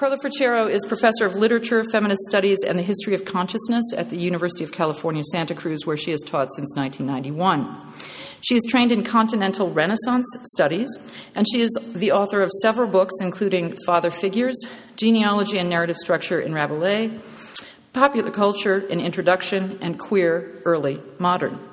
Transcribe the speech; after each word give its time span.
Carla 0.00 0.16
Freccero 0.16 0.66
is 0.66 0.82
professor 0.86 1.26
of 1.26 1.36
literature, 1.36 1.84
feminist 1.92 2.22
studies, 2.22 2.64
and 2.66 2.78
the 2.78 2.82
history 2.82 3.14
of 3.14 3.26
consciousness 3.26 3.84
at 3.94 4.08
the 4.08 4.16
University 4.16 4.64
of 4.64 4.72
California, 4.72 5.22
Santa 5.22 5.54
Cruz, 5.54 5.84
where 5.84 5.98
she 5.98 6.10
has 6.10 6.22
taught 6.22 6.50
since 6.54 6.74
1991. 6.74 7.68
She 8.40 8.54
is 8.54 8.64
trained 8.70 8.92
in 8.92 9.04
Continental 9.04 9.70
Renaissance 9.70 10.24
studies, 10.54 10.88
and 11.34 11.46
she 11.52 11.60
is 11.60 11.70
the 11.94 12.12
author 12.12 12.40
of 12.40 12.48
several 12.62 12.88
books, 12.88 13.12
including 13.20 13.76
Father 13.84 14.10
Figures, 14.10 14.58
Genealogy 14.96 15.58
and 15.58 15.68
Narrative 15.68 15.98
Structure 15.98 16.40
in 16.40 16.54
Rabelais, 16.54 17.10
Popular 17.92 18.30
Culture, 18.30 18.78
An 18.90 19.00
Introduction, 19.00 19.78
and 19.82 19.98
Queer 19.98 20.62
Early 20.64 20.98
Modern. 21.18 21.69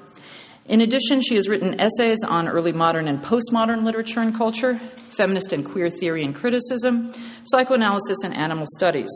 In 0.68 0.82
addition, 0.82 1.22
she 1.22 1.36
has 1.36 1.48
written 1.48 1.80
essays 1.80 2.20
on 2.28 2.48
early 2.48 2.74
modern 2.74 3.08
and 3.08 3.24
postmodern 3.24 3.84
literature 3.84 4.20
and 4.20 4.36
culture, 4.36 4.80
feminist 5.18 5.54
and 5.54 5.66
queer 5.66 5.90
theory 5.90 6.26
and 6.26 6.36
criticism, 6.36 7.14
psychoanalysis, 7.44 8.18
and 8.24 8.34
animal 8.34 8.66
studies. 8.76 9.10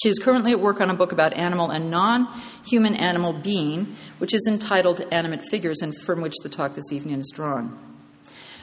She 0.00 0.08
is 0.08 0.18
currently 0.18 0.52
at 0.52 0.60
work 0.60 0.80
on 0.80 0.90
a 0.90 0.94
book 0.94 1.10
about 1.10 1.32
animal 1.32 1.70
and 1.70 1.90
non 1.90 2.28
human 2.66 2.94
animal 2.94 3.32
being, 3.32 3.96
which 4.18 4.34
is 4.34 4.46
entitled 4.48 5.00
Animate 5.10 5.48
Figures, 5.50 5.80
and 5.82 5.94
from 6.04 6.20
which 6.20 6.34
the 6.42 6.48
talk 6.48 6.74
this 6.74 6.92
evening 6.92 7.18
is 7.18 7.32
drawn. 7.34 7.76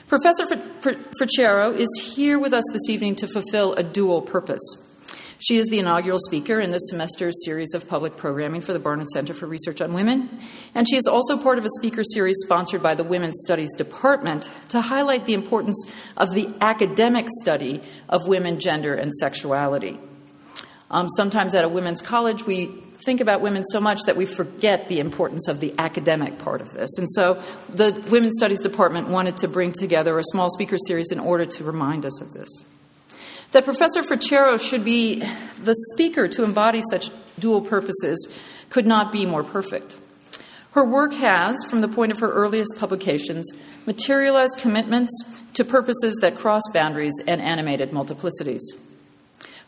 Professor 0.06 0.44
Freccero 0.46 1.76
is 1.76 2.12
here 2.14 2.38
with 2.38 2.52
us 2.52 2.64
this 2.72 2.88
evening 2.88 3.16
to 3.16 3.26
fulfill 3.26 3.74
a 3.74 3.82
dual 3.82 4.22
purpose. 4.22 4.83
She 5.46 5.56
is 5.56 5.66
the 5.66 5.78
inaugural 5.78 6.18
speaker 6.18 6.58
in 6.58 6.70
this 6.70 6.88
semester's 6.90 7.44
series 7.44 7.74
of 7.74 7.86
public 7.86 8.16
programming 8.16 8.62
for 8.62 8.72
the 8.72 8.78
Barnard 8.78 9.10
Center 9.10 9.34
for 9.34 9.44
Research 9.44 9.82
on 9.82 9.92
Women, 9.92 10.40
and 10.74 10.88
she 10.88 10.96
is 10.96 11.06
also 11.06 11.36
part 11.36 11.58
of 11.58 11.66
a 11.66 11.68
speaker 11.78 12.02
series 12.02 12.36
sponsored 12.46 12.82
by 12.82 12.94
the 12.94 13.04
Women's 13.04 13.42
Studies 13.42 13.74
Department 13.74 14.48
to 14.68 14.80
highlight 14.80 15.26
the 15.26 15.34
importance 15.34 15.92
of 16.16 16.32
the 16.32 16.48
academic 16.62 17.26
study 17.42 17.82
of 18.08 18.26
women, 18.26 18.58
gender, 18.58 18.94
and 18.94 19.12
sexuality. 19.12 20.00
Um, 20.90 21.10
sometimes 21.10 21.54
at 21.54 21.62
a 21.62 21.68
women's 21.68 22.00
college, 22.00 22.46
we 22.46 22.66
think 23.04 23.20
about 23.20 23.42
women 23.42 23.66
so 23.66 23.82
much 23.82 24.00
that 24.06 24.16
we 24.16 24.24
forget 24.24 24.88
the 24.88 24.98
importance 24.98 25.46
of 25.46 25.60
the 25.60 25.74
academic 25.76 26.38
part 26.38 26.62
of 26.62 26.72
this. 26.72 26.96
And 26.96 27.10
so 27.10 27.42
the 27.68 27.92
Women's 28.10 28.36
Studies 28.38 28.62
Department 28.62 29.08
wanted 29.08 29.36
to 29.38 29.48
bring 29.48 29.72
together 29.72 30.18
a 30.18 30.24
small 30.24 30.48
speaker 30.48 30.78
series 30.86 31.12
in 31.12 31.20
order 31.20 31.44
to 31.44 31.64
remind 31.64 32.06
us 32.06 32.22
of 32.22 32.32
this. 32.32 32.48
That 33.54 33.64
Professor 33.64 34.02
Freccero 34.02 34.58
should 34.58 34.84
be 34.84 35.20
the 35.62 35.76
speaker 35.92 36.26
to 36.26 36.42
embody 36.42 36.82
such 36.90 37.10
dual 37.38 37.60
purposes 37.60 38.36
could 38.68 38.84
not 38.84 39.12
be 39.12 39.24
more 39.24 39.44
perfect. 39.44 39.96
Her 40.72 40.84
work 40.84 41.12
has, 41.12 41.62
from 41.70 41.80
the 41.80 41.86
point 41.86 42.10
of 42.10 42.18
her 42.18 42.32
earliest 42.32 42.72
publications, 42.80 43.48
materialized 43.86 44.58
commitments 44.58 45.12
to 45.52 45.64
purposes 45.64 46.16
that 46.20 46.34
cross 46.34 46.62
boundaries 46.72 47.14
and 47.28 47.40
animated 47.40 47.92
multiplicities. 47.92 48.62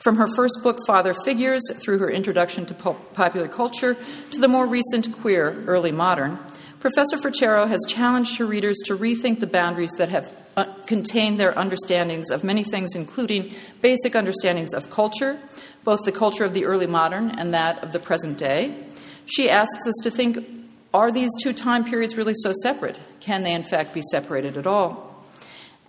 From 0.00 0.16
her 0.16 0.26
first 0.34 0.58
book, 0.64 0.80
Father 0.84 1.14
Figures, 1.24 1.62
through 1.80 1.98
her 1.98 2.10
introduction 2.10 2.66
to 2.66 2.74
popular 2.74 3.46
culture, 3.46 3.96
to 4.32 4.40
the 4.40 4.48
more 4.48 4.66
recent 4.66 5.12
queer 5.20 5.62
early 5.68 5.92
modern, 5.92 6.40
Professor 6.86 7.16
Freccero 7.16 7.66
has 7.66 7.80
challenged 7.88 8.38
her 8.38 8.46
readers 8.46 8.76
to 8.84 8.96
rethink 8.96 9.40
the 9.40 9.46
boundaries 9.48 9.90
that 9.98 10.08
have 10.08 10.32
uh, 10.56 10.66
contained 10.86 11.36
their 11.36 11.52
understandings 11.58 12.30
of 12.30 12.44
many 12.44 12.62
things, 12.62 12.94
including 12.94 13.52
basic 13.82 14.14
understandings 14.14 14.72
of 14.72 14.88
culture, 14.88 15.36
both 15.82 16.04
the 16.04 16.12
culture 16.12 16.44
of 16.44 16.54
the 16.54 16.64
early 16.64 16.86
modern 16.86 17.28
and 17.32 17.52
that 17.52 17.82
of 17.82 17.90
the 17.90 17.98
present 17.98 18.38
day. 18.38 18.86
She 19.24 19.50
asks 19.50 19.84
us 19.84 19.96
to 20.04 20.12
think 20.12 20.48
are 20.94 21.10
these 21.10 21.32
two 21.42 21.52
time 21.52 21.84
periods 21.84 22.16
really 22.16 22.34
so 22.36 22.52
separate? 22.62 23.00
Can 23.18 23.42
they, 23.42 23.52
in 23.52 23.64
fact, 23.64 23.92
be 23.92 24.02
separated 24.12 24.56
at 24.56 24.68
all? 24.68 25.24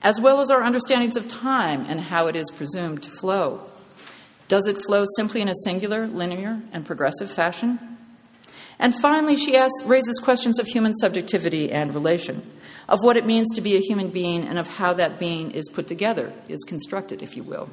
As 0.02 0.20
well 0.20 0.42
as 0.42 0.50
our 0.50 0.64
understandings 0.64 1.16
of 1.16 1.28
time 1.28 1.86
and 1.88 2.02
how 2.02 2.26
it 2.26 2.36
is 2.36 2.50
presumed 2.50 3.04
to 3.04 3.12
flow. 3.12 3.62
Does 4.48 4.66
it 4.66 4.84
flow 4.88 5.06
simply 5.16 5.42
in 5.42 5.48
a 5.48 5.56
singular, 5.64 6.08
linear, 6.08 6.60
and 6.74 6.88
progressive 6.88 7.30
fashion? 7.30 7.97
And 8.80 8.94
finally, 8.96 9.36
she 9.36 9.58
asks, 9.58 9.84
raises 9.86 10.20
questions 10.20 10.60
of 10.60 10.68
human 10.68 10.94
subjectivity 10.96 11.72
and 11.72 11.94
relation, 11.94 12.50
of 12.88 13.00
what 13.02 13.18
it 13.18 13.26
means 13.26 13.52
to 13.56 13.62
be 13.62 13.76
a 13.76 13.80
human 13.80 14.10
being 14.10 14.46
and 14.46 14.60
of 14.60 14.68
how 14.68 14.94
that 14.94 15.20
being 15.20 15.52
is 15.52 15.68
put 15.70 15.88
together, 15.88 16.32
is 16.48 16.64
constructed, 16.64 17.24
if 17.24 17.36
you 17.36 17.44
will. 17.44 17.70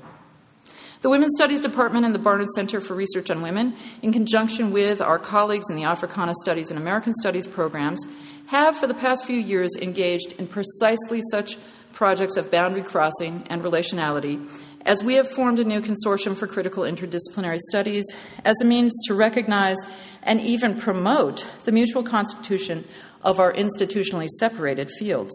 The 1.03 1.11
Women's 1.11 1.37
Studies 1.37 1.61
Department 1.61 2.07
and 2.07 2.15
the 2.15 2.19
Barnard 2.19 2.49
Center 2.55 2.81
for 2.81 2.95
Research 2.95 3.31
on 3.31 3.43
Women, 3.43 3.75
in 4.01 4.13
conjunction 4.13 4.73
with 4.73 5.03
our 5.03 5.19
colleagues 5.19 5.69
in 5.69 5.77
the 5.77 5.85
Africana 5.85 6.33
Studies 6.43 6.71
and 6.71 6.81
American 6.81 7.13
Studies 7.13 7.47
programs, 7.47 8.03
have 8.47 8.77
for 8.77 8.87
the 8.87 8.95
past 8.95 9.27
few 9.27 9.39
years 9.39 9.77
engaged 9.83 10.33
in 10.39 10.47
precisely 10.47 11.21
such 11.31 11.59
projects 11.93 12.39
of 12.39 12.51
boundary 12.51 12.83
crossing 12.83 13.47
and 13.51 13.63
relationality 13.63 14.49
as 14.87 15.03
we 15.03 15.15
have 15.15 15.31
formed 15.31 15.59
a 15.59 15.65
new 15.65 15.81
consortium 15.81 16.37
for 16.37 16.47
critical 16.47 16.83
interdisciplinary 16.83 17.59
studies 17.59 18.05
as 18.45 18.55
a 18.61 18.65
means 18.65 18.93
to 19.07 19.15
recognize 19.15 19.77
and 20.25 20.41
even 20.41 20.79
promote 20.79 21.47
the 21.65 21.73
mutual 21.73 22.03
constitution 22.03 22.85
of 23.23 23.39
our 23.39 23.53
institutionally 23.53 24.29
separated 24.29 24.91
fields. 24.99 25.33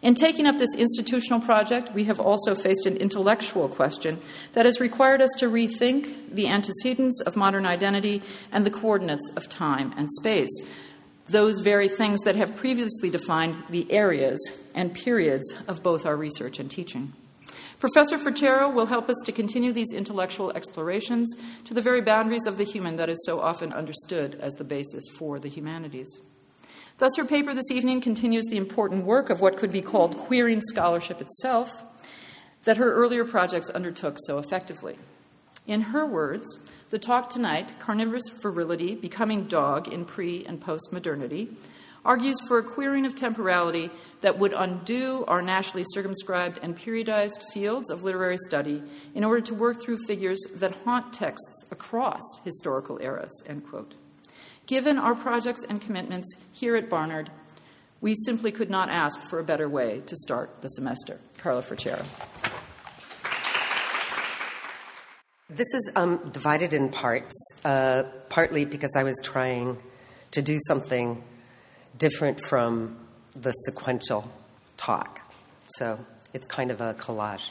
In 0.00 0.14
taking 0.14 0.46
up 0.46 0.58
this 0.58 0.76
institutional 0.76 1.40
project, 1.40 1.92
we 1.92 2.04
have 2.04 2.20
also 2.20 2.54
faced 2.54 2.86
an 2.86 2.96
intellectual 2.96 3.68
question 3.68 4.20
that 4.52 4.64
has 4.64 4.80
required 4.80 5.20
us 5.20 5.30
to 5.38 5.50
rethink 5.50 6.34
the 6.34 6.46
antecedents 6.46 7.20
of 7.22 7.36
modern 7.36 7.66
identity 7.66 8.22
and 8.52 8.64
the 8.64 8.70
coordinates 8.70 9.32
of 9.36 9.48
time 9.48 9.92
and 9.96 10.08
space, 10.12 10.70
those 11.28 11.58
very 11.60 11.88
things 11.88 12.20
that 12.20 12.36
have 12.36 12.54
previously 12.54 13.10
defined 13.10 13.64
the 13.70 13.90
areas 13.90 14.38
and 14.74 14.94
periods 14.94 15.52
of 15.66 15.82
both 15.82 16.06
our 16.06 16.16
research 16.16 16.60
and 16.60 16.70
teaching. 16.70 17.12
Professor 17.78 18.18
Freccero 18.18 18.72
will 18.72 18.86
help 18.86 19.08
us 19.08 19.16
to 19.24 19.30
continue 19.30 19.72
these 19.72 19.92
intellectual 19.92 20.50
explorations 20.50 21.32
to 21.64 21.74
the 21.74 21.82
very 21.82 22.00
boundaries 22.00 22.44
of 22.44 22.58
the 22.58 22.64
human 22.64 22.96
that 22.96 23.08
is 23.08 23.24
so 23.24 23.38
often 23.38 23.72
understood 23.72 24.34
as 24.40 24.54
the 24.54 24.64
basis 24.64 25.04
for 25.16 25.38
the 25.38 25.48
humanities. 25.48 26.20
Thus, 26.98 27.16
her 27.16 27.24
paper 27.24 27.54
this 27.54 27.70
evening 27.70 28.00
continues 28.00 28.46
the 28.46 28.56
important 28.56 29.04
work 29.04 29.30
of 29.30 29.40
what 29.40 29.56
could 29.56 29.70
be 29.70 29.80
called 29.80 30.16
queering 30.16 30.60
scholarship 30.60 31.20
itself 31.20 31.84
that 32.64 32.78
her 32.78 32.92
earlier 32.92 33.24
projects 33.24 33.70
undertook 33.70 34.16
so 34.26 34.38
effectively. 34.38 34.98
In 35.68 35.82
her 35.82 36.04
words, 36.04 36.68
the 36.90 36.98
talk 36.98 37.30
tonight, 37.30 37.74
Carnivorous 37.78 38.28
Virility 38.42 38.96
Becoming 38.96 39.44
Dog 39.44 39.86
in 39.86 40.04
Pre 40.04 40.44
and 40.46 40.60
Post 40.60 40.92
Modernity, 40.92 41.56
argues 42.04 42.36
for 42.46 42.58
a 42.58 42.62
queering 42.62 43.06
of 43.06 43.14
temporality 43.14 43.90
that 44.20 44.38
would 44.38 44.52
undo 44.52 45.24
our 45.26 45.42
nationally 45.42 45.84
circumscribed 45.88 46.58
and 46.62 46.76
periodized 46.76 47.42
fields 47.52 47.90
of 47.90 48.04
literary 48.04 48.38
study 48.48 48.82
in 49.14 49.24
order 49.24 49.40
to 49.40 49.54
work 49.54 49.80
through 49.80 49.98
figures 50.06 50.40
that 50.56 50.74
haunt 50.84 51.12
texts 51.12 51.64
across 51.70 52.22
historical 52.44 52.98
eras. 53.00 53.42
End 53.46 53.66
quote. 53.66 53.94
Given 54.66 54.98
our 54.98 55.14
projects 55.14 55.64
and 55.64 55.80
commitments 55.80 56.44
here 56.52 56.76
at 56.76 56.90
Barnard, 56.90 57.30
we 58.00 58.14
simply 58.14 58.52
could 58.52 58.70
not 58.70 58.90
ask 58.90 59.20
for 59.20 59.38
a 59.38 59.44
better 59.44 59.68
way 59.68 60.02
to 60.06 60.16
start 60.16 60.62
the 60.62 60.68
semester. 60.68 61.18
Carla 61.38 61.62
Freccero. 61.62 62.04
This 65.50 65.66
is 65.72 65.92
um, 65.96 66.28
divided 66.30 66.74
in 66.74 66.90
parts, 66.90 67.34
uh, 67.64 68.02
partly 68.28 68.66
because 68.66 68.90
I 68.94 69.02
was 69.02 69.16
trying 69.22 69.78
to 70.32 70.42
do 70.42 70.58
something 70.68 71.22
different 71.98 72.40
from 72.46 72.96
the 73.32 73.52
sequential 73.52 74.30
talk. 74.76 75.20
So 75.76 75.98
it's 76.32 76.46
kind 76.46 76.70
of 76.70 76.80
a 76.80 76.94
collage. 76.94 77.50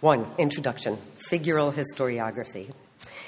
One, 0.00 0.26
introduction, 0.38 0.96
figural 1.30 1.74
historiography. 1.74 2.72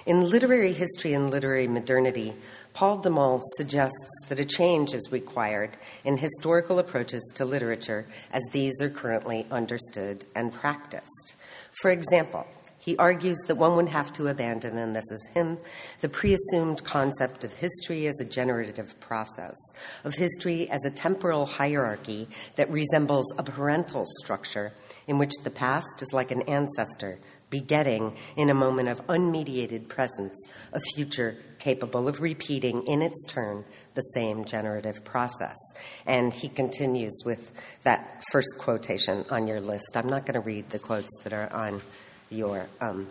In 0.06 0.28
literary 0.28 0.72
history 0.72 1.12
and 1.12 1.30
literary 1.30 1.68
modernity, 1.68 2.34
Paul 2.72 2.98
de 2.98 3.40
suggests 3.56 4.26
that 4.28 4.40
a 4.40 4.44
change 4.44 4.94
is 4.94 5.12
required 5.12 5.70
in 6.04 6.16
historical 6.16 6.78
approaches 6.78 7.22
to 7.34 7.44
literature 7.44 8.06
as 8.32 8.42
these 8.52 8.80
are 8.80 8.90
currently 8.90 9.46
understood 9.50 10.24
and 10.34 10.52
practiced. 10.52 11.34
For 11.80 11.90
example, 11.90 12.46
he 12.82 12.96
argues 12.96 13.38
that 13.46 13.54
one 13.54 13.76
would 13.76 13.90
have 13.90 14.12
to 14.14 14.26
abandon, 14.26 14.76
and 14.76 14.96
this 14.96 15.08
is 15.12 15.28
him, 15.34 15.56
the 16.00 16.08
pre 16.08 16.34
assumed 16.34 16.82
concept 16.82 17.44
of 17.44 17.52
history 17.52 18.08
as 18.08 18.20
a 18.20 18.24
generative 18.24 18.98
process, 18.98 19.56
of 20.02 20.14
history 20.14 20.68
as 20.68 20.84
a 20.84 20.90
temporal 20.90 21.46
hierarchy 21.46 22.26
that 22.56 22.68
resembles 22.70 23.32
a 23.38 23.44
parental 23.44 24.04
structure 24.20 24.72
in 25.06 25.18
which 25.18 25.30
the 25.44 25.50
past 25.50 26.02
is 26.02 26.12
like 26.12 26.32
an 26.32 26.42
ancestor 26.42 27.20
begetting 27.50 28.16
in 28.36 28.50
a 28.50 28.54
moment 28.54 28.88
of 28.88 29.06
unmediated 29.06 29.86
presence 29.86 30.34
a 30.72 30.80
future 30.94 31.36
capable 31.60 32.08
of 32.08 32.20
repeating 32.20 32.84
in 32.88 33.00
its 33.00 33.24
turn 33.26 33.64
the 33.94 34.00
same 34.14 34.44
generative 34.44 35.04
process. 35.04 35.56
And 36.04 36.32
he 36.32 36.48
continues 36.48 37.16
with 37.24 37.52
that 37.84 38.24
first 38.32 38.58
quotation 38.58 39.24
on 39.30 39.46
your 39.46 39.60
list. 39.60 39.92
I'm 39.94 40.08
not 40.08 40.26
going 40.26 40.34
to 40.34 40.40
read 40.40 40.70
the 40.70 40.80
quotes 40.80 41.16
that 41.22 41.32
are 41.32 41.52
on 41.52 41.80
your 42.32 42.66
um, 42.80 43.06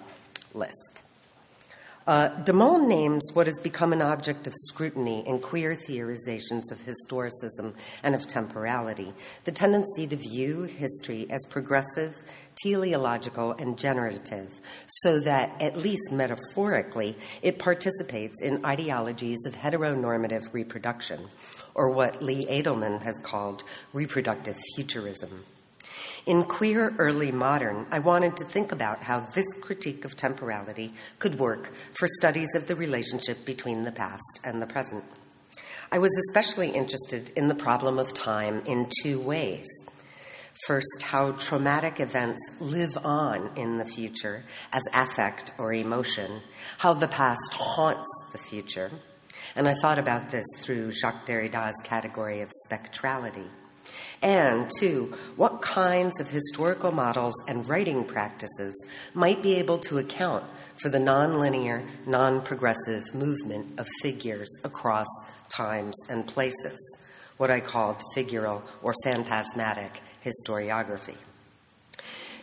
list. 0.54 1.02
Uh, 2.08 2.30
de 2.44 2.52
Man 2.52 2.90
names 2.90 3.30
what 3.34 3.46
has 3.46 3.60
become 3.60 3.94
an 3.94 4.02
object 4.02 4.48
of 4.48 4.54
scrutiny 4.56 5.26
in 5.28 5.40
queer 5.40 5.76
theorizations 5.76 6.72
of 6.72 6.80
historicism 6.80 7.76
and 8.02 8.16
of 8.16 8.26
temporality 8.26 9.14
the 9.44 9.52
tendency 9.52 10.08
to 10.08 10.16
view 10.16 10.64
history 10.64 11.28
as 11.30 11.40
progressive, 11.52 12.24
teleological, 12.64 13.52
and 13.52 13.78
generative, 13.78 14.60
so 14.88 15.20
that, 15.20 15.52
at 15.62 15.78
least 15.78 16.12
metaphorically, 16.12 17.16
it 17.44 17.60
participates 17.60 18.42
in 18.42 18.66
ideologies 18.66 19.46
of 19.46 19.54
heteronormative 19.56 20.52
reproduction, 20.54 21.30
or 21.76 21.92
what 21.92 22.24
Lee 22.24 22.46
Edelman 22.46 23.04
has 23.04 23.20
called 23.22 23.64
reproductive 23.94 24.58
futurism. 24.76 25.46
In 26.28 26.44
Queer 26.44 26.94
Early 27.00 27.32
Modern, 27.32 27.88
I 27.90 27.98
wanted 27.98 28.38
to 28.38 28.46
think 28.46 28.72
about 28.72 29.02
how 29.02 29.22
this 29.22 29.48
critique 29.60 30.06
of 30.06 30.16
temporality 30.16 30.94
could 31.18 31.40
work 31.40 31.74
for 31.74 32.08
studies 32.20 32.54
of 32.54 32.68
the 32.68 32.76
relationship 32.76 33.44
between 33.44 33.84
the 33.84 33.92
past 33.92 34.40
and 34.46 34.62
the 34.62 34.68
present. 34.68 35.04
I 35.92 35.98
was 35.98 36.12
especially 36.28 36.70
interested 36.70 37.32
in 37.36 37.48
the 37.48 37.56
problem 37.56 37.98
of 37.98 38.14
time 38.14 38.62
in 38.68 38.88
two 39.02 39.20
ways. 39.20 39.68
First, 40.68 41.02
how 41.02 41.32
traumatic 41.32 42.00
events 42.00 42.52
live 42.60 42.96
on 43.04 43.50
in 43.56 43.80
the 43.80 43.86
future 43.86 44.44
as 44.72 44.84
affect 44.94 45.54
or 45.58 45.74
emotion, 45.74 46.42
how 46.78 46.94
the 46.94 47.08
past 47.08 47.54
haunts 47.54 48.30
the 48.32 48.38
future. 48.38 48.92
And 49.56 49.68
I 49.68 49.74
thought 49.82 49.98
about 49.98 50.30
this 50.30 50.46
through 50.60 50.92
Jacques 50.92 51.26
Derrida's 51.26 51.82
category 51.84 52.42
of 52.42 52.52
spectrality. 52.68 53.48
And 54.22 54.70
two, 54.80 55.16
what 55.36 55.64
kinds 55.64 56.20
of 56.20 56.30
historical 56.30 56.92
models 56.92 57.34
and 57.48 57.68
writing 57.68 58.04
practices 58.04 58.76
might 59.16 59.42
be 59.42 59.56
able 59.56 59.80
to 59.80 59.98
account 59.98 60.44
for 60.78 60.90
the 60.90 61.00
nonlinear, 61.00 61.84
non 62.06 62.42
progressive 62.42 63.16
movement 63.16 63.80
of 63.80 63.88
figures 64.02 64.50
across 64.64 65.08
times 65.50 65.96
and 66.10 66.28
places, 66.28 66.80
what 67.38 67.50
I 67.50 67.62
called 67.62 68.02
figural 68.16 68.62
or 68.84 68.94
phantasmatic 69.04 70.02
historiography. 70.24 71.18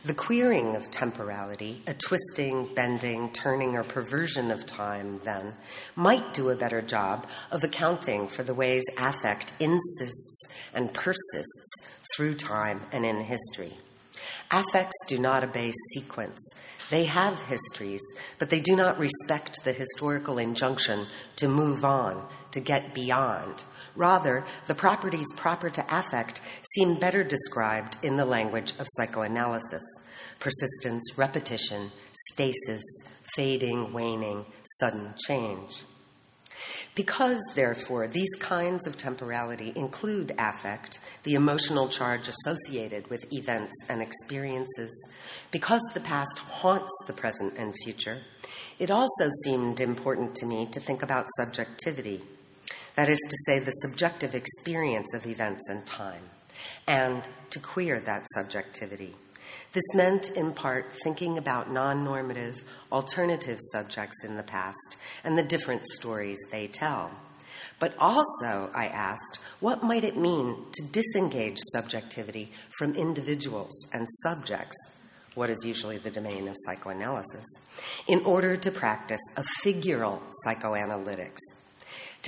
The 0.04 0.14
queering 0.14 0.76
of 0.76 0.92
temporality, 0.92 1.82
a 1.88 1.92
twisting, 1.92 2.72
bending, 2.74 3.32
turning, 3.32 3.76
or 3.76 3.82
perversion 3.82 4.52
of 4.52 4.64
time, 4.64 5.20
then, 5.24 5.54
might 5.96 6.32
do 6.32 6.50
a 6.50 6.56
better 6.56 6.80
job 6.80 7.26
of 7.50 7.64
accounting 7.64 8.28
for 8.28 8.44
the 8.44 8.54
ways 8.54 8.84
affect 8.96 9.52
insists 9.58 10.70
and 10.72 10.94
persists 10.94 11.98
through 12.14 12.36
time 12.36 12.80
and 12.92 13.04
in 13.04 13.22
history. 13.22 13.72
Affects 14.52 14.96
do 15.08 15.18
not 15.18 15.42
obey 15.42 15.72
sequence. 15.92 16.38
They 16.90 17.04
have 17.04 17.42
histories, 17.42 18.00
but 18.38 18.50
they 18.50 18.60
do 18.60 18.76
not 18.76 18.98
respect 18.98 19.64
the 19.64 19.72
historical 19.72 20.38
injunction 20.38 21.06
to 21.36 21.48
move 21.48 21.84
on, 21.84 22.24
to 22.52 22.60
get 22.60 22.94
beyond. 22.94 23.64
Rather, 23.98 24.44
the 24.68 24.76
properties 24.76 25.26
proper 25.36 25.68
to 25.68 25.84
affect 25.90 26.40
seem 26.76 26.94
better 26.94 27.24
described 27.24 27.96
in 28.00 28.16
the 28.16 28.24
language 28.24 28.70
of 28.78 28.86
psychoanalysis 28.96 29.82
persistence, 30.38 31.18
repetition, 31.18 31.90
stasis, 32.30 32.84
fading, 33.34 33.92
waning, 33.92 34.46
sudden 34.78 35.12
change. 35.26 35.82
Because, 36.94 37.40
therefore, 37.56 38.06
these 38.06 38.30
kinds 38.38 38.86
of 38.86 38.96
temporality 38.96 39.72
include 39.74 40.32
affect, 40.38 41.00
the 41.24 41.34
emotional 41.34 41.88
charge 41.88 42.28
associated 42.28 43.10
with 43.10 43.32
events 43.32 43.74
and 43.88 44.00
experiences, 44.00 44.92
because 45.50 45.82
the 45.94 46.00
past 46.00 46.38
haunts 46.38 46.92
the 47.08 47.12
present 47.12 47.54
and 47.58 47.74
future, 47.82 48.18
it 48.78 48.92
also 48.92 49.28
seemed 49.44 49.80
important 49.80 50.36
to 50.36 50.46
me 50.46 50.66
to 50.70 50.78
think 50.78 51.02
about 51.02 51.26
subjectivity 51.36 52.22
that 52.98 53.08
is 53.08 53.20
to 53.30 53.36
say, 53.46 53.60
the 53.60 53.70
subjective 53.70 54.34
experience 54.34 55.14
of 55.14 55.24
events 55.24 55.70
and 55.70 55.86
time, 55.86 56.24
and 56.88 57.22
to 57.48 57.60
queer 57.60 58.00
that 58.00 58.26
subjectivity. 58.34 59.14
This 59.72 59.84
meant, 59.94 60.32
in 60.36 60.52
part, 60.52 60.90
thinking 61.04 61.38
about 61.38 61.70
non 61.70 62.02
normative, 62.02 62.56
alternative 62.90 63.60
subjects 63.70 64.24
in 64.24 64.36
the 64.36 64.42
past 64.42 64.98
and 65.22 65.38
the 65.38 65.44
different 65.44 65.86
stories 65.86 66.38
they 66.50 66.66
tell. 66.66 67.12
But 67.78 67.94
also, 68.00 68.68
I 68.74 68.86
asked, 68.86 69.38
what 69.60 69.84
might 69.84 70.02
it 70.02 70.16
mean 70.16 70.56
to 70.72 70.82
disengage 70.90 71.58
subjectivity 71.72 72.50
from 72.78 72.96
individuals 72.96 73.74
and 73.92 74.08
subjects, 74.24 74.76
what 75.36 75.50
is 75.50 75.64
usually 75.64 75.98
the 75.98 76.10
domain 76.10 76.48
of 76.48 76.56
psychoanalysis, 76.66 77.46
in 78.08 78.24
order 78.24 78.56
to 78.56 78.72
practice 78.72 79.22
a 79.36 79.44
figural 79.62 80.20
psychoanalytics? 80.44 81.57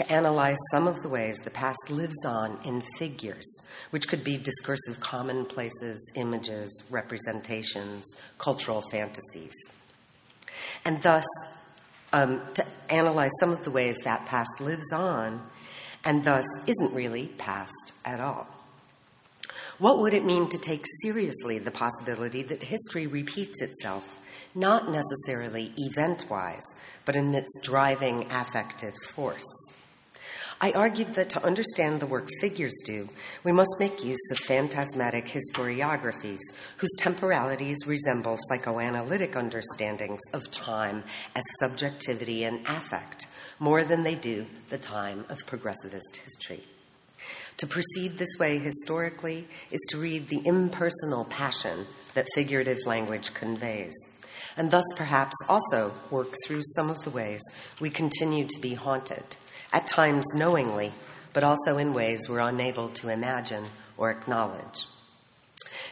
To 0.01 0.13
analyze 0.13 0.57
some 0.71 0.87
of 0.87 1.03
the 1.03 1.09
ways 1.11 1.37
the 1.45 1.51
past 1.51 1.91
lives 1.91 2.25
on 2.25 2.59
in 2.65 2.83
figures, 2.97 3.45
which 3.91 4.09
could 4.09 4.25
be 4.25 4.39
discursive 4.39 4.99
commonplaces, 4.99 6.11
images, 6.15 6.83
representations, 6.89 8.05
cultural 8.39 8.83
fantasies. 8.91 9.53
And 10.87 11.03
thus, 11.03 11.27
um, 12.15 12.41
to 12.55 12.65
analyze 12.89 13.31
some 13.41 13.51
of 13.51 13.63
the 13.65 13.71
ways 13.71 13.99
that 14.05 14.25
past 14.25 14.61
lives 14.61 14.91
on 14.91 15.43
and 16.03 16.25
thus 16.25 16.47
isn't 16.67 16.95
really 16.95 17.27
past 17.37 17.93
at 18.07 18.21
all. 18.21 18.49
What 19.79 19.99
would 19.99 20.15
it 20.15 20.25
mean 20.25 20.49
to 20.49 20.59
take 20.59 20.85
seriously 21.03 21.59
the 21.59 21.71
possibility 21.71 22.43
that 22.45 22.63
history 22.63 23.07
repeats 23.07 23.61
itself, 23.61 24.19
not 24.55 24.91
necessarily 24.91 25.75
event 25.77 26.25
wise, 26.31 26.65
but 27.05 27.17
in 27.17 27.35
its 27.35 27.61
driving 27.63 28.27
affective 28.31 28.95
force? 29.09 29.45
I 30.63 30.73
argued 30.73 31.15
that 31.15 31.31
to 31.31 31.43
understand 31.43 32.01
the 32.01 32.07
work 32.07 32.29
figures 32.39 32.77
do, 32.85 33.09
we 33.45 33.51
must 33.51 33.81
make 33.81 34.05
use 34.05 34.31
of 34.31 34.37
phantasmatic 34.41 35.25
historiographies 35.25 36.41
whose 36.77 36.95
temporalities 36.99 37.79
resemble 37.87 38.37
psychoanalytic 38.47 39.37
understandings 39.37 40.21
of 40.35 40.51
time 40.51 41.03
as 41.35 41.43
subjectivity 41.61 42.45
and 42.45 42.61
affect 42.67 43.27
more 43.59 43.85
than 43.85 44.03
they 44.03 44.15
do 44.15 44.45
the 44.69 44.77
time 44.77 45.25
of 45.31 45.47
progressivist 45.47 46.19
history. 46.23 46.63
To 47.57 47.67
proceed 47.67 48.19
this 48.19 48.39
way 48.39 48.59
historically 48.59 49.49
is 49.71 49.81
to 49.89 49.99
read 49.99 50.29
the 50.29 50.47
impersonal 50.47 51.25
passion 51.25 51.87
that 52.13 52.29
figurative 52.35 52.85
language 52.85 53.33
conveys, 53.33 53.95
and 54.59 54.71
thus 54.71 54.85
perhaps 54.95 55.37
also 55.49 55.95
work 56.11 56.35
through 56.45 56.61
some 56.75 56.91
of 56.91 57.03
the 57.03 57.11
ways 57.11 57.41
we 57.81 57.89
continue 57.89 58.47
to 58.47 58.61
be 58.61 58.75
haunted 58.75 59.37
at 59.73 59.87
times 59.87 60.27
knowingly, 60.35 60.93
but 61.33 61.45
also 61.45 61.79
in 61.79 61.95
ways 61.95 62.29
we're 62.29 62.41
unable 62.41 62.89
to 62.91 63.09
imagine 63.09 63.65
or 63.97 64.11
acknowledge. 64.11 64.87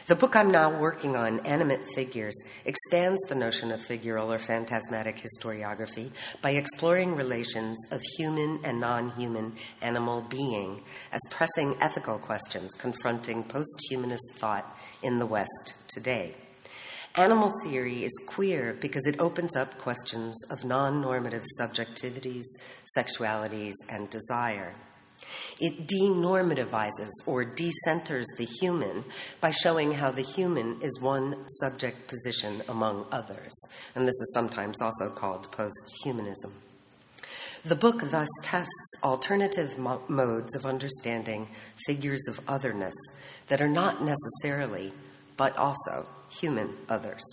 The 0.07 0.15
book 0.15 0.35
I'm 0.35 0.49
now 0.49 0.75
working 0.75 1.15
on, 1.15 1.39
Animate 1.41 1.87
Figures, 1.93 2.35
expands 2.65 3.21
the 3.29 3.35
notion 3.35 3.71
of 3.71 3.79
figural 3.79 4.33
or 4.33 4.39
phantasmatic 4.39 5.21
historiography 5.21 6.09
by 6.41 6.51
exploring 6.51 7.15
relations 7.15 7.77
of 7.91 8.01
human 8.17 8.59
and 8.63 8.79
non 8.79 9.11
human 9.11 9.53
animal 9.83 10.21
being 10.21 10.81
as 11.11 11.21
pressing 11.29 11.75
ethical 11.79 12.17
questions 12.17 12.73
confronting 12.73 13.43
post 13.43 13.79
humanist 13.87 14.31
thought 14.37 14.75
in 15.03 15.19
the 15.19 15.27
West 15.27 15.75
today. 15.89 16.33
Animal 17.19 17.51
theory 17.65 18.05
is 18.05 18.13
queer 18.27 18.77
because 18.79 19.05
it 19.05 19.19
opens 19.19 19.53
up 19.53 19.77
questions 19.79 20.37
of 20.49 20.63
non 20.63 21.01
normative 21.01 21.43
subjectivities, 21.59 22.45
sexualities, 22.97 23.73
and 23.89 24.09
desire. 24.09 24.73
It 25.59 25.85
denormativizes 25.85 27.09
or 27.25 27.43
decenters 27.43 28.23
the 28.37 28.47
human 28.61 29.03
by 29.41 29.51
showing 29.51 29.95
how 29.95 30.11
the 30.11 30.21
human 30.21 30.81
is 30.81 31.01
one 31.01 31.45
subject 31.59 32.07
position 32.07 32.61
among 32.69 33.05
others. 33.11 33.53
And 33.95 34.07
this 34.07 34.15
is 34.15 34.31
sometimes 34.33 34.81
also 34.81 35.09
called 35.09 35.51
post 35.51 35.93
humanism. 36.05 36.53
The 37.65 37.75
book 37.75 37.99
thus 38.11 38.29
tests 38.43 38.95
alternative 39.03 39.77
mo- 39.77 40.03
modes 40.07 40.55
of 40.55 40.65
understanding 40.65 41.49
figures 41.85 42.25
of 42.29 42.39
otherness 42.47 42.95
that 43.49 43.61
are 43.61 43.67
not 43.67 44.01
necessarily, 44.01 44.93
but 45.35 45.57
also, 45.57 46.05
human 46.29 46.69
others. 46.87 47.23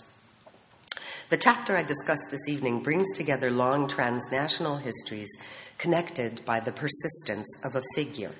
The 1.29 1.37
chapter 1.37 1.75
I 1.75 1.83
discussed 1.83 2.27
this 2.31 2.47
evening 2.47 2.81
brings 2.81 3.13
together 3.13 3.51
long 3.51 3.87
transnational 3.87 4.77
histories 4.77 5.29
connected 5.77 6.43
by 6.45 6.59
the 6.59 6.71
persistence 6.71 7.47
of 7.65 7.75
a 7.75 7.83
figure, 7.95 8.31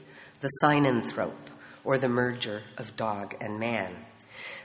the 0.42 0.50
synanthrope, 0.64 1.52
or 1.84 1.98
the 1.98 2.10
merger 2.10 2.64
of 2.78 2.96
dog 2.96 3.36
and 3.42 3.60
man. 3.60 3.94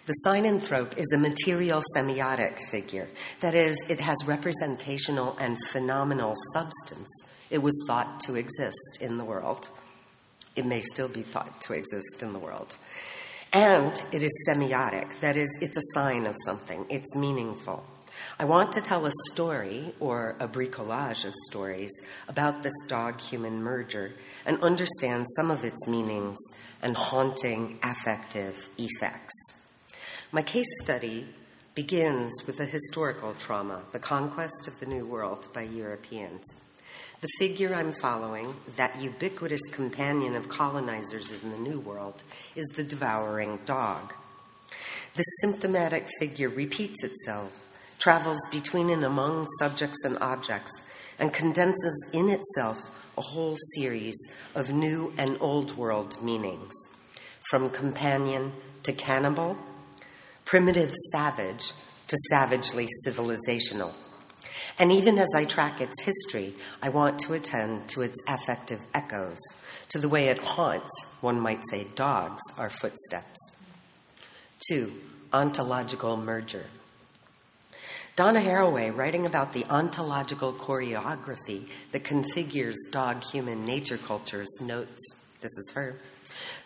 The 0.07 0.15
synanthrope 0.27 0.99
is 0.99 1.07
a 1.15 1.19
material 1.19 1.83
semiotic 1.97 2.59
figure. 2.71 3.09
That 3.41 3.55
is, 3.55 3.77
it 3.89 4.01
has 4.01 4.17
representational 4.27 5.37
and 5.39 5.57
phenomenal 5.69 6.35
substance. 6.53 7.09
It 7.51 7.63
was 7.63 7.75
thought 7.87 8.21
to 8.21 8.35
exist 8.35 8.99
in 9.01 9.19
the 9.19 9.25
world. 9.25 9.69
It 10.57 10.67
may 10.67 10.81
still 10.81 11.09
be 11.09 11.23
thought 11.23 11.61
to 11.63 11.73
exist 11.73 12.23
in 12.23 12.33
the 12.33 12.39
world. 12.39 12.77
And 13.53 14.03
it 14.13 14.23
is 14.23 14.33
semiotic, 14.49 15.21
that 15.21 15.37
is, 15.37 15.59
it's 15.61 15.77
a 15.77 15.93
sign 15.93 16.25
of 16.25 16.37
something, 16.47 16.87
it's 16.89 17.15
meaningful. 17.15 17.85
I 18.39 18.45
want 18.47 18.73
to 18.73 18.81
tell 18.81 19.05
a 19.05 19.13
story 19.31 19.93
or 20.01 20.37
a 20.41 20.49
bricolage 20.49 21.27
of 21.27 21.35
stories 21.51 21.93
about 22.29 22.63
this 22.63 22.73
dog 22.89 23.21
human 23.21 23.63
merger 23.63 24.13
and 24.47 24.63
understand 24.63 25.27
some 25.37 25.51
of 25.51 25.65
its 25.65 25.87
meanings 25.87 26.39
and 26.83 26.97
haunting 26.97 27.79
affective 27.83 28.71
effects. 28.79 29.35
My 30.33 30.43
case 30.43 30.67
study 30.83 31.27
begins 31.75 32.33
with 32.47 32.59
a 32.59 32.65
historical 32.65 33.35
trauma, 33.35 33.83
the 33.93 33.99
conquest 33.99 34.67
of 34.67 34.81
the 34.81 34.87
New 34.87 35.07
World 35.07 35.49
by 35.53 35.63
Europeans. 35.63 36.43
The 37.23 37.29
figure 37.39 37.73
I'm 37.73 37.93
following, 37.93 38.53
that 38.75 39.01
ubiquitous 39.01 39.61
companion 39.71 40.35
of 40.35 40.49
colonizers 40.49 41.31
in 41.31 41.53
the 41.53 41.57
New 41.57 41.79
World, 41.79 42.25
is 42.57 42.67
the 42.75 42.83
devouring 42.83 43.61
dog. 43.65 44.13
This 45.15 45.27
symptomatic 45.41 46.09
figure 46.19 46.49
repeats 46.49 47.05
itself, 47.05 47.65
travels 48.01 48.41
between 48.51 48.91
and 48.91 49.05
among 49.05 49.47
subjects 49.61 50.05
and 50.05 50.19
objects, 50.19 50.73
and 51.21 51.33
condenses 51.33 52.11
in 52.13 52.29
itself 52.29 52.91
a 53.17 53.23
whole 53.23 53.57
series 53.77 54.17
of 54.57 54.73
new 54.73 55.13
and 55.17 55.37
old 55.41 55.77
world 55.77 56.21
meanings, 56.25 56.75
from 57.49 57.71
companion 57.71 58.51
to 58.83 58.93
cannibal, 58.93 59.57
primitive 60.45 60.93
savage 61.13 61.73
to 62.09 62.17
savagely 62.31 62.89
civilizational. 63.07 63.93
And 64.83 64.91
even 64.91 65.17
as 65.21 65.29
I 65.33 65.45
track 65.45 65.81
its 65.81 66.03
history, 66.03 66.55
I 66.83 66.89
want 66.89 67.21
to 67.21 67.35
attend 67.35 67.89
to 67.91 68.03
its 68.03 68.21
affective 68.29 68.81
echoes, 68.93 69.39
to 69.91 69.99
the 70.01 70.09
way 70.09 70.27
it 70.27 70.39
haunts, 70.39 70.91
one 71.21 71.39
might 71.39 71.61
say, 71.71 71.87
dogs, 71.95 72.43
our 72.59 72.69
footsteps. 72.69 73.39
Two, 74.69 74.91
ontological 75.33 76.17
merger. 76.17 76.67
Donna 78.17 78.41
Haraway, 78.41 78.95
writing 78.95 79.25
about 79.25 79.53
the 79.53 79.65
ontological 79.67 80.53
choreography 80.53 81.69
that 81.93 82.03
configures 82.03 82.75
dog 82.91 83.23
human 83.23 83.65
nature 83.65 83.99
cultures, 83.99 84.51
notes 84.61 85.23
this 85.41 85.53
is 85.59 85.73
her 85.77 85.97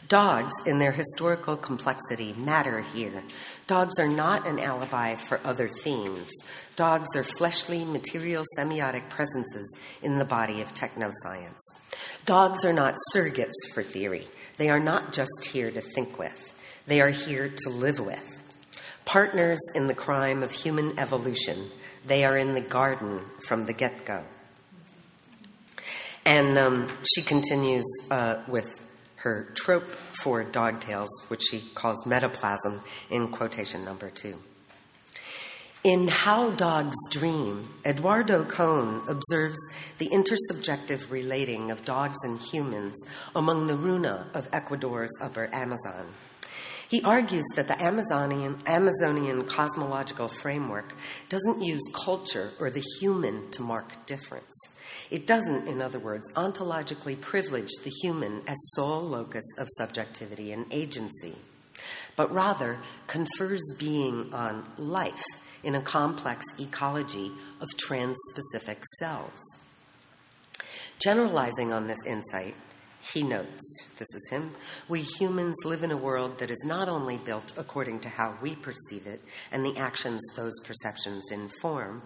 Dogs, 0.08 0.54
in 0.66 0.78
their 0.78 0.92
historical 0.92 1.56
complexity, 1.56 2.32
matter 2.34 2.80
here. 2.80 3.24
Dogs 3.66 3.98
are 3.98 4.08
not 4.08 4.46
an 4.46 4.60
alibi 4.60 5.16
for 5.16 5.40
other 5.44 5.68
themes. 5.68 6.30
Dogs 6.76 7.16
are 7.16 7.24
fleshly, 7.24 7.86
material, 7.86 8.44
semiotic 8.58 9.08
presences 9.08 9.78
in 10.02 10.18
the 10.18 10.26
body 10.26 10.60
of 10.60 10.74
technoscience. 10.74 11.62
Dogs 12.26 12.66
are 12.66 12.72
not 12.72 12.94
surrogates 13.14 13.72
for 13.72 13.82
theory. 13.82 14.28
They 14.58 14.68
are 14.68 14.78
not 14.78 15.12
just 15.12 15.46
here 15.46 15.70
to 15.70 15.80
think 15.80 16.18
with, 16.18 16.54
they 16.86 17.00
are 17.00 17.10
here 17.10 17.50
to 17.64 17.70
live 17.70 17.98
with. 17.98 18.42
Partners 19.06 19.60
in 19.74 19.86
the 19.86 19.94
crime 19.94 20.42
of 20.42 20.52
human 20.52 20.98
evolution, 20.98 21.70
they 22.06 22.24
are 22.26 22.36
in 22.36 22.54
the 22.54 22.60
garden 22.60 23.20
from 23.46 23.64
the 23.64 23.72
get 23.72 24.04
go. 24.04 24.22
And 26.26 26.58
um, 26.58 26.88
she 27.14 27.22
continues 27.22 27.86
uh, 28.10 28.42
with 28.48 28.84
her 29.16 29.48
trope 29.54 29.84
for 29.84 30.42
dog 30.42 30.80
tales, 30.80 31.08
which 31.28 31.42
she 31.50 31.60
calls 31.74 32.04
metaplasm 32.04 32.82
in 33.10 33.28
quotation 33.28 33.84
number 33.84 34.10
two. 34.10 34.36
In 35.86 36.08
How 36.08 36.50
Dogs 36.50 36.96
Dream, 37.12 37.68
Eduardo 37.84 38.44
Kohn 38.44 39.02
observes 39.08 39.56
the 39.98 40.08
intersubjective 40.08 41.12
relating 41.12 41.70
of 41.70 41.84
dogs 41.84 42.16
and 42.24 42.40
humans 42.40 42.96
among 43.36 43.68
the 43.68 43.76
Runa 43.76 44.26
of 44.34 44.48
Ecuador's 44.52 45.12
upper 45.22 45.48
Amazon. 45.52 46.08
He 46.88 47.04
argues 47.04 47.44
that 47.54 47.68
the 47.68 47.80
Amazonian, 47.80 48.58
Amazonian 48.66 49.44
cosmological 49.44 50.26
framework 50.26 50.92
doesn't 51.28 51.62
use 51.62 51.84
culture 51.94 52.50
or 52.58 52.68
the 52.68 52.84
human 52.98 53.48
to 53.52 53.62
mark 53.62 54.06
difference. 54.06 54.80
It 55.12 55.24
doesn't, 55.24 55.68
in 55.68 55.80
other 55.80 56.00
words, 56.00 56.28
ontologically 56.34 57.20
privilege 57.20 57.70
the 57.84 57.92
human 58.02 58.42
as 58.48 58.56
sole 58.74 59.02
locus 59.02 59.44
of 59.56 59.68
subjectivity 59.78 60.50
and 60.50 60.66
agency, 60.72 61.36
but 62.16 62.34
rather 62.34 62.78
confers 63.06 63.62
being 63.78 64.34
on 64.34 64.64
life 64.78 65.22
in 65.62 65.74
a 65.74 65.80
complex 65.80 66.44
ecology 66.58 67.30
of 67.60 67.68
trans-specific 67.78 68.82
cells. 68.98 69.42
Generalizing 70.98 71.72
on 71.72 71.86
this 71.86 72.04
insight, 72.06 72.54
he 73.12 73.22
notes, 73.22 73.94
this 73.98 74.08
is 74.14 74.28
him, 74.30 74.50
we 74.88 75.02
humans 75.02 75.56
live 75.64 75.82
in 75.82 75.92
a 75.92 75.96
world 75.96 76.38
that 76.38 76.50
is 76.50 76.62
not 76.64 76.88
only 76.88 77.16
built 77.16 77.52
according 77.56 78.00
to 78.00 78.08
how 78.08 78.36
we 78.42 78.56
perceive 78.56 79.06
it 79.06 79.22
and 79.52 79.64
the 79.64 79.76
actions 79.76 80.20
those 80.34 80.58
perceptions 80.64 81.30
inform, 81.30 82.02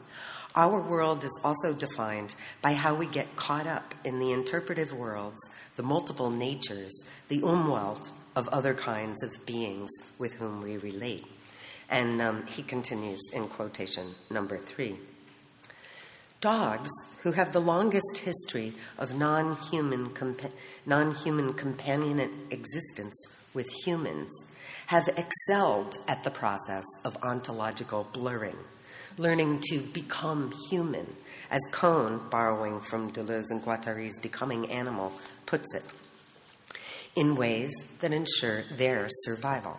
our 0.54 0.80
world 0.80 1.24
is 1.24 1.40
also 1.44 1.72
defined 1.72 2.34
by 2.60 2.72
how 2.72 2.94
we 2.94 3.06
get 3.06 3.36
caught 3.36 3.66
up 3.66 3.94
in 4.04 4.18
the 4.18 4.32
interpretive 4.32 4.92
worlds, 4.92 5.38
the 5.76 5.82
multiple 5.82 6.28
natures, 6.28 6.92
the 7.28 7.40
umwelt 7.40 8.10
of 8.34 8.48
other 8.48 8.74
kinds 8.74 9.22
of 9.22 9.46
beings 9.46 9.90
with 10.18 10.34
whom 10.34 10.60
we 10.60 10.76
relate. 10.76 11.26
And 11.90 12.22
um, 12.22 12.46
he 12.46 12.62
continues 12.62 13.20
in 13.32 13.48
quotation 13.48 14.06
number 14.30 14.58
three. 14.58 14.96
Dogs, 16.40 16.90
who 17.22 17.32
have 17.32 17.52
the 17.52 17.60
longest 17.60 18.18
history 18.18 18.72
of 18.98 19.14
non 19.14 19.56
human 19.70 20.10
compa- 20.10 20.52
non-human 20.86 21.54
companionate 21.54 22.32
existence 22.50 23.14
with 23.52 23.66
humans, 23.84 24.30
have 24.86 25.08
excelled 25.16 25.98
at 26.08 26.24
the 26.24 26.30
process 26.30 26.84
of 27.04 27.16
ontological 27.22 28.08
blurring 28.12 28.56
learning 29.18 29.60
to 29.60 29.78
become 29.78 30.52
human, 30.70 31.06
as 31.50 31.60
Kohn, 31.72 32.20
borrowing 32.30 32.80
from 32.80 33.12
Deleuze 33.12 33.50
and 33.50 33.62
Guattari's 33.62 34.18
Becoming 34.20 34.70
Animal, 34.70 35.12
puts 35.46 35.74
it, 35.74 35.84
in 37.14 37.36
ways 37.36 37.70
that 38.00 38.12
ensure 38.12 38.62
their 38.76 39.08
survival. 39.10 39.78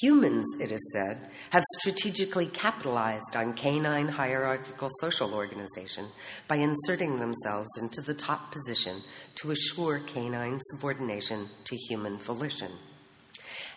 Humans, 0.00 0.46
it 0.60 0.70
is 0.70 0.92
said, 0.92 1.28
have 1.50 1.64
strategically 1.80 2.46
capitalized 2.46 3.34
on 3.34 3.54
canine 3.54 4.08
hierarchical 4.08 4.88
social 5.00 5.34
organization 5.34 6.06
by 6.46 6.56
inserting 6.56 7.18
themselves 7.18 7.68
into 7.80 8.00
the 8.02 8.14
top 8.14 8.52
position 8.52 9.02
to 9.36 9.50
assure 9.50 9.98
canine 9.98 10.60
subordination 10.60 11.48
to 11.64 11.76
human 11.88 12.18
volition. 12.18 12.70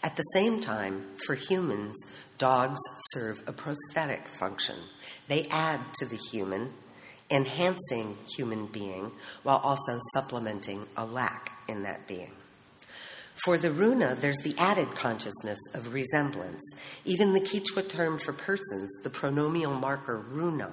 At 0.03 0.15
the 0.15 0.23
same 0.33 0.61
time, 0.61 1.05
for 1.25 1.35
humans, 1.35 1.95
dogs 2.37 2.79
serve 3.11 3.41
a 3.47 3.53
prosthetic 3.53 4.27
function. 4.27 4.75
They 5.27 5.45
add 5.49 5.79
to 5.95 6.05
the 6.05 6.19
human, 6.31 6.73
enhancing 7.31 8.17
human 8.35 8.67
being 8.67 9.11
while 9.43 9.59
also 9.59 9.97
supplementing 10.13 10.85
a 10.97 11.05
lack 11.05 11.51
in 11.67 11.83
that 11.83 12.07
being. 12.07 12.33
For 13.45 13.57
the 13.57 13.71
runa, 13.71 14.15
there's 14.19 14.37
the 14.43 14.53
added 14.59 14.93
consciousness 14.93 15.57
of 15.73 15.93
resemblance. 15.93 16.61
Even 17.05 17.33
the 17.33 17.39
Quechua 17.39 17.89
term 17.89 18.19
for 18.19 18.33
persons, 18.33 18.91
the 19.01 19.09
pronomial 19.09 19.79
marker 19.79 20.19
runa, 20.19 20.71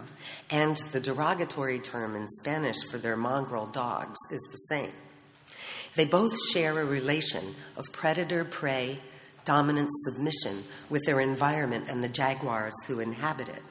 and 0.51 0.77
the 0.93 1.01
derogatory 1.01 1.79
term 1.79 2.15
in 2.15 2.29
Spanish 2.29 2.77
for 2.91 2.99
their 2.99 3.17
mongrel 3.17 3.65
dogs 3.65 4.19
is 4.31 4.47
the 4.51 4.75
same. 4.75 4.93
They 5.95 6.05
both 6.05 6.39
share 6.53 6.79
a 6.79 6.85
relation 6.85 7.55
of 7.79 7.91
predator 7.91 8.45
prey 8.45 8.99
dominant 9.47 9.89
submission 10.05 10.63
with 10.91 11.03
their 11.07 11.21
environment 11.21 11.87
and 11.89 12.05
the 12.05 12.09
jaguars 12.09 12.75
who 12.87 13.01
inhabit 13.01 13.49
it. 13.49 13.63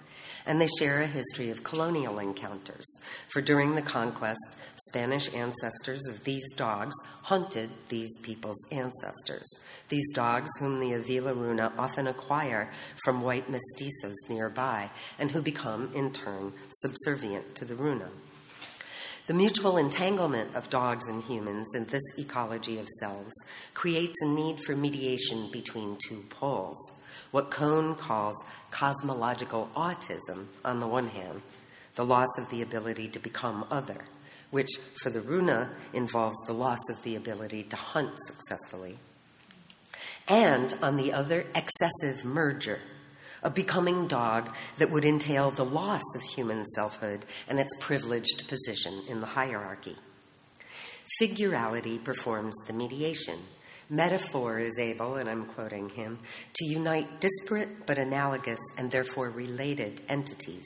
And 0.47 0.61
they 0.61 0.67
share 0.79 1.01
a 1.01 1.07
history 1.07 1.49
of 1.49 1.65
colonial 1.65 2.19
encounters. 2.19 2.87
For 3.27 3.41
during 3.41 3.75
the 3.75 3.81
conquest, 3.81 4.39
Spanish 4.87 5.33
ancestors 5.33 6.07
of 6.07 6.23
these 6.23 6.45
dogs 6.55 6.95
hunted 7.23 7.69
these 7.89 8.17
people's 8.21 8.65
ancestors. 8.71 9.45
These 9.89 10.09
dogs, 10.13 10.49
whom 10.59 10.79
the 10.79 10.93
Avila 10.93 11.33
Runa 11.33 11.73
often 11.77 12.07
acquire 12.07 12.71
from 13.03 13.21
white 13.21 13.51
mestizos 13.51 14.29
nearby, 14.29 14.89
and 15.19 15.31
who 15.31 15.41
become, 15.41 15.91
in 15.93 16.13
turn, 16.13 16.53
subservient 16.69 17.53
to 17.55 17.65
the 17.65 17.75
Runa. 17.75 18.09
The 19.27 19.33
mutual 19.33 19.75
entanglement 19.75 20.55
of 20.55 20.69
dogs 20.69 21.09
and 21.09 21.21
humans 21.21 21.75
in 21.75 21.83
this 21.83 22.03
ecology 22.17 22.79
of 22.79 22.87
selves 23.01 23.33
creates 23.73 24.15
a 24.21 24.29
need 24.29 24.61
for 24.65 24.73
mediation 24.73 25.49
between 25.51 25.97
two 26.07 26.23
poles, 26.29 26.79
what 27.31 27.51
Kohn 27.51 27.95
calls 27.95 28.35
cosmological 28.71 29.69
autism 29.75 30.47
on 30.63 30.79
the 30.79 30.87
one 30.87 31.07
hand, 31.07 31.41
the 31.95 32.05
loss 32.05 32.29
of 32.37 32.49
the 32.49 32.61
ability 32.61 33.07
to 33.09 33.19
become 33.19 33.65
other, 33.71 34.05
which 34.51 34.69
for 35.01 35.09
the 35.09 35.21
Runa 35.21 35.71
involves 35.93 36.37
the 36.45 36.53
loss 36.53 36.79
of 36.89 37.03
the 37.03 37.15
ability 37.15 37.63
to 37.63 37.75
hunt 37.75 38.13
successfully, 38.25 38.97
and 40.27 40.73
on 40.81 40.97
the 40.97 41.13
other, 41.13 41.45
excessive 41.55 42.25
merger 42.25 42.79
a 43.43 43.49
becoming 43.49 44.07
dog 44.07 44.53
that 44.77 44.91
would 44.91 45.05
entail 45.05 45.51
the 45.51 45.65
loss 45.65 46.01
of 46.15 46.21
human 46.35 46.65
selfhood 46.75 47.23
and 47.47 47.59
its 47.59 47.73
privileged 47.79 48.47
position 48.47 49.01
in 49.07 49.21
the 49.21 49.27
hierarchy. 49.27 49.95
Figurality 51.21 52.03
performs 52.03 52.55
the 52.67 52.73
mediation, 52.73 53.39
Metaphor 53.89 54.59
is 54.59 54.77
able, 54.77 55.15
and 55.15 55.29
I'm 55.29 55.45
quoting 55.45 55.89
him, 55.89 56.19
to 56.55 56.65
unite 56.65 57.21
disparate 57.21 57.85
but 57.85 57.97
analogous 57.97 58.59
and 58.77 58.91
therefore 58.91 59.29
related 59.29 60.01
entities. 60.09 60.65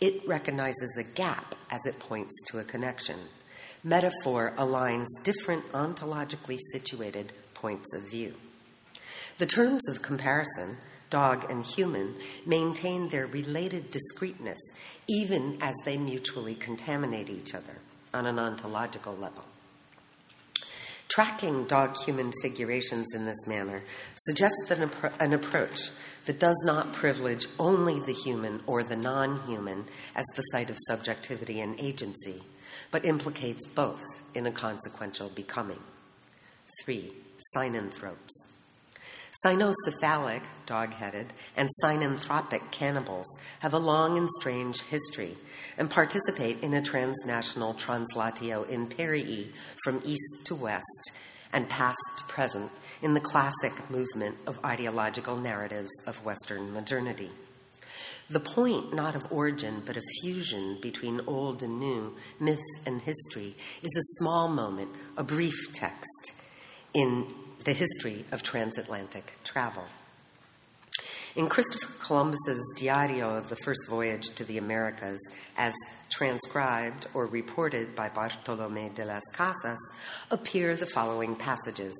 It 0.00 0.26
recognizes 0.28 0.98
a 0.98 1.14
gap 1.16 1.54
as 1.70 1.80
it 1.86 1.98
points 1.98 2.34
to 2.48 2.58
a 2.58 2.64
connection. 2.64 3.16
Metaphor 3.82 4.52
aligns 4.58 5.06
different 5.22 5.70
ontologically 5.72 6.58
situated 6.72 7.32
points 7.54 7.94
of 7.96 8.10
view. 8.10 8.34
The 9.38 9.46
terms 9.46 9.88
of 9.88 10.02
comparison, 10.02 10.76
dog 11.08 11.50
and 11.50 11.64
human, 11.64 12.14
maintain 12.44 13.08
their 13.08 13.26
related 13.26 13.90
discreteness 13.90 14.60
even 15.08 15.56
as 15.62 15.74
they 15.84 15.96
mutually 15.96 16.54
contaminate 16.54 17.30
each 17.30 17.54
other 17.54 17.78
on 18.12 18.26
an 18.26 18.38
ontological 18.38 19.14
level. 19.16 19.44
Tracking 21.14 21.66
dog 21.66 21.96
human 22.04 22.32
figurations 22.42 23.14
in 23.14 23.24
this 23.24 23.46
manner 23.46 23.84
suggests 24.16 24.68
an, 24.72 24.88
appro- 24.88 25.12
an, 25.20 25.32
approach 25.32 25.90
that 26.24 26.40
does 26.40 26.60
not 26.64 26.92
privilege 26.92 27.46
only 27.56 28.00
the 28.00 28.12
human 28.24 28.60
or 28.66 28.82
the 28.82 28.96
non 28.96 29.38
human 29.46 29.84
as 30.16 30.24
the 30.34 30.42
site 30.42 30.70
of 30.70 30.76
subjectivity 30.88 31.60
and 31.60 31.78
agency, 31.78 32.42
but 32.90 33.04
implicates 33.04 33.64
both 33.64 34.02
in 34.34 34.44
a 34.48 34.50
consequential 34.50 35.28
becoming. 35.28 35.78
Three, 36.82 37.12
synanthropes. 37.54 38.53
Cynocephalic, 39.42 40.42
dog 40.66 40.92
headed, 40.92 41.32
and 41.56 41.68
synanthropic 41.82 42.70
cannibals 42.70 43.26
have 43.60 43.74
a 43.74 43.78
long 43.78 44.16
and 44.16 44.28
strange 44.40 44.82
history 44.82 45.34
and 45.76 45.90
participate 45.90 46.62
in 46.62 46.74
a 46.74 46.82
transnational 46.82 47.74
translatio 47.74 48.64
imperii 48.70 49.48
from 49.82 50.02
east 50.04 50.44
to 50.44 50.54
west 50.54 51.18
and 51.52 51.68
past 51.68 51.98
to 52.18 52.24
present 52.24 52.70
in 53.02 53.14
the 53.14 53.20
classic 53.20 53.90
movement 53.90 54.36
of 54.46 54.64
ideological 54.64 55.36
narratives 55.36 55.90
of 56.06 56.24
Western 56.24 56.72
modernity. 56.72 57.30
The 58.30 58.40
point 58.40 58.94
not 58.94 59.14
of 59.14 59.26
origin 59.30 59.82
but 59.84 59.96
of 59.96 60.02
fusion 60.22 60.78
between 60.80 61.20
old 61.26 61.62
and 61.62 61.78
new, 61.78 62.16
myth 62.40 62.58
and 62.86 63.02
history, 63.02 63.54
is 63.82 63.96
a 63.96 64.22
small 64.22 64.48
moment, 64.48 64.90
a 65.16 65.24
brief 65.24 65.72
text 65.74 66.32
in 66.94 67.26
the 67.64 67.72
history 67.72 68.24
of 68.30 68.42
transatlantic 68.42 69.32
travel. 69.42 69.84
In 71.34 71.48
Christopher 71.48 71.92
Columbus's 72.04 72.62
Diario 72.78 73.36
of 73.36 73.48
the 73.48 73.56
First 73.56 73.88
Voyage 73.88 74.30
to 74.36 74.44
the 74.44 74.58
Americas, 74.58 75.18
as 75.56 75.72
transcribed 76.08 77.08
or 77.12 77.26
reported 77.26 77.96
by 77.96 78.08
Bartolomé 78.08 78.94
de 78.94 79.04
las 79.04 79.22
Casas, 79.32 79.78
appear 80.30 80.76
the 80.76 80.86
following 80.86 81.34
passages, 81.34 81.92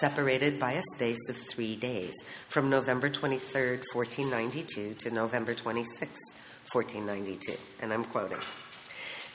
separated 0.00 0.58
by 0.58 0.72
a 0.72 0.82
space 0.96 1.28
of 1.28 1.36
three 1.36 1.76
days, 1.76 2.14
from 2.48 2.68
November 2.68 3.08
23, 3.08 3.78
1492 3.92 4.94
to 4.94 5.14
November 5.14 5.54
26, 5.54 6.10
1492. 6.72 7.52
And 7.82 7.92
I'm 7.92 8.04
quoting. 8.04 8.38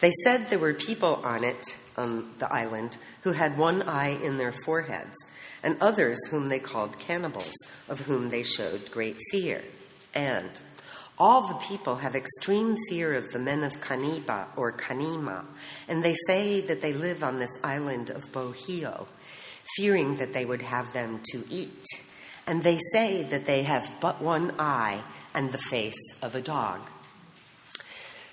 They 0.01 0.11
said 0.25 0.49
there 0.49 0.59
were 0.59 0.73
people 0.73 1.21
on 1.23 1.45
it, 1.45 1.77
on 1.95 2.27
the 2.39 2.51
island, 2.51 2.97
who 3.21 3.31
had 3.31 3.57
one 3.57 3.83
eye 3.83 4.19
in 4.21 4.37
their 4.37 4.53
foreheads 4.65 5.15
and 5.65 5.75
others 5.81 6.17
whom 6.29 6.47
they 6.47 6.59
called 6.59 6.97
cannibals, 6.99 7.51
of 7.89 8.01
whom 8.01 8.29
they 8.29 8.43
showed 8.43 8.91
great 8.91 9.17
fear. 9.31 9.61
And 10.13 10.49
all 11.17 11.47
the 11.47 11.55
people 11.55 11.95
have 11.97 12.15
extreme 12.15 12.75
fear 12.87 13.13
of 13.13 13.31
the 13.31 13.39
men 13.39 13.63
of 13.63 13.81
Caniba 13.81 14.45
or 14.55 14.71
Canima, 14.71 15.43
and 15.87 16.03
they 16.03 16.15
say 16.27 16.61
that 16.61 16.81
they 16.81 16.93
live 16.93 17.23
on 17.23 17.39
this 17.39 17.51
island 17.63 18.11
of 18.11 18.31
Bohio, 18.31 19.07
fearing 19.75 20.17
that 20.17 20.33
they 20.33 20.45
would 20.45 20.61
have 20.61 20.93
them 20.93 21.19
to 21.31 21.43
eat. 21.49 21.83
And 22.47 22.61
they 22.61 22.79
say 22.93 23.23
that 23.23 23.47
they 23.47 23.63
have 23.63 23.89
but 23.99 24.21
one 24.21 24.53
eye 24.59 25.01
and 25.33 25.51
the 25.51 25.57
face 25.57 26.13
of 26.21 26.35
a 26.35 26.41
dog. 26.41 26.79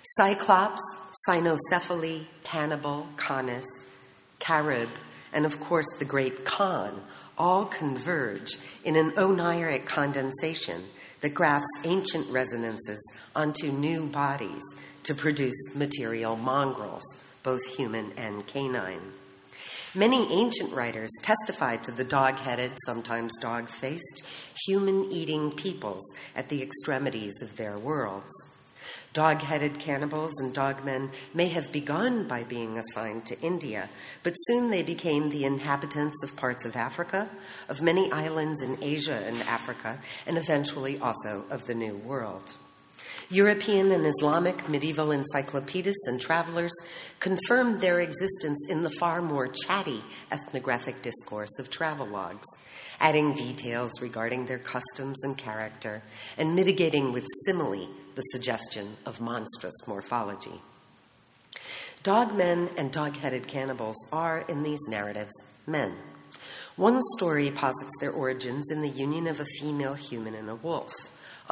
Cyclops, 0.03 0.83
cynocephaly, 1.27 2.27
cannibal, 2.45 3.07
canis, 3.17 3.65
carib, 4.39 4.91
and 5.33 5.47
of 5.47 5.61
course 5.61 5.87
the 5.99 6.05
great 6.05 6.45
Khan 6.45 7.03
all 7.39 7.65
converge 7.65 8.57
in 8.85 8.97
an 8.97 9.13
oniric 9.13 9.87
condensation 9.87 10.83
that 11.21 11.35
grafts 11.35 11.69
ancient 11.85 12.29
resonances 12.31 13.01
onto 13.35 13.69
new 13.69 14.07
bodies 14.07 14.63
to 15.05 15.15
produce 15.15 15.75
material 15.75 16.37
mongrels, 16.37 17.03
both 17.43 17.65
human 17.77 18.13
and 18.17 18.47
canine. 18.47 19.13
Many 19.95 20.33
ancient 20.33 20.73
writers 20.73 21.11
testified 21.23 21.85
to 21.85 21.93
the 21.93 22.05
dog 22.05 22.37
headed, 22.37 22.73
sometimes 22.87 23.39
dog 23.41 23.69
faced, 23.69 24.27
human 24.67 25.13
eating 25.13 25.53
peoples 25.53 26.03
at 26.35 26.49
the 26.49 26.63
extremities 26.63 27.43
of 27.43 27.57
their 27.57 27.79
worlds. 27.79 28.33
Dog 29.13 29.43
headed 29.43 29.79
cannibals 29.79 30.33
and 30.41 30.55
dogmen 30.55 31.11
may 31.35 31.49
have 31.49 31.71
begun 31.71 32.27
by 32.27 32.45
being 32.45 32.79
assigned 32.79 33.27
to 33.27 33.39
India, 33.41 33.91
but 34.23 34.33
soon 34.33 34.71
they 34.71 34.83
became 34.83 35.29
the 35.29 35.45
inhabitants 35.45 36.23
of 36.23 36.35
parts 36.35 36.65
of 36.65 36.77
Africa, 36.77 37.29
of 37.69 37.83
many 37.83 38.11
islands 38.11 38.63
in 38.63 38.83
Asia 38.83 39.23
and 39.27 39.37
Africa, 39.43 39.99
and 40.27 40.39
eventually 40.39 40.99
also 40.99 41.45
of 41.51 41.67
the 41.67 41.75
New 41.75 41.97
World. 41.97 42.55
European 43.29 43.93
and 43.93 44.07
Islamic 44.07 44.67
medieval 44.69 45.11
encyclopedists 45.11 46.07
and 46.07 46.19
travelers 46.19 46.73
confirmed 47.21 47.83
their 47.83 48.01
existence 48.01 48.67
in 48.71 48.83
the 48.83 48.91
far 48.99 49.21
more 49.21 49.47
chatty 49.47 50.03
ethnographic 50.31 51.03
discourse 51.03 51.59
of 51.59 51.69
travelogues, 51.69 52.45
adding 52.99 53.35
details 53.35 54.01
regarding 54.01 54.47
their 54.47 54.59
customs 54.59 55.23
and 55.23 55.37
character, 55.37 56.03
and 56.39 56.57
mitigating 56.57 57.13
with 57.13 57.27
simile 57.45 57.89
the 58.15 58.23
suggestion 58.33 58.97
of 59.07 59.21
monstrous 59.21 59.87
morphology. 59.87 60.61
Dogmen 62.03 62.71
and 62.77 62.91
dog 62.91 63.17
headed 63.17 63.47
cannibals 63.47 63.97
are, 64.13 64.41
in 64.49 64.63
these 64.63 64.81
narratives, 64.89 65.33
men. 65.67 65.95
One 66.77 67.01
story 67.17 67.51
posits 67.51 67.97
their 68.01 68.11
origins 68.11 68.71
in 68.71 68.83
the 68.83 68.89
union 68.89 69.27
of 69.27 69.41
a 69.41 69.45
female 69.61 69.95
human 69.95 70.35
and 70.35 70.51
a 70.51 70.55
wolf. 70.55 70.93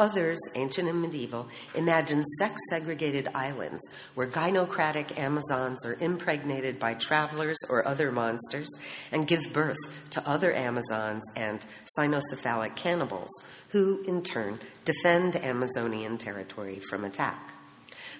Others, 0.01 0.39
ancient 0.55 0.89
and 0.89 1.03
medieval, 1.03 1.47
imagine 1.75 2.25
sex 2.39 2.57
segregated 2.71 3.29
islands 3.35 3.83
where 4.15 4.27
gynocratic 4.27 5.19
Amazons 5.19 5.85
are 5.85 5.99
impregnated 6.01 6.81
by 6.81 6.95
travelers 6.95 7.59
or 7.69 7.87
other 7.87 8.11
monsters 8.11 8.71
and 9.13 9.29
give 9.29 9.53
birth 9.53 10.09
to 10.09 10.27
other 10.27 10.55
Amazons 10.55 11.23
and 11.37 11.63
cynocephalic 11.99 12.77
cannibals, 12.77 13.29
who, 13.69 14.03
in 14.09 14.23
turn, 14.23 14.59
defend 14.87 15.37
Amazonian 15.37 16.17
territory 16.17 16.81
from 16.89 17.05
attack. 17.05 17.53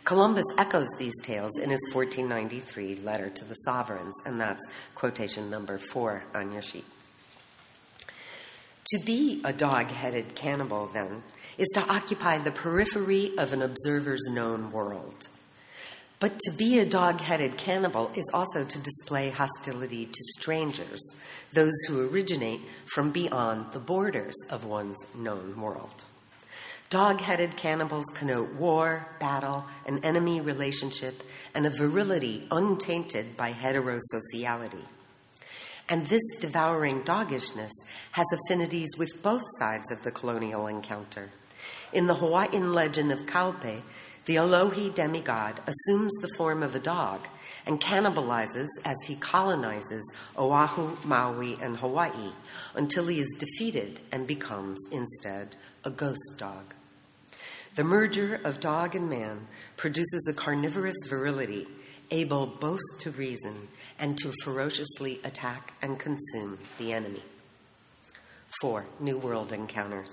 Columbus 0.05 0.45
echoes 0.59 0.89
these 0.99 1.19
tales 1.23 1.59
in 1.63 1.71
his 1.71 1.81
1493 1.95 2.97
letter 2.97 3.31
to 3.31 3.45
the 3.47 3.55
sovereigns, 3.55 4.15
and 4.27 4.39
that's 4.39 4.67
quotation 4.95 5.49
number 5.49 5.79
four 5.79 6.25
on 6.35 6.53
your 6.53 6.63
sheet. 6.63 6.85
To 8.87 8.99
be 9.07 9.41
a 9.45 9.53
dog 9.53 9.87
headed 9.87 10.35
cannibal, 10.35 10.87
then, 10.87 11.23
is 11.61 11.69
to 11.75 11.93
occupy 11.93 12.39
the 12.39 12.51
periphery 12.51 13.33
of 13.37 13.53
an 13.53 13.61
observer's 13.61 14.25
known 14.31 14.73
world. 14.73 15.29
But 16.19 16.39
to 16.41 16.53
be 16.57 16.79
a 16.79 16.87
dog 16.87 17.21
headed 17.21 17.59
cannibal 17.59 18.11
is 18.15 18.29
also 18.33 18.65
to 18.65 18.79
display 18.79 19.29
hostility 19.29 20.07
to 20.07 20.25
strangers, 20.39 21.01
those 21.53 21.75
who 21.87 22.09
originate 22.11 22.61
from 22.87 23.13
beyond 23.13 23.73
the 23.73 23.79
borders 23.79 24.35
of 24.51 24.65
one's 24.65 24.97
known 25.15 25.61
world. 25.61 26.05
Dog 26.89 27.21
headed 27.21 27.57
cannibals 27.57 28.07
connote 28.15 28.55
war, 28.55 29.07
battle, 29.21 29.67
an 29.87 30.03
enemy 30.03 30.41
relationship, 30.41 31.23
and 31.55 31.67
a 31.67 31.71
virility 31.71 32.47
untainted 32.51 33.37
by 33.37 33.53
heterosociality. 33.53 34.85
And 35.91 36.07
this 36.07 36.23
devouring 36.41 37.03
doggishness 37.03 37.73
has 38.13 38.27
affinities 38.33 38.91
with 38.97 39.23
both 39.23 39.45
sides 39.59 39.93
of 39.93 40.03
the 40.05 40.11
colonial 40.11 40.67
encounter. 40.67 41.31
In 41.93 42.07
the 42.07 42.15
Hawaiian 42.15 42.73
legend 42.73 43.11
of 43.11 43.27
Kaupe, 43.27 43.83
the 44.27 44.37
Alohi 44.37 44.95
demigod 44.95 45.61
assumes 45.67 46.13
the 46.21 46.31
form 46.37 46.63
of 46.63 46.77
a 46.77 46.79
dog 46.79 47.27
and 47.67 47.81
cannibalizes 47.81 48.69
as 48.85 48.97
he 49.07 49.17
colonizes 49.17 50.13
Oahu, 50.39 50.97
Maui, 51.05 51.59
and 51.61 51.79
Hawaii 51.79 52.31
until 52.77 53.09
he 53.09 53.19
is 53.19 53.37
defeated 53.39 53.99
and 54.13 54.27
becomes, 54.27 54.79
instead, 54.93 55.57
a 55.85 55.91
ghost 55.91 56.37
dog. 56.39 56.75
The 57.75 57.83
merger 57.83 58.41
of 58.45 58.61
dog 58.61 58.95
and 58.95 59.11
man 59.11 59.49
produces 59.77 60.29
a 60.31 60.35
carnivorous 60.35 60.97
virility 61.09 61.67
able 62.13 62.47
both 62.47 62.81
to 63.01 63.11
reason 63.11 63.69
and 63.99 64.17
to 64.19 64.33
ferociously 64.45 65.21
attack 65.25 65.73
and 65.83 65.99
consume 65.99 66.59
the 66.79 66.93
enemy. 66.93 67.23
Four, 68.61 68.87
New 69.01 69.19
World 69.19 69.53
encounters. 69.53 70.11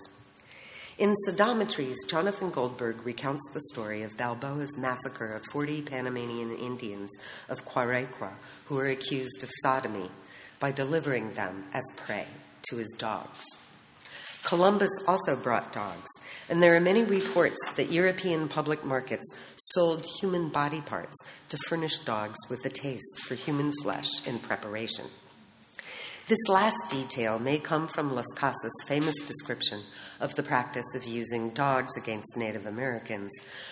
In 0.97 1.13
Sodometries, 1.27 1.95
Jonathan 2.07 2.49
Goldberg 2.49 3.05
recounts 3.05 3.43
the 3.53 3.61
story 3.71 4.01
of 4.01 4.17
Balboa's 4.17 4.75
massacre 4.79 5.31
of 5.31 5.45
40 5.51 5.83
Panamanian 5.83 6.55
Indians 6.55 7.11
of 7.49 7.63
Quaraquara 7.65 8.33
who 8.65 8.75
were 8.75 8.87
accused 8.87 9.43
of 9.43 9.51
sodomy. 9.61 10.09
by 10.59 10.71
delivering 10.71 11.35
them 11.35 11.65
as 11.71 11.83
prey 11.97 12.25
to 12.67 12.77
his 12.77 12.91
dogs. 12.97 13.45
Columbus 14.43 14.89
also 15.07 15.35
brought 15.35 15.71
dogs, 15.71 16.09
and 16.49 16.63
there 16.63 16.75
are 16.75 16.79
many 16.79 17.03
reports 17.03 17.57
that 17.75 17.91
European 17.91 18.47
public 18.47 18.83
markets 18.83 19.31
sold 19.57 20.03
human 20.19 20.49
body 20.49 20.81
parts 20.81 21.13
to 21.49 21.57
furnish 21.67 21.99
dogs 21.99 22.37
with 22.49 22.65
a 22.65 22.69
taste 22.69 23.19
for 23.19 23.35
human 23.35 23.71
flesh 23.83 24.25
in 24.25 24.39
preparation. 24.39 25.05
This 26.27 26.39
last 26.49 26.77
detail 26.89 27.39
may 27.39 27.59
come 27.59 27.87
from 27.87 28.13
Las 28.13 28.25
Casas' 28.35 28.83
famous 28.87 29.15
description 29.25 29.81
of 30.19 30.35
the 30.35 30.43
practice 30.43 30.85
of 30.95 31.05
using 31.05 31.49
dogs 31.51 31.93
against 31.97 32.37
Native 32.37 32.65
Americans, 32.65 33.31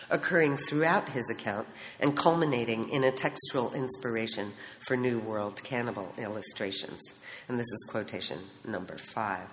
occurring 0.09 0.57
throughout 0.57 1.09
his 1.09 1.29
account 1.29 1.67
and 1.99 2.15
culminating 2.15 2.89
in 2.89 3.03
a 3.03 3.11
textual 3.11 3.73
inspiration 3.73 4.51
for 4.79 4.95
New 4.95 5.19
World 5.19 5.63
cannibal 5.63 6.13
illustrations. 6.17 7.01
And 7.47 7.59
this 7.59 7.67
is 7.67 7.87
quotation 7.89 8.39
number 8.65 8.97
five. 8.97 9.47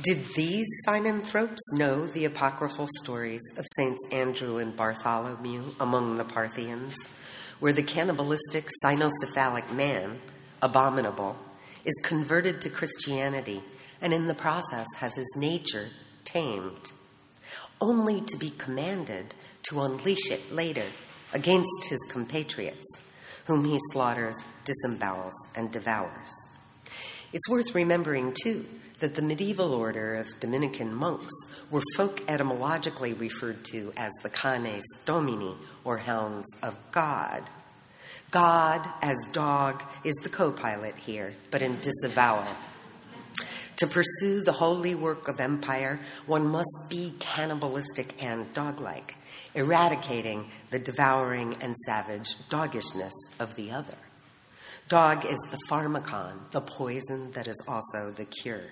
Did 0.00 0.18
these 0.34 0.66
synanthropes 0.88 1.60
know 1.74 2.06
the 2.06 2.24
apocryphal 2.24 2.88
stories 3.02 3.42
of 3.58 3.66
Saints 3.76 4.08
Andrew 4.10 4.56
and 4.56 4.74
Bartholomew 4.74 5.62
among 5.78 6.16
the 6.16 6.24
Parthians, 6.24 6.94
where 7.60 7.74
the 7.74 7.82
cannibalistic 7.82 8.68
cynocephalic 8.82 9.70
man, 9.70 10.18
abominable, 10.62 11.36
is 11.84 12.00
converted 12.02 12.62
to 12.62 12.70
Christianity 12.70 13.62
and 14.02 14.12
in 14.12 14.26
the 14.26 14.34
process 14.34 14.86
has 14.98 15.14
his 15.14 15.32
nature 15.36 15.86
tamed, 16.24 16.90
only 17.80 18.20
to 18.20 18.36
be 18.36 18.50
commanded 18.58 19.34
to 19.62 19.80
unleash 19.80 20.30
it 20.30 20.52
later 20.52 20.84
against 21.32 21.88
his 21.88 22.00
compatriots, 22.10 23.00
whom 23.46 23.64
he 23.64 23.78
slaughters, 23.92 24.36
disembowels, 24.64 25.32
and 25.56 25.70
devours? 25.72 26.32
It's 27.32 27.48
worth 27.48 27.74
remembering, 27.74 28.34
too, 28.42 28.66
that 28.98 29.14
the 29.14 29.22
medieval 29.22 29.72
order 29.72 30.16
of 30.16 30.28
Dominican 30.38 30.94
monks 30.94 31.32
were 31.70 31.82
folk 31.96 32.22
etymologically 32.28 33.14
referred 33.14 33.64
to 33.66 33.92
as 33.96 34.12
the 34.22 34.30
Canes 34.30 34.84
Domini, 35.06 35.56
or 35.84 35.98
hounds 35.98 36.46
of 36.62 36.76
God. 36.92 37.42
God, 38.30 38.88
as 39.00 39.16
dog, 39.32 39.82
is 40.04 40.14
the 40.22 40.28
co 40.28 40.52
pilot 40.52 40.96
here, 40.96 41.34
but 41.50 41.62
in 41.62 41.78
disavowal. 41.80 42.46
To 43.82 43.88
pursue 43.88 44.42
the 44.42 44.52
holy 44.52 44.94
work 44.94 45.26
of 45.26 45.40
empire, 45.40 45.98
one 46.26 46.46
must 46.46 46.86
be 46.88 47.14
cannibalistic 47.18 48.22
and 48.22 48.54
doglike, 48.54 49.16
eradicating 49.56 50.46
the 50.70 50.78
devouring 50.78 51.56
and 51.60 51.74
savage 51.84 52.48
doggishness 52.48 53.12
of 53.40 53.56
the 53.56 53.72
other. 53.72 53.96
Dog 54.86 55.26
is 55.26 55.40
the 55.50 55.58
pharmakon, 55.68 56.48
the 56.52 56.60
poison 56.60 57.32
that 57.32 57.48
is 57.48 57.60
also 57.66 58.12
the 58.12 58.24
cure. 58.24 58.70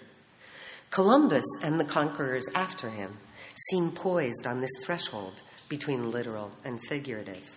Columbus 0.93 1.47
and 1.65 1.81
the 1.81 1.85
conquerors 1.85 2.47
after 2.55 2.91
him 2.91 3.17
seem 3.69 3.91
poised 3.91 4.47
on 4.47 4.61
this 4.61 4.71
threshold 4.85 5.43
between 5.69 6.13
literal 6.13 6.53
and 6.65 6.79
figurative. 6.85 7.57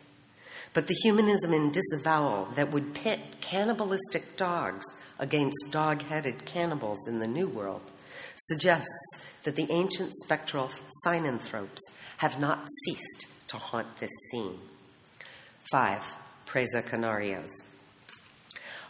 But 0.74 0.88
the 0.88 0.98
humanism 1.04 1.54
in 1.54 1.72
disavowal 1.72 2.46
that 2.56 2.72
would 2.72 2.96
pit 2.96 3.20
cannibalistic 3.42 4.38
dogs 4.38 4.86
against 5.20 5.72
dog 5.72 6.02
headed 6.04 6.46
cannibals 6.46 7.08
in 7.08 7.20
the 7.20 7.28
New 7.28 7.48
World 7.48 7.92
suggests 8.36 9.40
that 9.44 9.56
the 9.56 9.68
ancient 9.72 10.12
spectral 10.24 10.72
synanthropes 11.06 11.80
have 12.18 12.40
not 12.40 12.68
ceased 12.86 13.28
to 13.48 13.58
haunt 13.58 13.98
this 13.98 14.12
scene. 14.32 14.60
5. 15.72 16.16
Presa 16.46 16.84
Canarios. 16.84 17.73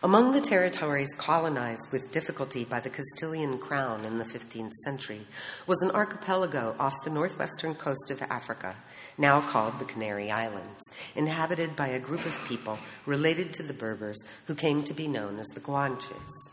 Among 0.04 0.34
the 0.34 0.42
territories 0.42 1.08
colonized 1.18 1.94
with 1.94 2.12
difficulty 2.12 2.66
by 2.66 2.82
the 2.82 2.89
Castilian 2.89 3.58
crown 3.58 4.04
in 4.04 4.18
the 4.18 4.26
15th 4.26 4.74
century 4.84 5.22
was 5.66 5.82
an 5.82 5.92
archipelago 5.92 6.76
off 6.78 6.92
the 7.06 7.10
northwestern 7.10 7.74
coast 7.74 8.12
of 8.12 8.22
Africa, 8.24 8.76
now 9.18 9.39
called 9.39 9.80
the 9.80 9.86
Canary 9.86 10.30
Islands, 10.30 10.82
inhabited 11.16 11.78
by 11.78 11.88
a 11.88 12.02
group 12.02 12.26
of 12.26 12.46
people 12.50 12.80
related 13.06 13.54
to 13.54 13.63
the 13.63 13.74
Berbers 13.74 14.18
who 14.48 14.56
came 14.56 14.84
to 14.84 14.94
be 14.94 15.08
known 15.08 15.39
as 15.39 15.48
the 15.48 15.62
Guanches. 15.62 16.52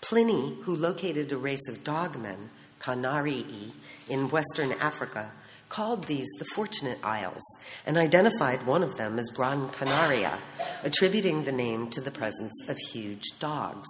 Pliny, 0.00 0.56
who 0.62 0.76
located 0.76 1.32
a 1.32 1.36
race 1.36 1.68
of 1.68 1.82
dogmen, 1.82 2.48
Canarii, 2.78 3.72
in 4.08 4.30
western 4.30 4.70
Africa, 4.74 5.32
called 5.68 6.04
these 6.04 6.28
the 6.38 6.44
Fortunate 6.44 6.98
Isles 7.02 7.42
and 7.86 7.96
identified 7.96 8.66
one 8.66 8.82
of 8.82 8.96
them 8.96 9.18
as 9.18 9.30
Gran 9.30 9.70
Canaria, 9.70 10.38
attributing 10.82 11.44
the 11.44 11.52
name 11.52 11.90
to 11.90 12.00
the 12.00 12.10
presence 12.10 12.68
of 12.68 12.76
huge 12.78 13.24
dogs. 13.40 13.88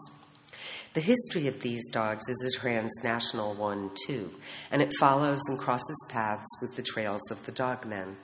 The 0.94 1.00
history 1.00 1.48
of 1.48 1.60
these 1.60 1.82
dogs 1.90 2.22
is 2.28 2.54
a 2.56 2.60
transnational 2.60 3.54
one, 3.54 3.90
too, 4.06 4.30
and 4.70 4.80
it 4.80 4.92
follows 5.00 5.40
and 5.48 5.58
crosses 5.58 6.06
paths 6.08 6.46
with 6.62 6.76
the 6.76 6.82
trails 6.82 7.32
of 7.32 7.44
the 7.46 7.52
dogmen, 7.52 8.14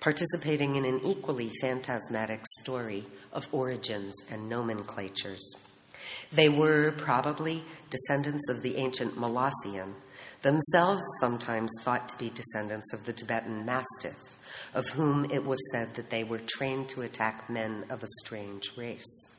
participating 0.00 0.74
in 0.74 0.84
an 0.84 1.00
equally 1.04 1.52
phantasmatic 1.60 2.40
story 2.62 3.04
of 3.32 3.46
origins 3.52 4.12
and 4.28 4.48
nomenclatures. 4.48 5.54
They 6.32 6.48
were 6.48 6.90
probably 6.90 7.62
descendants 7.90 8.50
of 8.50 8.62
the 8.62 8.76
ancient 8.76 9.16
Molossian, 9.16 9.94
themselves 10.42 11.02
sometimes 11.20 11.70
thought 11.82 12.08
to 12.08 12.18
be 12.18 12.30
descendants 12.30 12.92
of 12.92 13.04
the 13.04 13.12
Tibetan 13.12 13.64
Mastiff, 13.64 14.16
of 14.74 14.88
whom 14.90 15.24
it 15.30 15.44
was 15.44 15.58
said 15.72 15.94
that 15.94 16.10
they 16.10 16.24
were 16.24 16.38
trained 16.38 16.88
to 16.90 17.02
attack 17.02 17.48
men 17.50 17.84
of 17.90 18.02
a 18.02 18.08
strange 18.24 18.76
race. 18.76 19.30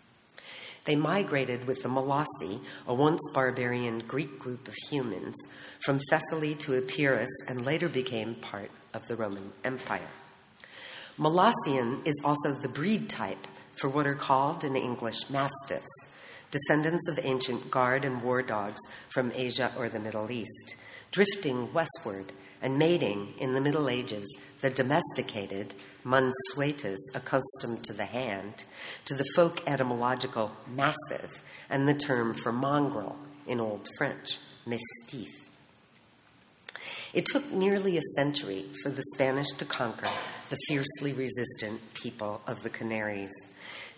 They 0.86 0.96
migrated 0.96 1.68
with 1.68 1.84
the 1.84 1.90
Molossi, 1.90 2.62
a 2.88 2.94
once 2.94 3.20
barbarian 3.34 4.00
Greek 4.00 4.40
group 4.40 4.70
of 4.70 4.76
humans, 4.90 5.36
from 5.82 6.00
Thessaly 6.10 6.56
to 6.60 6.78
Epirus 6.78 7.28
and 7.50 7.66
later 7.66 7.90
became 7.90 8.36
part 8.36 8.72
of 8.94 9.08
the 9.08 9.18
Roman 9.18 9.52
Empire. 9.66 10.08
Molossian 11.18 12.02
is 12.06 12.22
also 12.24 12.54
the 12.54 12.70
breed 12.70 13.10
type 13.10 13.48
for 13.76 13.90
what 13.90 14.08
are 14.08 14.16
called 14.16 14.64
in 14.64 14.76
English 14.76 15.30
mastiffs, 15.30 16.22
descendants 16.52 17.10
of 17.10 17.20
ancient 17.24 17.70
guard 17.70 18.06
and 18.06 18.22
war 18.22 18.42
dogs 18.42 18.80
from 19.10 19.32
Asia 19.36 19.72
or 19.78 19.90
the 19.90 20.00
Middle 20.00 20.32
East, 20.32 20.76
drifting 21.12 21.74
westward 21.74 22.32
and 22.62 22.78
mating 22.78 23.34
in 23.40 23.54
the 23.54 23.62
Middle 23.62 23.90
Ages 23.90 24.28
the 24.62 24.70
domesticated 24.70 25.74
mansuetas 26.04 26.98
accustomed 27.14 27.84
to 27.84 27.94
the 27.94 28.06
hand, 28.06 28.64
to 29.06 29.14
the 29.14 29.26
folk 29.36 29.62
etymological 29.68 30.52
massive 30.76 31.44
and 31.70 31.88
the 31.88 31.94
term 31.94 32.34
for 32.34 32.52
mongrel 32.52 33.18
in 33.46 33.60
Old 33.60 33.88
French, 33.98 34.40
mestif. 34.66 35.28
It 37.14 37.26
took 37.26 37.52
nearly 37.52 37.98
a 37.98 38.02
century 38.16 38.66
for 38.84 38.90
the 38.90 39.04
Spanish 39.16 39.50
to 39.58 39.66
conquer 39.66 40.10
the 40.50 40.58
fiercely 40.68 41.14
resistant 41.14 41.94
people 41.94 42.42
of 42.46 42.64
the 42.64 42.70
Canaries. 42.70 43.34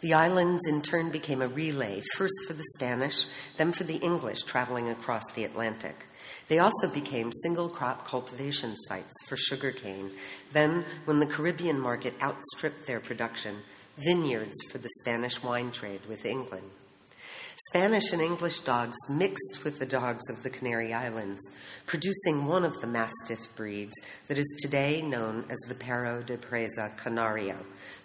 The 0.01 0.13
islands 0.13 0.67
in 0.67 0.81
turn 0.81 1.09
became 1.09 1.41
a 1.41 1.47
relay, 1.47 2.01
first 2.15 2.35
for 2.47 2.53
the 2.53 2.63
Spanish, 2.77 3.25
then 3.57 3.73
for 3.73 3.83
the 3.83 3.97
English 3.97 4.43
traveling 4.43 4.89
across 4.89 5.23
the 5.35 5.43
Atlantic. 5.43 6.05
They 6.49 6.59
also 6.59 6.89
became 6.91 7.31
single 7.31 7.69
crop 7.69 8.05
cultivation 8.05 8.75
sites 8.87 9.13
for 9.27 9.37
sugarcane. 9.37 10.09
Then, 10.51 10.83
when 11.05 11.19
the 11.19 11.27
Caribbean 11.27 11.79
market 11.79 12.15
outstripped 12.21 12.87
their 12.87 12.99
production, 12.99 13.57
vineyards 13.97 14.55
for 14.71 14.79
the 14.79 14.89
Spanish 14.99 15.43
wine 15.43 15.71
trade 15.71 16.01
with 16.09 16.25
England. 16.25 16.71
Spanish 17.67 18.13
and 18.13 18.21
English 18.21 18.61
dogs 18.61 18.97
mixed 19.09 19.63
with 19.63 19.79
the 19.79 19.85
dogs 19.85 20.23
of 20.29 20.41
the 20.41 20.49
Canary 20.49 20.93
Islands, 20.93 21.41
producing 21.85 22.47
one 22.47 22.63
of 22.63 22.79
the 22.81 22.87
Mastiff 22.87 23.53
breeds 23.55 23.93
that 24.27 24.39
is 24.39 24.57
today 24.61 25.01
known 25.01 25.45
as 25.49 25.57
the 25.67 25.75
Perro 25.75 26.23
de 26.23 26.37
Presa 26.37 26.95
Canario, 26.97 27.57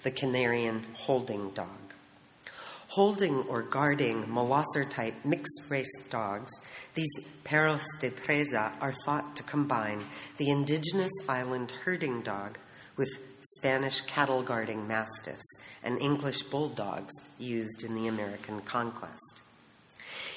the 0.02 0.11
Canarian 0.11 0.85
holding 0.94 1.50
dog 1.50 1.84
holding 2.94 3.42
or 3.48 3.61
guarding 3.61 4.22
Molosser 4.24 4.88
type 4.88 5.14
mixed 5.24 5.68
race 5.68 6.07
dogs, 6.11 6.52
these 6.94 7.11
perros 7.42 7.85
de 8.00 8.09
presa 8.09 8.72
are 8.80 8.94
thought 9.04 9.35
to 9.35 9.42
combine 9.42 10.04
the 10.37 10.48
indigenous 10.48 11.11
island 11.28 11.72
herding 11.85 12.22
dog 12.22 12.57
with 12.96 13.09
Spanish 13.59 14.00
cattle 14.02 14.42
guarding 14.42 14.87
mastiffs 14.87 15.59
and 15.83 16.00
English 16.00 16.42
bulldogs 16.42 17.12
used 17.37 17.83
in 17.83 17.96
the 17.96 18.07
American 18.07 18.61
conquest. 18.61 19.42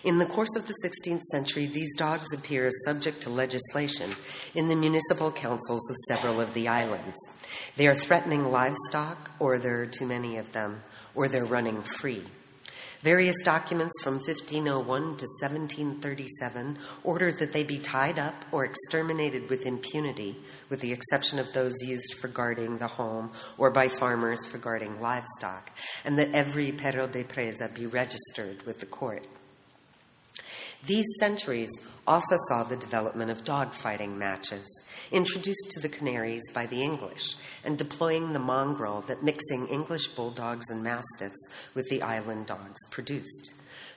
In 0.03 0.17
the 0.17 0.25
course 0.25 0.55
of 0.55 0.67
the 0.67 0.73
16th 0.83 1.21
century, 1.31 1.67
these 1.67 1.95
dogs 1.95 2.33
appear 2.33 2.65
as 2.65 2.73
subject 2.85 3.21
to 3.21 3.29
legislation 3.29 4.09
in 4.55 4.67
the 4.67 4.75
municipal 4.75 5.31
councils 5.31 5.87
of 5.91 5.95
several 6.07 6.41
of 6.41 6.55
the 6.55 6.67
islands. 6.67 7.17
They 7.75 7.87
are 7.87 7.95
threatening 7.95 8.51
livestock, 8.51 9.29
or 9.39 9.59
there 9.59 9.81
are 9.81 9.85
too 9.85 10.07
many 10.07 10.37
of 10.37 10.53
them, 10.53 10.81
or 11.13 11.27
they're 11.27 11.45
running 11.45 11.83
free. 11.83 12.23
Various 13.01 13.35
documents 13.43 13.93
from 14.03 14.15
1501 14.15 14.85
to 14.85 15.25
1737 15.41 16.77
order 17.03 17.31
that 17.31 17.53
they 17.53 17.63
be 17.63 17.77
tied 17.77 18.17
up 18.17 18.33
or 18.51 18.65
exterminated 18.65 19.49
with 19.49 19.65
impunity, 19.65 20.35
with 20.69 20.81
the 20.81 20.91
exception 20.91 21.37
of 21.37 21.53
those 21.53 21.75
used 21.83 22.15
for 22.15 22.27
guarding 22.27 22.77
the 22.79 22.87
home 22.87 23.31
or 23.57 23.69
by 23.69 23.87
farmers 23.87 24.45
for 24.47 24.57
guarding 24.57 24.99
livestock, 24.99 25.69
and 26.03 26.17
that 26.17 26.33
every 26.33 26.71
perro 26.71 27.07
de 27.07 27.23
presa 27.23 27.73
be 27.73 27.85
registered 27.85 28.63
with 28.65 28.79
the 28.79 28.85
court. 28.85 29.23
These 30.85 31.05
centuries 31.19 31.69
also 32.07 32.37
saw 32.47 32.63
the 32.63 32.77
development 32.77 33.29
of 33.29 33.43
dogfighting 33.43 34.17
matches, 34.17 34.65
introduced 35.11 35.69
to 35.71 35.79
the 35.81 35.89
Canaries 35.89 36.49
by 36.53 36.65
the 36.65 36.81
English, 36.81 37.35
and 37.65 37.77
deploying 37.77 38.31
the 38.31 38.39
mongrel 38.39 39.01
that 39.01 39.23
mixing 39.23 39.67
English 39.67 40.07
bulldogs 40.07 40.69
and 40.69 40.81
mastiffs 40.81 41.69
with 41.75 41.87
the 41.89 42.01
island 42.01 42.45
dogs 42.45 42.79
produced. 42.91 43.53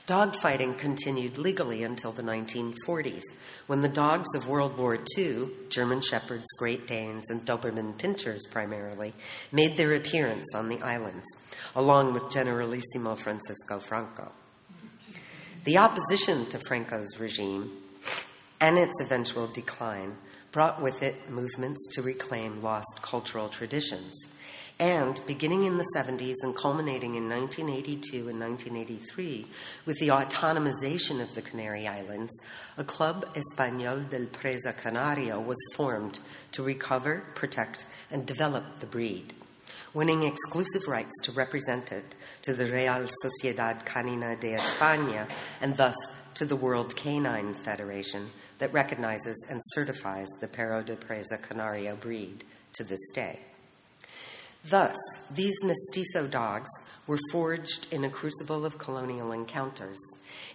Dogfighting 0.07 0.77
continued 0.77 1.39
legally 1.39 1.85
until 1.85 2.11
the 2.11 2.23
1940s, 2.23 3.23
when 3.69 3.81
the 3.81 3.89
dogs 3.89 4.35
of 4.35 4.49
World 4.49 4.77
War 4.77 4.99
II, 5.17 5.47
German 5.69 6.01
Shepherds, 6.01 6.47
Great 6.59 6.89
Danes, 6.89 7.31
and 7.31 7.47
Doberman 7.47 7.95
Pinschers 7.95 8.41
primarily, 8.51 9.13
made 9.53 9.77
their 9.77 9.95
appearance 9.95 10.53
on 10.53 10.69
the 10.69 10.83
islands, 10.83 11.27
along 11.77 12.13
with 12.13 12.29
Generalissimo 12.29 13.15
Francisco 13.15 13.79
Franco. 13.79 14.33
The 15.63 15.79
opposition 15.79 16.47
to 16.47 16.59
Franco's 16.67 17.21
regime 17.21 17.71
and 18.61 18.79
its 18.79 19.01
eventual 19.01 19.47
decline 19.47 20.17
brought 20.53 20.83
with 20.83 21.03
it 21.03 21.31
movements 21.31 21.89
to 21.95 22.03
reclaim 22.03 22.63
lost 22.63 23.01
cultural 23.03 23.49
traditions. 23.49 24.27
And 24.79 25.21
beginning 25.27 25.65
in 25.65 25.77
the 25.77 25.87
70s 25.95 26.37
and 26.43 26.57
culminating 26.57 27.15
in 27.15 27.29
1982 27.29 28.29
and 28.29 28.41
1983 28.41 29.47
with 29.85 29.99
the 29.99 30.09
autonomization 30.09 31.21
of 31.21 31.35
the 31.35 31.43
Canary 31.43 31.87
Islands, 31.87 32.33
a 32.79 32.85
Club 32.85 33.27
Español 33.35 34.09
del 34.09 34.27
Presa 34.27 34.75
Canario 34.75 35.39
was 35.39 35.59
formed 35.77 36.19
to 36.53 36.63
recover, 36.63 37.25
protect, 37.35 37.85
and 38.11 38.25
develop 38.25 38.81
the 38.81 38.87
breed, 38.87 39.35
winning 39.93 40.25
exclusive 40.25 40.89
rights 40.89 41.13
to 41.25 41.33
represent 41.33 41.93
it 41.93 42.15
to 42.41 42.55
the 42.55 42.65
Real 42.65 43.07
Sociedad 43.23 43.85
Canina 43.85 44.41
de 44.41 44.57
España 44.57 45.29
and 45.61 45.77
thus 45.77 45.97
to 46.35 46.47
the 46.47 46.57
World 46.57 46.97
Canine 46.97 47.53
Federation 47.53 48.31
that 48.61 48.73
recognizes 48.73 49.45
and 49.51 49.61
certifies 49.73 50.29
the 50.41 50.49
Perro 50.49 50.83
de 50.83 50.95
Presa 50.95 51.43
Canario 51.43 51.97
breed 51.97 52.45
to 52.75 52.85
this 52.85 53.11
day. 53.13 53.41
Thus, 54.69 54.97
these 55.35 55.65
mestizo 55.65 56.27
dogs 56.27 56.71
were 57.07 57.19
forged 57.33 57.93
in 57.93 58.05
a 58.05 58.11
crucible 58.11 58.67
of 58.67 58.79
colonial 58.79 59.33
encounters, 59.33 59.99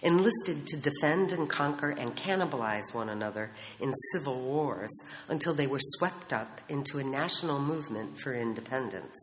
enlisted 0.00 0.66
to 0.68 0.80
defend 0.80 1.32
and 1.32 1.50
conquer 1.50 1.90
and 1.90 2.16
cannibalize 2.16 2.94
one 2.94 3.08
another 3.08 3.50
in 3.80 3.92
civil 4.12 4.40
wars 4.40 4.92
until 5.28 5.52
they 5.52 5.66
were 5.66 5.80
swept 5.80 6.32
up 6.32 6.60
into 6.68 6.98
a 6.98 7.04
national 7.04 7.58
movement 7.58 8.20
for 8.20 8.32
independence, 8.32 9.16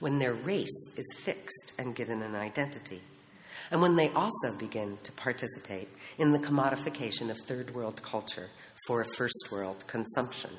when 0.00 0.18
their 0.18 0.34
race 0.34 0.92
is 0.96 1.18
fixed 1.20 1.72
and 1.78 1.94
given 1.94 2.20
an 2.20 2.34
identity 2.34 3.00
and 3.70 3.82
when 3.82 3.96
they 3.96 4.10
also 4.10 4.56
begin 4.58 4.98
to 5.02 5.12
participate 5.12 5.88
in 6.18 6.32
the 6.32 6.38
commodification 6.38 7.30
of 7.30 7.38
third 7.38 7.74
world 7.74 8.02
culture 8.02 8.48
for 8.86 9.04
first 9.04 9.48
world 9.50 9.84
consumption. 9.86 10.50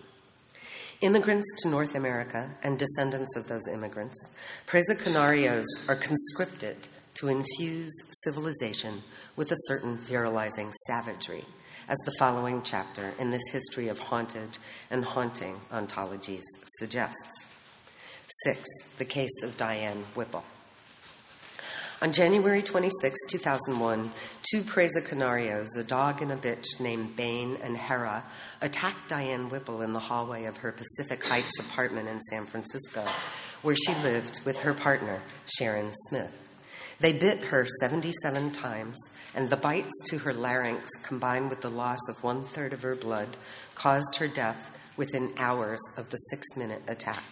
Immigrants 1.02 1.46
to 1.60 1.70
North 1.70 1.94
America 1.94 2.50
and 2.64 2.80
descendants 2.80 3.36
of 3.38 3.48
those 3.48 3.68
immigrants, 3.68 4.36
Presa 4.66 4.96
Canarios 4.98 5.66
are 5.88 5.96
conscripted 5.96 6.88
to 7.14 7.28
infuse 7.28 7.94
civilization 8.24 9.04
with 9.36 9.52
a 9.52 9.58
certain 9.68 9.98
virilizing 9.98 10.72
savagery, 10.88 11.44
as 11.88 11.98
the 12.06 12.16
following 12.18 12.62
chapter 12.64 13.14
in 13.20 13.32
this 13.32 13.48
history 13.52 13.88
of 13.88 14.00
haunted 14.00 14.58
and 14.92 15.06
haunting 15.06 15.56
ontologies 15.72 16.44
suggests. 16.80 17.54
Six, 18.44 18.64
the 18.98 19.06
case 19.06 19.44
of 19.44 19.56
Diane 19.56 20.04
Whipple. 20.16 20.44
On 22.00 22.12
January 22.12 22.62
26, 22.62 23.18
2001, 23.32 24.12
two 24.44 24.62
Presa 24.62 25.02
Canarios, 25.02 25.76
a 25.80 25.84
dog 25.84 26.22
and 26.22 26.32
a 26.32 26.36
bitch 26.36 26.80
named 26.80 27.16
Bane 27.16 27.58
and 27.64 27.76
Hera, 27.76 28.24
attacked 28.62 29.10
Diane 29.10 29.50
Whipple 29.50 29.82
in 29.82 29.94
the 29.94 30.00
hallway 30.00 30.46
of 30.46 30.58
her 30.58 30.72
Pacific 30.72 31.26
Heights 31.26 31.60
apartment 31.60 32.08
in 32.08 32.22
San 32.22 32.46
Francisco, 32.46 33.04
where 33.64 33.76
she 33.76 33.96
lived 34.04 34.42
with 34.46 34.60
her 34.60 34.76
partner, 34.76 35.24
Sharon 35.58 35.92
Smith. 36.08 36.40
They 37.00 37.14
bit 37.14 37.46
her 37.46 37.66
77 37.80 38.52
times, 38.52 39.00
and 39.34 39.50
the 39.50 39.58
bites 39.58 39.94
to 40.10 40.20
her 40.20 40.34
larynx, 40.34 40.92
combined 41.02 41.50
with 41.50 41.62
the 41.62 41.72
loss 41.72 42.00
of 42.10 42.24
one 42.24 42.46
third 42.46 42.74
of 42.74 42.84
her 42.84 42.96
blood, 42.96 43.38
caused 43.74 44.18
her 44.18 44.28
death 44.28 44.70
within 44.98 45.34
hours 45.38 45.80
of 45.98 46.12
the 46.12 46.18
six 46.18 46.46
minute 46.56 46.84
attack. 46.88 47.24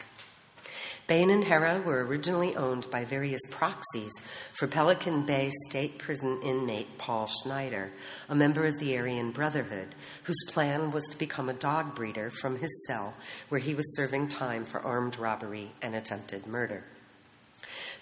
Bane 1.07 1.29
and 1.29 1.43
Hera 1.43 1.81
were 1.85 2.03
originally 2.03 2.55
owned 2.55 2.89
by 2.89 3.05
various 3.05 3.41
proxies 3.51 4.11
for 4.53 4.65
Pelican 4.65 5.23
Bay 5.23 5.51
State 5.69 5.99
Prison 5.99 6.39
inmate 6.41 6.97
Paul 6.97 7.27
Schneider, 7.27 7.91
a 8.27 8.33
member 8.33 8.65
of 8.65 8.79
the 8.79 8.97
Aryan 8.97 9.29
Brotherhood, 9.29 9.93
whose 10.23 10.43
plan 10.47 10.91
was 10.91 11.05
to 11.11 11.17
become 11.19 11.47
a 11.47 11.53
dog 11.53 11.93
breeder 11.93 12.31
from 12.31 12.57
his 12.57 12.85
cell 12.87 13.13
where 13.49 13.61
he 13.61 13.75
was 13.75 13.95
serving 13.95 14.29
time 14.29 14.65
for 14.65 14.79
armed 14.79 15.19
robbery 15.19 15.73
and 15.79 15.93
attempted 15.93 16.47
murder. 16.47 16.83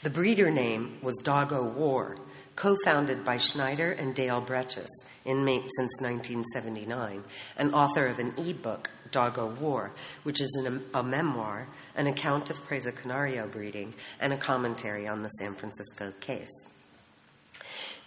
The 0.02 0.10
breeder 0.10 0.50
name 0.50 1.00
was 1.02 1.20
Doggo 1.24 1.62
War, 1.62 2.18
co 2.56 2.78
founded 2.86 3.26
by 3.26 3.38
Schneider 3.38 3.92
and 3.92 4.16
Dale 4.16 4.42
Bretches, 4.42 4.89
inmate 5.26 5.70
since 5.76 6.02
1979, 6.02 7.26
and 7.58 7.76
author 7.76 8.08
of 8.08 8.20
an 8.20 8.34
e 8.38 8.54
book 8.54 8.89
Doggo 9.13 9.47
War, 9.62 9.93
which 10.23 10.41
is 10.41 10.54
an, 10.65 10.84
a 10.93 11.02
memoir, 11.02 11.67
an 11.95 12.08
account 12.08 12.49
of 12.49 12.67
Presa 12.67 12.93
Canario 12.93 13.47
breeding, 13.47 13.93
and 14.19 14.34
a 14.34 14.38
commentary 14.38 15.08
on 15.08 15.23
the 15.23 15.30
San 15.30 15.54
Francisco 15.54 16.12
case. 16.19 16.52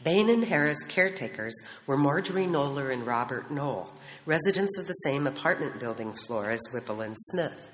Bane 0.05 0.29
and 0.29 0.45
Hera's 0.45 0.85
caretakers 0.89 1.55
were 1.87 1.97
Marjorie 1.97 2.47
Knoller 2.47 2.93
and 2.93 3.07
Robert 3.07 3.51
Noel, 3.51 3.91
residents 4.27 4.79
of 4.79 4.87
the 4.87 4.93
same 4.93 5.27
apartment 5.27 5.81
building 5.81 6.13
floor 6.13 6.51
as 6.51 6.61
Whipple 6.75 7.01
and 7.01 7.17
Smith, 7.31 7.71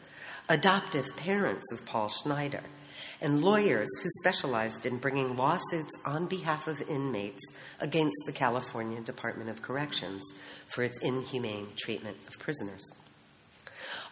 adoptive 0.49 1.17
parents 1.17 1.73
of 1.73 1.85
Paul 1.85 2.09
Schneider, 2.09 2.63
and 3.21 3.43
lawyers 3.43 3.89
who 4.03 4.09
specialized 4.21 4.87
in 4.87 4.99
bringing 4.99 5.37
lawsuits 5.37 5.91
on 6.07 6.27
behalf 6.27 6.69
of 6.69 6.89
inmates 6.89 7.43
against 7.81 8.17
the 8.27 8.33
California 8.33 9.01
Department 9.01 9.51
of 9.51 9.63
Corrections 9.63 10.23
for 10.69 10.83
its 10.85 10.99
inhumane 11.03 11.69
treatment 11.77 12.17
of 12.29 12.39
prisoners. 12.39 12.83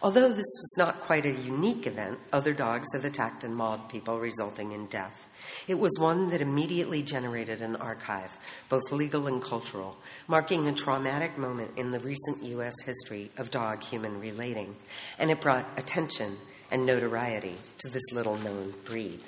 Although 0.03 0.29
this 0.29 0.37
was 0.37 0.75
not 0.79 1.01
quite 1.01 1.27
a 1.27 1.31
unique 1.31 1.85
event, 1.85 2.17
other 2.33 2.53
dogs 2.53 2.87
have 2.93 3.05
attacked 3.05 3.43
and 3.43 3.55
mauled 3.55 3.87
people, 3.87 4.19
resulting 4.19 4.71
in 4.71 4.87
death. 4.87 5.29
It 5.67 5.77
was 5.77 5.95
one 5.99 6.31
that 6.31 6.41
immediately 6.41 7.03
generated 7.03 7.61
an 7.61 7.75
archive, 7.75 8.39
both 8.67 8.91
legal 8.91 9.27
and 9.27 9.43
cultural, 9.43 9.97
marking 10.27 10.67
a 10.67 10.73
traumatic 10.73 11.37
moment 11.37 11.77
in 11.77 11.91
the 11.91 11.99
recent 11.99 12.41
U.S. 12.43 12.73
history 12.83 13.29
of 13.37 13.51
dog 13.51 13.83
human 13.83 14.19
relating, 14.19 14.75
and 15.19 15.29
it 15.29 15.39
brought 15.39 15.67
attention 15.77 16.35
and 16.71 16.83
notoriety 16.83 17.57
to 17.77 17.87
this 17.87 18.11
little 18.11 18.37
known 18.37 18.73
breed. 18.85 19.19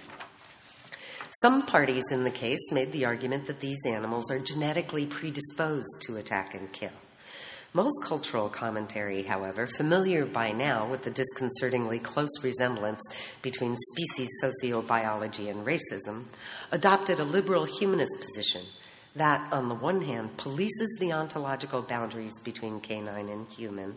Some 1.43 1.67
parties 1.67 2.05
in 2.11 2.23
the 2.23 2.31
case 2.31 2.71
made 2.71 2.91
the 2.91 3.05
argument 3.05 3.45
that 3.45 3.59
these 3.59 3.81
animals 3.85 4.31
are 4.31 4.39
genetically 4.39 5.05
predisposed 5.05 6.01
to 6.07 6.15
attack 6.15 6.55
and 6.55 6.71
kill. 6.71 6.89
Most 7.75 8.03
cultural 8.03 8.49
commentary, 8.49 9.23
however, 9.23 9.65
familiar 9.65 10.27
by 10.27 10.51
now 10.51 10.87
with 10.87 11.01
the 11.01 11.09
disconcertingly 11.09 11.97
close 11.97 12.29
resemblance 12.43 13.01
between 13.41 13.75
species 13.93 14.29
sociobiology 14.43 15.49
and 15.49 15.65
racism, 15.65 16.25
adopted 16.71 17.19
a 17.19 17.23
liberal 17.23 17.65
humanist 17.65 18.15
position 18.21 18.61
that, 19.15 19.51
on 19.51 19.69
the 19.69 19.75
one 19.75 20.03
hand, 20.03 20.37
polices 20.37 20.99
the 20.99 21.13
ontological 21.13 21.81
boundaries 21.81 22.39
between 22.43 22.79
canine 22.79 23.27
and 23.27 23.47
human, 23.47 23.95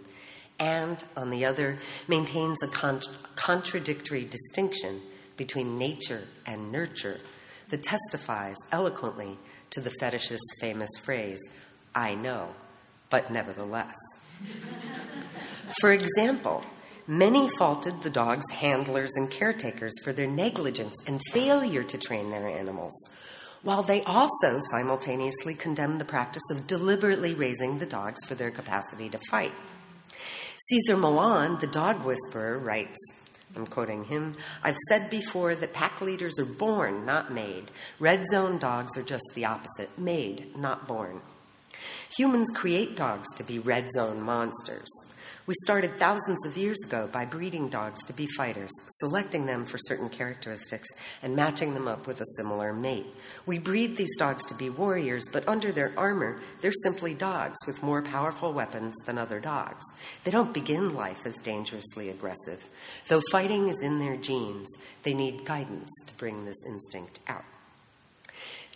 and, 0.59 1.05
on 1.15 1.29
the 1.29 1.45
other, 1.45 1.77
maintains 2.09 2.63
a 2.63 2.69
con- 2.69 3.03
contradictory 3.35 4.25
distinction 4.25 5.03
between 5.37 5.77
nature 5.77 6.23
and 6.47 6.73
nurture 6.73 7.21
that 7.69 7.83
testifies 7.83 8.57
eloquently 8.73 9.37
to 9.69 9.83
the 9.83 9.93
fetishist's 10.01 10.61
famous 10.63 10.91
phrase, 11.05 11.41
I 11.95 12.15
know 12.15 12.55
but 13.17 13.31
nevertheless. 13.31 13.95
For 15.81 15.91
example, 15.91 16.63
many 17.07 17.49
faulted 17.49 18.03
the 18.03 18.11
dog's 18.11 18.45
handlers 18.53 19.11
and 19.17 19.31
caretakers 19.31 19.95
for 20.05 20.13
their 20.13 20.27
negligence 20.27 20.95
and 21.07 21.19
failure 21.33 21.83
to 21.83 21.97
train 21.97 22.29
their 22.29 22.47
animals, 22.47 22.93
while 23.63 23.83
they 23.83 24.03
also 24.03 24.59
simultaneously 24.71 25.55
condemned 25.55 25.99
the 25.99 26.05
practice 26.05 26.43
of 26.51 26.67
deliberately 26.67 27.33
raising 27.33 27.79
the 27.79 27.87
dogs 27.87 28.23
for 28.27 28.35
their 28.35 28.51
capacity 28.51 29.09
to 29.09 29.19
fight. 29.31 29.53
Cesar 30.69 30.99
Millan, 30.99 31.59
the 31.61 31.69
dog 31.69 32.05
whisperer, 32.05 32.59
writes 32.59 32.99
I'm 33.57 33.67
quoting 33.67 34.05
him. 34.05 34.37
I've 34.63 34.77
said 34.91 35.09
before 35.09 35.55
that 35.55 35.73
pack 35.73 36.03
leaders 36.03 36.39
are 36.39 36.45
born, 36.45 37.07
not 37.07 37.33
made. 37.33 37.71
Red 37.99 38.27
zone 38.31 38.59
dogs 38.59 38.95
are 38.99 39.03
just 39.03 39.25
the 39.35 39.47
opposite 39.47 39.99
made, 39.99 40.55
not 40.55 40.87
born. 40.87 41.23
Humans 42.17 42.51
create 42.55 42.97
dogs 42.97 43.27
to 43.37 43.45
be 43.45 43.59
red 43.59 43.91
zone 43.93 44.21
monsters. 44.21 44.89
We 45.47 45.55
started 45.63 45.93
thousands 45.93 46.45
of 46.45 46.57
years 46.57 46.79
ago 46.85 47.09
by 47.13 47.25
breeding 47.25 47.69
dogs 47.69 48.03
to 48.07 48.13
be 48.13 48.27
fighters, 48.37 48.73
selecting 48.99 49.47
them 49.47 49.65
for 49.65 49.79
certain 49.79 50.09
characteristics, 50.09 50.89
and 51.23 51.37
matching 51.37 51.73
them 51.73 51.87
up 51.87 52.09
with 52.09 52.21
a 52.21 52.27
similar 52.37 52.73
mate. 52.73 53.07
We 53.47 53.61
breed 53.61 53.97
these 53.97 54.17
dogs 54.17 54.45
to 54.47 54.57
be 54.57 54.71
warriors, 54.71 55.29
but 55.33 55.47
under 55.47 55.71
their 55.71 55.93
armor, 55.97 56.41
they're 56.63 56.73
simply 56.83 57.15
dogs 57.15 57.59
with 57.65 57.85
more 57.85 58.03
powerful 58.03 58.53
weapons 58.53 58.97
than 59.07 59.19
other 59.19 59.39
dogs. 59.39 59.87
They 60.25 60.33
don't 60.33 60.53
begin 60.53 60.97
life 60.97 61.25
as 61.25 61.37
dangerously 61.39 62.11
aggressive. 62.11 62.69
Though 63.07 63.23
fighting 63.31 63.69
is 63.69 63.81
in 63.85 64.01
their 64.01 64.17
genes, 64.17 64.69
they 65.05 65.15
need 65.15 65.45
guidance 65.45 65.93
to 66.09 66.15
bring 66.15 66.45
this 66.45 66.65
instinct 66.67 67.21
out. 67.29 67.45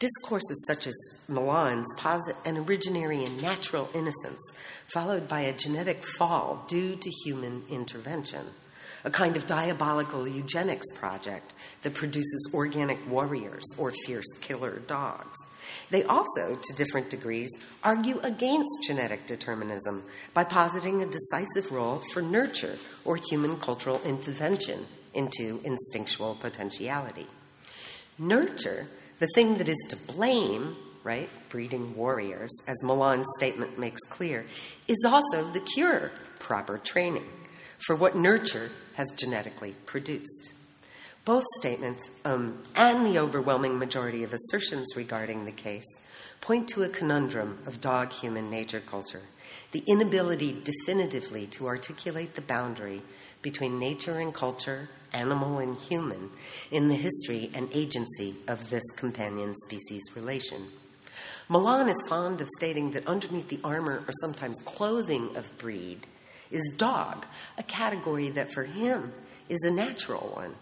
Discourses 0.00 0.64
such 0.66 0.86
as 0.86 0.96
Millan's 1.28 1.86
posit 1.98 2.34
an 2.46 2.64
originary 2.64 3.26
and 3.26 3.42
natural 3.42 3.86
innocence, 3.94 4.40
followed 4.94 5.28
by 5.28 5.40
a 5.40 5.52
genetic 5.52 6.02
fall 6.02 6.64
due 6.68 6.96
to 6.96 7.10
human 7.10 7.64
intervention, 7.68 8.46
a 9.04 9.10
kind 9.10 9.36
of 9.36 9.46
diabolical 9.46 10.26
eugenics 10.26 10.86
project 10.96 11.52
that 11.82 11.92
produces 11.92 12.50
organic 12.54 12.98
warriors 13.10 13.66
or 13.76 13.92
fierce 14.06 14.32
killer 14.40 14.78
dogs. 14.86 15.36
They 15.90 16.02
also, 16.02 16.56
to 16.56 16.76
different 16.76 17.10
degrees, 17.10 17.50
argue 17.84 18.20
against 18.20 18.86
genetic 18.86 19.26
determinism 19.26 20.02
by 20.32 20.44
positing 20.44 21.02
a 21.02 21.06
decisive 21.06 21.72
role 21.72 22.00
for 22.14 22.22
nurture 22.22 22.78
or 23.04 23.18
human 23.28 23.58
cultural 23.58 24.00
intervention 24.06 24.86
into 25.12 25.60
instinctual 25.62 26.36
potentiality. 26.36 27.26
Nurture 28.18 28.86
the 29.20 29.28
thing 29.34 29.58
that 29.58 29.68
is 29.68 29.78
to 29.90 29.96
blame, 30.12 30.76
right, 31.04 31.28
breeding 31.48 31.94
warriors, 31.96 32.50
as 32.66 32.82
Millan's 32.82 33.26
statement 33.38 33.78
makes 33.78 34.02
clear, 34.10 34.44
is 34.88 35.04
also 35.06 35.44
the 35.52 35.60
cure, 35.60 36.10
proper 36.38 36.78
training, 36.78 37.26
for 37.86 37.94
what 37.94 38.16
nurture 38.16 38.70
has 38.94 39.12
genetically 39.16 39.76
produced. 39.86 40.54
Both 41.24 41.44
statements 41.58 42.10
um, 42.24 42.62
and 42.74 43.06
the 43.06 43.18
overwhelming 43.18 43.78
majority 43.78 44.24
of 44.24 44.34
assertions 44.34 44.88
regarding 44.96 45.44
the 45.44 45.52
case 45.52 45.86
point 46.40 46.66
to 46.66 46.82
a 46.82 46.88
conundrum 46.88 47.58
of 47.66 47.80
dog 47.80 48.10
human 48.10 48.50
nature 48.50 48.80
culture 48.80 49.20
the 49.72 49.84
inability 49.86 50.60
definitively 50.64 51.46
to 51.46 51.66
articulate 51.66 52.34
the 52.34 52.42
boundary 52.42 53.02
between 53.42 53.78
nature 53.78 54.18
and 54.18 54.34
culture, 54.34 54.88
animal 55.12 55.58
and 55.58 55.76
human, 55.76 56.30
in 56.70 56.88
the 56.88 56.94
history 56.94 57.50
and 57.54 57.68
agency 57.72 58.34
of 58.48 58.70
this 58.70 58.84
companion 58.96 59.54
species 59.66 60.02
relation. 60.14 60.66
Millan 61.48 61.88
is 61.88 62.06
fond 62.08 62.40
of 62.40 62.48
stating 62.58 62.92
that 62.92 63.06
underneath 63.06 63.48
the 63.48 63.60
armor 63.64 64.04
or 64.06 64.12
sometimes 64.20 64.56
clothing 64.64 65.36
of 65.36 65.58
breed 65.58 66.06
is 66.50 66.74
dog, 66.76 67.26
a 67.58 67.62
category 67.62 68.30
that 68.30 68.52
for 68.52 68.64
him 68.64 69.12
is 69.48 69.58
a 69.64 69.70
natural 69.72 70.32
one. 70.34 70.54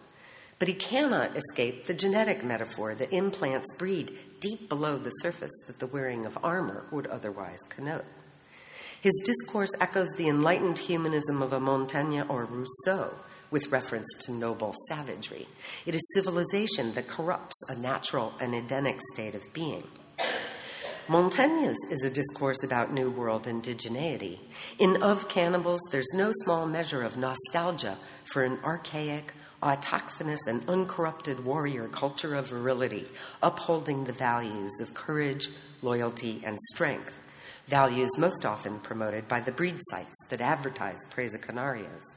But 0.59 0.69
he 0.69 0.75
cannot 0.75 1.37
escape 1.37 1.87
the 1.87 1.95
genetic 1.95 2.43
metaphor 2.43 2.95
that 2.95 3.13
implants 3.13 3.77
breed 3.77 4.17
deep 4.41 4.69
below 4.69 4.97
the 4.97 5.11
surface 5.11 5.53
that 5.67 5.79
the 5.79 5.87
wearing 5.87 6.27
of 6.27 6.39
armor 6.43 6.85
would 6.91 7.07
otherwise 7.07 7.61
connote. 7.69 8.05
His 9.01 9.23
discourse 9.25 9.71
echoes 9.81 10.09
the 10.17 10.29
enlightened 10.29 10.79
humanism 10.79 11.43
of 11.43 11.53
a 11.53 11.61
Montaigne 11.61 12.23
or 12.29 12.45
Rousseau 12.45 13.15
with 13.51 13.73
reference 13.73 14.09
to 14.27 14.33
noble 14.33 14.75
savagery. 14.89 15.47
It 15.87 15.95
is 15.95 16.11
civilization 16.15 16.93
that 16.95 17.09
corrupts 17.09 17.57
a 17.69 17.79
natural 17.81 18.35
and 18.41 18.55
Edenic 18.55 19.01
state 19.15 19.35
of 19.35 19.53
being. 19.53 19.85
Montaigne's 21.09 21.79
is 21.91 22.05
a 22.05 22.15
discourse 22.15 22.63
about 22.63 22.93
New 22.93 23.11
World 23.11 23.45
indigeneity. 23.45 24.39
In 24.79 25.03
Of 25.03 25.29
Cannibals, 25.29 25.81
there's 25.91 26.13
no 26.15 26.31
small 26.45 26.67
measure 26.67 27.03
of 27.03 27.17
nostalgia 27.17 27.97
for 28.25 28.45
an 28.45 28.59
archaic, 28.63 29.33
autochthonous, 29.63 30.47
and 30.47 30.69
uncorrupted 30.69 31.45
warrior 31.45 31.89
culture 31.89 32.35
of 32.35 32.49
virility, 32.49 33.07
upholding 33.43 34.05
the 34.05 34.13
values 34.13 34.79
of 34.83 34.93
courage, 34.93 35.49
loyalty, 35.81 36.43
and 36.45 36.59
strength 36.75 37.19
values 37.69 38.11
most 38.17 38.47
often 38.47 38.79
promoted 38.81 39.29
by 39.29 39.41
the 39.41 39.53
breed 39.53 39.77
sites 39.91 40.17
that 40.31 40.41
advertise 40.41 40.97
Presa 41.11 41.39
Canarios. 41.39 42.17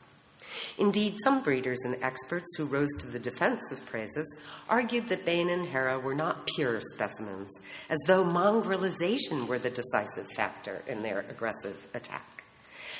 Indeed, 0.77 1.15
some 1.23 1.43
breeders 1.43 1.79
and 1.83 1.95
experts 2.01 2.55
who 2.57 2.65
rose 2.65 2.91
to 2.99 3.07
the 3.07 3.19
defense 3.19 3.71
of 3.71 3.85
Presas 3.85 4.35
argued 4.69 5.09
that 5.09 5.25
Bane 5.25 5.49
and 5.49 5.67
Hera 5.67 5.99
were 5.99 6.15
not 6.15 6.47
pure 6.55 6.81
specimens, 6.93 7.51
as 7.89 7.99
though 8.07 8.23
mongrelization 8.23 9.47
were 9.47 9.59
the 9.59 9.69
decisive 9.69 10.27
factor 10.35 10.83
in 10.87 11.03
their 11.03 11.25
aggressive 11.29 11.87
attack. 11.93 12.43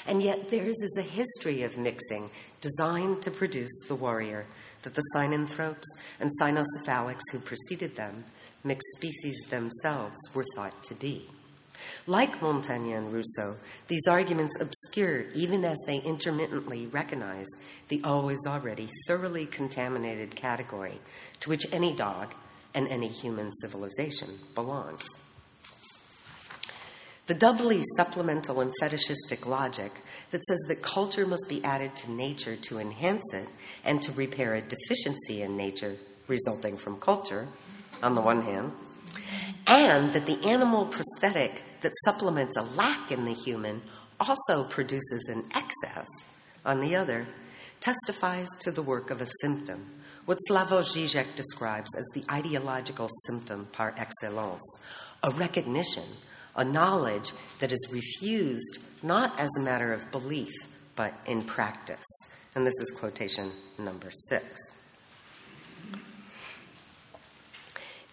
And 0.07 0.21
yet, 0.23 0.49
theirs 0.49 0.77
is 0.81 0.97
a 0.97 1.03
history 1.03 1.63
of 1.63 1.77
mixing 1.77 2.31
designed 2.59 3.21
to 3.21 3.31
produce 3.31 3.71
the 3.87 3.95
warrior 3.95 4.45
that 4.83 4.95
the 4.95 5.03
synanthropes 5.15 5.85
and 6.19 6.31
cynocephalics 6.41 7.21
who 7.31 7.39
preceded 7.39 7.95
them, 7.95 8.25
mixed 8.63 8.87
species 8.97 9.39
themselves, 9.49 10.17
were 10.33 10.45
thought 10.55 10.83
to 10.85 10.95
be. 10.95 11.29
Like 12.07 12.41
Montaigne 12.41 12.93
and 12.93 13.11
Rousseau, 13.11 13.55
these 13.87 14.07
arguments 14.07 14.59
obscure 14.59 15.25
even 15.33 15.63
as 15.63 15.77
they 15.85 15.97
intermittently 15.97 16.87
recognize 16.87 17.47
the 17.87 18.01
always 18.03 18.39
already 18.47 18.89
thoroughly 19.07 19.45
contaminated 19.45 20.35
category 20.35 20.99
to 21.41 21.49
which 21.49 21.65
any 21.71 21.95
dog 21.95 22.33
and 22.73 22.87
any 22.87 23.07
human 23.07 23.51
civilization 23.53 24.29
belongs. 24.55 25.07
The 27.27 27.33
doubly 27.35 27.81
supplemental 27.95 28.59
and 28.59 28.73
fetishistic 28.79 29.45
logic 29.45 29.91
that 30.31 30.43
says 30.43 30.59
that 30.67 30.81
culture 30.81 31.25
must 31.25 31.47
be 31.47 31.63
added 31.63 31.95
to 31.97 32.11
nature 32.11 32.55
to 32.55 32.79
enhance 32.79 33.33
it 33.33 33.47
and 33.85 34.01
to 34.01 34.11
repair 34.11 34.55
a 34.55 34.61
deficiency 34.61 35.41
in 35.41 35.55
nature 35.55 35.95
resulting 36.27 36.77
from 36.77 36.99
culture, 36.99 37.47
on 38.01 38.15
the 38.15 38.21
one 38.21 38.41
hand, 38.41 38.73
and 39.67 40.13
that 40.13 40.25
the 40.25 40.43
animal 40.47 40.85
prosthetic 40.85 41.63
that 41.81 41.93
supplements 42.05 42.57
a 42.57 42.61
lack 42.61 43.11
in 43.11 43.25
the 43.25 43.33
human 43.33 43.81
also 44.19 44.63
produces 44.63 45.29
an 45.29 45.43
excess, 45.55 46.07
on 46.65 46.79
the 46.79 46.95
other, 46.95 47.27
testifies 47.79 48.47
to 48.59 48.71
the 48.71 48.81
work 48.81 49.09
of 49.09 49.21
a 49.21 49.27
symptom, 49.41 49.87
what 50.25 50.37
Slavoj 50.49 50.95
Žižek 50.95 51.35
describes 51.35 51.89
as 51.97 52.05
the 52.13 52.23
ideological 52.31 53.09
symptom 53.25 53.67
par 53.71 53.95
excellence, 53.97 54.61
a 55.23 55.31
recognition, 55.31 56.03
a 56.55 56.63
knowledge 56.63 57.31
that 57.59 57.71
is 57.71 57.89
refused 57.91 58.79
not 59.01 59.39
as 59.39 59.49
a 59.57 59.63
matter 59.63 59.93
of 59.93 60.11
belief, 60.11 60.51
but 60.95 61.13
in 61.25 61.41
practice. 61.41 62.05
And 62.53 62.67
this 62.67 62.79
is 62.79 62.91
quotation 62.91 63.49
number 63.79 64.11
six. 64.11 64.80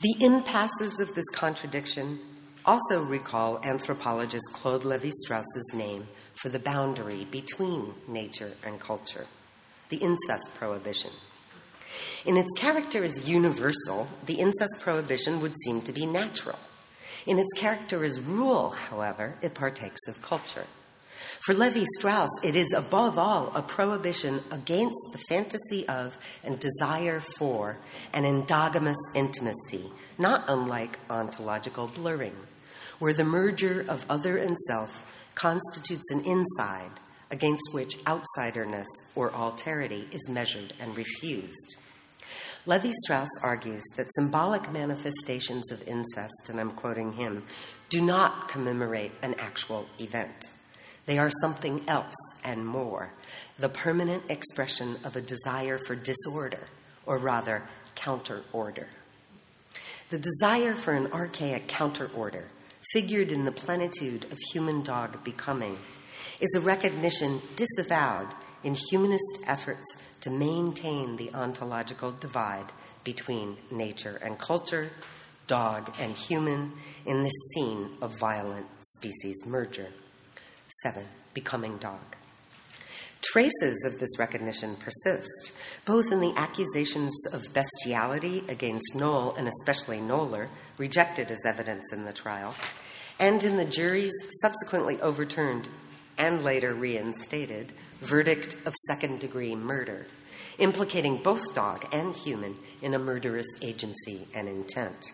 The 0.00 0.14
impasses 0.20 1.00
of 1.00 1.12
this 1.16 1.28
contradiction 1.32 2.20
also 2.64 3.02
recall 3.02 3.58
anthropologist 3.64 4.52
Claude 4.52 4.84
Levi 4.84 5.10
Strauss's 5.10 5.72
name 5.74 6.06
for 6.34 6.48
the 6.48 6.60
boundary 6.60 7.26
between 7.28 7.94
nature 8.06 8.52
and 8.64 8.78
culture, 8.78 9.26
the 9.88 9.96
incest 9.96 10.54
prohibition. 10.54 11.10
In 12.24 12.36
its 12.36 12.52
character 12.56 13.02
as 13.02 13.28
universal, 13.28 14.06
the 14.24 14.34
incest 14.34 14.82
prohibition 14.82 15.40
would 15.40 15.54
seem 15.64 15.80
to 15.82 15.92
be 15.92 16.06
natural. 16.06 16.60
In 17.26 17.40
its 17.40 17.52
character 17.54 18.04
as 18.04 18.20
rule, 18.20 18.70
however, 18.70 19.34
it 19.42 19.54
partakes 19.54 20.06
of 20.06 20.22
culture. 20.22 20.66
For 21.48 21.54
Levi 21.54 21.86
Strauss, 21.96 22.28
it 22.44 22.54
is 22.54 22.74
above 22.74 23.18
all 23.18 23.50
a 23.54 23.62
prohibition 23.62 24.40
against 24.50 25.00
the 25.12 25.18
fantasy 25.30 25.88
of 25.88 26.18
and 26.44 26.60
desire 26.60 27.20
for 27.20 27.78
an 28.12 28.24
endogamous 28.24 28.98
intimacy, 29.14 29.90
not 30.18 30.44
unlike 30.46 30.98
ontological 31.08 31.86
blurring 31.86 32.36
where 32.98 33.14
the 33.14 33.24
merger 33.24 33.82
of 33.88 34.04
other 34.10 34.36
and 34.36 34.58
self 34.66 35.30
constitutes 35.34 36.10
an 36.10 36.22
inside 36.26 36.90
against 37.30 37.72
which 37.72 37.96
outsiderness 38.04 38.88
or 39.16 39.30
alterity 39.30 40.12
is 40.12 40.28
measured 40.28 40.74
and 40.78 40.98
refused. 40.98 41.76
Levi 42.66 42.92
Strauss 43.04 43.30
argues 43.42 43.84
that 43.96 44.12
symbolic 44.16 44.70
manifestations 44.70 45.72
of 45.72 45.88
incest, 45.88 46.50
and 46.50 46.60
I'm 46.60 46.72
quoting 46.72 47.14
him, 47.14 47.44
do 47.88 48.02
not 48.02 48.48
commemorate 48.48 49.12
an 49.22 49.34
actual 49.38 49.86
event. 49.98 50.44
They 51.08 51.16
are 51.16 51.30
something 51.40 51.80
else 51.88 52.14
and 52.44 52.66
more, 52.66 53.10
the 53.58 53.70
permanent 53.70 54.24
expression 54.28 54.96
of 55.04 55.16
a 55.16 55.22
desire 55.22 55.78
for 55.78 55.96
disorder, 55.96 56.68
or 57.06 57.16
rather, 57.16 57.62
counter 57.94 58.42
order. 58.52 58.88
The 60.10 60.18
desire 60.18 60.74
for 60.74 60.92
an 60.92 61.10
archaic 61.10 61.66
counter 61.66 62.10
order 62.14 62.44
figured 62.92 63.32
in 63.32 63.46
the 63.46 63.52
plenitude 63.52 64.24
of 64.24 64.36
human 64.52 64.82
dog 64.82 65.24
becoming, 65.24 65.78
is 66.40 66.54
a 66.54 66.60
recognition 66.60 67.40
disavowed 67.56 68.28
in 68.62 68.76
humanist 68.90 69.38
efforts 69.46 70.10
to 70.20 70.28
maintain 70.28 71.16
the 71.16 71.32
ontological 71.32 72.12
divide 72.12 72.70
between 73.02 73.56
nature 73.70 74.20
and 74.22 74.38
culture, 74.38 74.90
dog 75.46 75.90
and 76.00 76.14
human, 76.14 76.70
in 77.06 77.22
this 77.22 77.32
scene 77.54 77.88
of 78.02 78.18
violent 78.18 78.66
species 78.82 79.46
merger. 79.46 79.88
Seven, 80.82 81.06
becoming 81.32 81.78
dog. 81.78 82.16
Traces 83.22 83.84
of 83.84 83.98
this 83.98 84.18
recognition 84.18 84.76
persist, 84.76 85.52
both 85.84 86.12
in 86.12 86.20
the 86.20 86.34
accusations 86.36 87.12
of 87.32 87.52
bestiality 87.52 88.44
against 88.48 88.94
Noel 88.94 89.34
and 89.36 89.48
especially 89.48 89.98
Knoller, 89.98 90.48
rejected 90.76 91.30
as 91.30 91.44
evidence 91.44 91.92
in 91.92 92.04
the 92.04 92.12
trial, 92.12 92.54
and 93.18 93.42
in 93.42 93.56
the 93.56 93.64
jury's 93.64 94.12
subsequently 94.40 95.00
overturned 95.00 95.68
and 96.16 96.44
later 96.44 96.74
reinstated 96.74 97.72
verdict 98.00 98.56
of 98.66 98.74
second 98.86 99.20
degree 99.20 99.54
murder, 99.54 100.06
implicating 100.58 101.22
both 101.22 101.54
dog 101.54 101.86
and 101.92 102.14
human 102.14 102.56
in 102.82 102.94
a 102.94 102.98
murderous 102.98 103.46
agency 103.62 104.28
and 104.34 104.48
intent. 104.48 105.12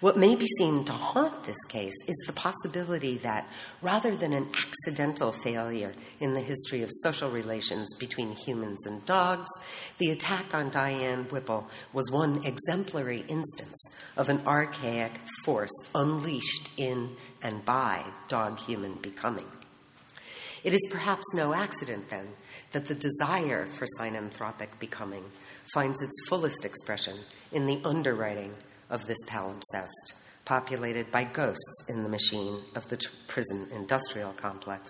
What 0.00 0.16
may 0.16 0.34
be 0.34 0.46
seen 0.58 0.84
to 0.84 0.92
haunt 0.92 1.44
this 1.44 1.62
case 1.68 1.94
is 2.08 2.16
the 2.26 2.32
possibility 2.32 3.18
that, 3.18 3.48
rather 3.82 4.16
than 4.16 4.32
an 4.32 4.48
accidental 4.54 5.32
failure 5.32 5.92
in 6.20 6.34
the 6.34 6.40
history 6.40 6.82
of 6.82 6.90
social 7.02 7.30
relations 7.30 7.94
between 7.98 8.32
humans 8.32 8.86
and 8.86 9.04
dogs, 9.04 9.50
the 9.98 10.10
attack 10.10 10.54
on 10.54 10.70
Diane 10.70 11.24
Whipple 11.24 11.68
was 11.92 12.10
one 12.10 12.44
exemplary 12.44 13.24
instance 13.28 13.94
of 14.16 14.28
an 14.28 14.40
archaic 14.46 15.12
force 15.44 15.70
unleashed 15.94 16.70
in 16.76 17.16
and 17.42 17.64
by 17.64 18.04
dog 18.28 18.58
human 18.58 18.94
becoming. 18.94 19.46
It 20.62 20.74
is 20.74 20.88
perhaps 20.90 21.24
no 21.34 21.54
accident, 21.54 22.10
then, 22.10 22.28
that 22.72 22.86
the 22.86 22.94
desire 22.94 23.66
for 23.66 23.86
synanthropic 23.98 24.78
becoming 24.78 25.24
finds 25.72 26.02
its 26.02 26.28
fullest 26.28 26.64
expression 26.64 27.16
in 27.52 27.66
the 27.66 27.80
underwriting 27.84 28.54
of 28.90 29.06
this 29.06 29.18
palimpsest, 29.26 30.24
populated 30.44 31.10
by 31.10 31.24
ghosts 31.24 31.86
in 31.88 32.02
the 32.02 32.08
machine 32.08 32.60
of 32.74 32.88
the 32.88 32.96
t- 32.96 33.08
prison 33.28 33.68
industrial 33.72 34.32
complex. 34.32 34.88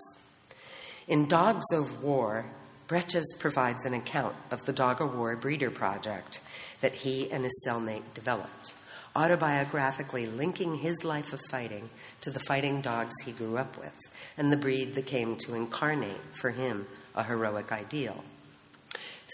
In 1.07 1.27
Dogs 1.27 1.65
of 1.73 2.03
War, 2.03 2.45
Bretches 2.87 3.23
provides 3.39 3.85
an 3.85 3.93
account 3.93 4.35
of 4.51 4.65
the 4.65 4.73
Dog 4.73 5.01
of 5.01 5.15
War 5.15 5.35
breeder 5.37 5.71
project 5.71 6.41
that 6.81 6.93
he 6.93 7.31
and 7.31 7.43
his 7.43 7.63
cellmate 7.65 8.13
developed, 8.13 8.73
autobiographically 9.15 10.25
linking 10.35 10.75
his 10.75 11.03
life 11.03 11.31
of 11.31 11.39
fighting 11.49 11.89
to 12.19 12.29
the 12.29 12.41
fighting 12.41 12.81
dogs 12.81 13.13
he 13.23 13.31
grew 13.31 13.57
up 13.57 13.77
with 13.77 13.97
and 14.37 14.51
the 14.51 14.57
breed 14.57 14.95
that 14.95 15.05
came 15.05 15.37
to 15.37 15.55
incarnate 15.55 16.19
for 16.33 16.49
him 16.49 16.85
a 17.15 17.23
heroic 17.23 17.71
ideal. 17.71 18.23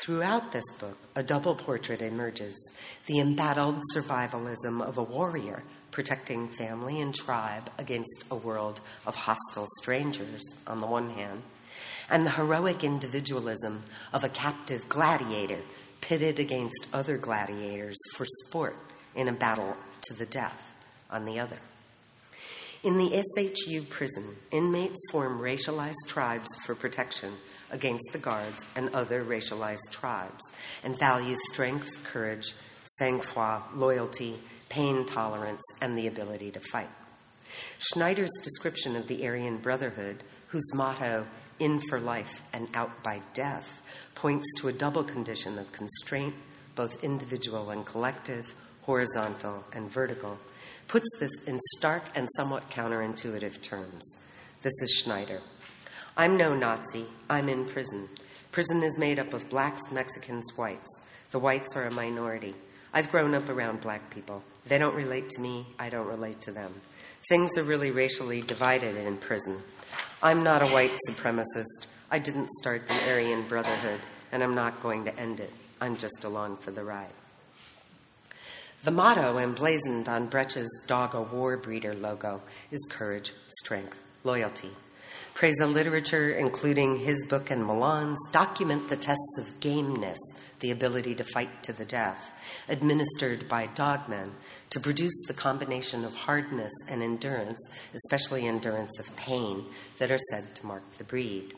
Throughout 0.03 0.51
this 0.51 0.69
book, 0.79 0.97
a 1.15 1.23
double 1.23 1.55
portrait 1.55 2.01
emerges 2.01 2.55
the 3.07 3.19
embattled 3.19 3.79
survivalism 3.95 4.81
of 4.81 4.97
a 4.97 5.03
warrior 5.03 5.63
protecting 5.91 6.47
family 6.47 7.01
and 7.01 7.15
tribe 7.15 7.71
against 7.79 8.25
a 8.29 8.35
world 8.35 8.79
of 9.07 9.15
hostile 9.15 9.65
strangers, 9.81 10.43
on 10.67 10.81
the 10.81 10.87
one 10.87 11.09
hand, 11.11 11.41
and 12.09 12.25
the 12.25 12.31
heroic 12.31 12.83
individualism 12.83 13.83
of 14.13 14.23
a 14.23 14.29
captive 14.29 14.87
gladiator 14.87 15.61
pitted 16.01 16.37
against 16.37 16.87
other 16.93 17.17
gladiators 17.17 17.97
for 18.15 18.25
sport 18.45 18.75
in 19.15 19.27
a 19.27 19.33
battle 19.33 19.75
to 20.01 20.13
the 20.13 20.27
death, 20.27 20.75
on 21.09 21.25
the 21.25 21.39
other. 21.39 21.57
In 22.83 22.97
the 22.97 23.23
SHU 23.35 23.81
prison, 23.83 24.35
inmates 24.51 25.01
form 25.11 25.39
racialized 25.39 26.07
tribes 26.07 26.47
for 26.65 26.75
protection 26.75 27.33
against 27.71 28.05
the 28.11 28.19
guards 28.19 28.65
and 28.75 28.93
other 28.93 29.23
racialized 29.23 29.91
tribes 29.91 30.43
and 30.83 30.97
values 30.99 31.39
strength, 31.51 32.03
courage, 32.03 32.53
sang-froid, 32.83 33.61
loyalty, 33.75 34.35
pain 34.69 35.05
tolerance, 35.05 35.63
and 35.81 35.97
the 35.97 36.07
ability 36.07 36.51
to 36.51 36.59
fight. 36.59 36.89
Schneider's 37.79 38.31
description 38.43 38.95
of 38.95 39.07
the 39.07 39.25
Aryan 39.25 39.57
Brotherhood, 39.57 40.23
whose 40.47 40.73
motto, 40.73 41.25
in 41.59 41.79
for 41.89 41.99
life 41.99 42.43
and 42.53 42.67
out 42.73 43.03
by 43.03 43.21
death, 43.33 43.81
points 44.15 44.45
to 44.57 44.67
a 44.67 44.73
double 44.73 45.03
condition 45.03 45.57
of 45.57 45.71
constraint, 45.71 46.33
both 46.75 47.03
individual 47.03 47.69
and 47.71 47.85
collective, 47.85 48.53
horizontal 48.83 49.65
and 49.73 49.91
vertical, 49.91 50.37
puts 50.87 51.07
this 51.19 51.43
in 51.47 51.59
stark 51.77 52.03
and 52.15 52.27
somewhat 52.35 52.69
counterintuitive 52.69 53.61
terms. 53.61 54.27
This 54.61 54.73
is 54.81 55.01
Schneider. 55.03 55.41
I'm 56.19 56.35
no 56.35 56.55
Nazi. 56.55 57.05
I'm 57.29 57.47
in 57.47 57.65
prison. 57.65 58.09
Prison 58.51 58.81
is 58.81 58.97
made 58.97 59.19
up 59.19 59.33
of 59.33 59.49
blacks, 59.49 59.91
Mexicans, 59.91 60.51
whites. 60.55 61.05
The 61.29 61.37
whites 61.37 61.75
are 61.75 61.85
a 61.85 61.91
minority. 61.91 62.55
I've 62.91 63.11
grown 63.11 63.35
up 63.35 63.47
around 63.49 63.81
black 63.81 64.09
people. 64.09 64.41
They 64.65 64.79
don't 64.79 64.95
relate 64.95 65.29
to 65.29 65.41
me. 65.41 65.67
I 65.77 65.89
don't 65.89 66.07
relate 66.07 66.41
to 66.41 66.51
them. 66.51 66.81
Things 67.29 67.55
are 67.55 67.63
really 67.63 67.91
racially 67.91 68.41
divided 68.41 68.95
in 68.95 69.17
prison. 69.17 69.59
I'm 70.23 70.43
not 70.43 70.63
a 70.63 70.67
white 70.69 70.97
supremacist. 71.07 71.85
I 72.09 72.17
didn't 72.17 72.49
start 72.49 72.87
the 72.87 73.11
Aryan 73.11 73.47
Brotherhood, 73.47 73.99
and 74.31 74.41
I'm 74.41 74.55
not 74.55 74.81
going 74.81 75.05
to 75.05 75.19
end 75.19 75.39
it. 75.39 75.53
I'm 75.79 75.97
just 75.97 76.23
along 76.23 76.57
for 76.57 76.71
the 76.71 76.83
ride. 76.83 77.13
The 78.83 78.89
motto 78.89 79.37
emblazoned 79.37 80.09
on 80.09 80.29
Bretches' 80.29 80.65
Dog 80.87 81.13
a 81.13 81.21
War 81.21 81.57
Breeder 81.57 81.93
logo 81.93 82.41
is 82.71 82.83
courage, 82.89 83.33
strength, 83.49 84.01
loyalty. 84.23 84.71
Presa 85.37 85.71
literature, 85.71 86.31
including 86.31 86.97
his 86.97 87.27
book 87.29 87.51
and 87.51 87.63
Millan's, 87.63 88.17
document 88.31 88.89
the 88.89 88.95
tests 88.95 89.37
of 89.37 89.59
gameness, 89.59 90.17
the 90.61 90.71
ability 90.71 91.13
to 91.13 91.23
fight 91.23 91.61
to 91.61 91.71
the 91.71 91.85
death, 91.85 92.65
administered 92.69 93.47
by 93.47 93.67
dogmen 93.67 94.31
to 94.71 94.79
produce 94.79 95.13
the 95.27 95.35
combination 95.35 96.03
of 96.03 96.15
hardness 96.15 96.73
and 96.89 97.03
endurance, 97.03 97.59
especially 97.93 98.47
endurance 98.47 98.97
of 98.97 99.15
pain, 99.15 99.65
that 99.99 100.09
are 100.09 100.17
said 100.31 100.55
to 100.55 100.65
mark 100.65 100.81
the 100.97 101.03
breed. 101.03 101.53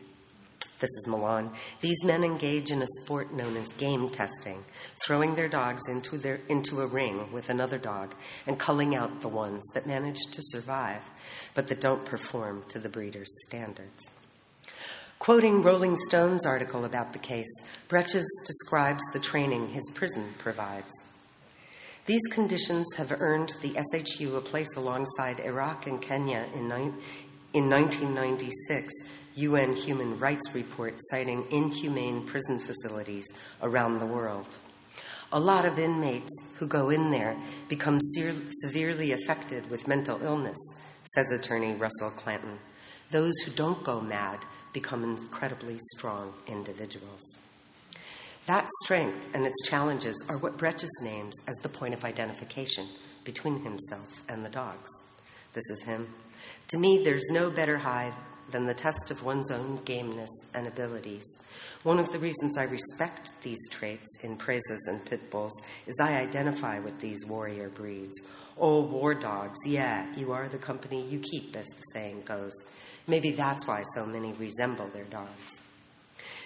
This 0.80 0.92
is 0.92 1.08
Millan. 1.08 1.50
These 1.82 2.06
men 2.06 2.24
engage 2.24 2.72
in 2.72 2.82
a 2.82 2.88
sport 3.02 3.34
known 3.34 3.58
as 3.58 3.68
game 3.74 4.10
testing, 4.10 4.64
throwing 5.04 5.36
their 5.36 5.50
dogs 5.50 5.82
into, 5.90 6.18
their, 6.18 6.40
into 6.48 6.80
a 6.80 6.88
ring 6.88 7.34
with 7.34 7.50
another 7.50 7.78
dog 7.78 8.16
and 8.48 8.58
culling 8.58 8.96
out 8.96 9.20
the 9.20 9.28
ones 9.28 9.62
that 9.74 9.86
manage 9.86 10.22
to 10.32 10.42
survive, 10.42 11.02
but 11.54 11.68
that 11.68 11.82
don't 11.82 12.06
perform 12.06 12.64
to 12.70 12.80
the 12.80 12.88
breeder's 12.88 13.30
standards. 13.48 14.10
Quoting 15.20 15.64
Rolling 15.64 15.98
Stone's 16.08 16.46
article 16.46 16.86
about 16.86 17.12
the 17.12 17.20
case, 17.20 17.52
Bretches 17.90 18.24
describes 18.48 19.04
the 19.12 19.20
training 19.20 19.70
his 19.70 19.92
prison 19.94 20.30
provides. 20.38 20.94
These 22.06 22.22
conditions 22.32 22.88
have 22.96 23.12
earned 23.12 23.52
the 23.62 23.76
SHU 23.94 24.38
a 24.38 24.42
place 24.42 24.78
alongside 24.78 25.42
Iraq 25.42 25.88
and 25.88 26.02
Kenya 26.02 26.46
in, 26.56 26.72
in 27.54 27.70
1996 27.70 28.94
UN 29.40 29.74
Human 29.74 30.18
Rights 30.18 30.54
Report 30.54 30.96
citing 31.00 31.46
inhumane 31.50 32.26
prison 32.26 32.60
facilities 32.60 33.26
around 33.62 34.00
the 34.00 34.06
world. 34.06 34.58
A 35.32 35.40
lot 35.40 35.64
of 35.64 35.80
inmates 35.80 36.58
who 36.58 36.68
go 36.68 36.90
in 36.90 37.10
there 37.12 37.38
become 37.70 38.02
se- 38.02 38.34
severely 38.64 39.14
affected 39.14 39.70
with 39.70 39.88
mental 39.88 40.22
illness, 40.22 40.58
says 41.16 41.32
attorney 41.32 41.74
Russell 41.74 42.10
Clanton. 42.18 42.60
Those 43.12 43.34
who 43.46 43.52
don't 43.52 43.82
go 43.82 44.02
mad 44.02 44.40
become 44.74 45.06
incredibly 45.06 45.78
strong 45.96 46.34
individuals. 46.46 47.38
That 48.46 48.68
strength 48.84 49.34
and 49.34 49.46
its 49.46 49.70
challenges 49.70 50.22
are 50.28 50.38
what 50.38 50.58
Bretches 50.58 50.90
names 51.02 51.36
as 51.48 51.56
the 51.58 51.70
point 51.70 51.94
of 51.94 52.04
identification 52.04 52.88
between 53.24 53.64
himself 53.64 54.24
and 54.28 54.44
the 54.44 54.50
dogs. 54.50 54.90
This 55.54 55.70
is 55.70 55.84
him. 55.84 56.10
To 56.70 56.78
me, 56.78 57.04
there's 57.04 57.30
no 57.30 57.50
better 57.50 57.78
hive 57.78 58.14
than 58.52 58.66
the 58.66 58.74
test 58.74 59.12
of 59.12 59.24
one's 59.24 59.52
own 59.52 59.80
gameness 59.86 60.30
and 60.54 60.68
abilities. 60.68 61.26
One 61.84 62.00
of 62.00 62.12
the 62.12 62.20
reasons 62.20 62.58
I 62.58 62.64
respect 62.64 63.32
these 63.44 63.70
traits 63.70 64.24
in 64.24 64.38
Presas 64.38 64.88
and 64.88 65.06
pit 65.06 65.32
bulls 65.32 65.54
is 65.88 66.00
I 66.00 66.20
identify 66.20 66.80
with 66.80 67.00
these 67.00 67.26
warrior 67.26 67.70
breeds. 67.70 68.20
Oh, 68.58 68.82
war 68.82 69.14
dogs, 69.14 69.60
yeah, 69.66 70.06
you 70.16 70.32
are 70.32 70.50
the 70.50 70.58
company 70.58 71.06
you 71.06 71.20
keep, 71.20 71.56
as 71.56 71.68
the 71.68 71.82
saying 71.94 72.24
goes. 72.26 72.54
Maybe 73.08 73.32
that's 73.32 73.66
why 73.66 73.84
so 73.96 74.06
many 74.06 74.34
resemble 74.34 74.88
their 74.88 75.06
dogs. 75.06 75.62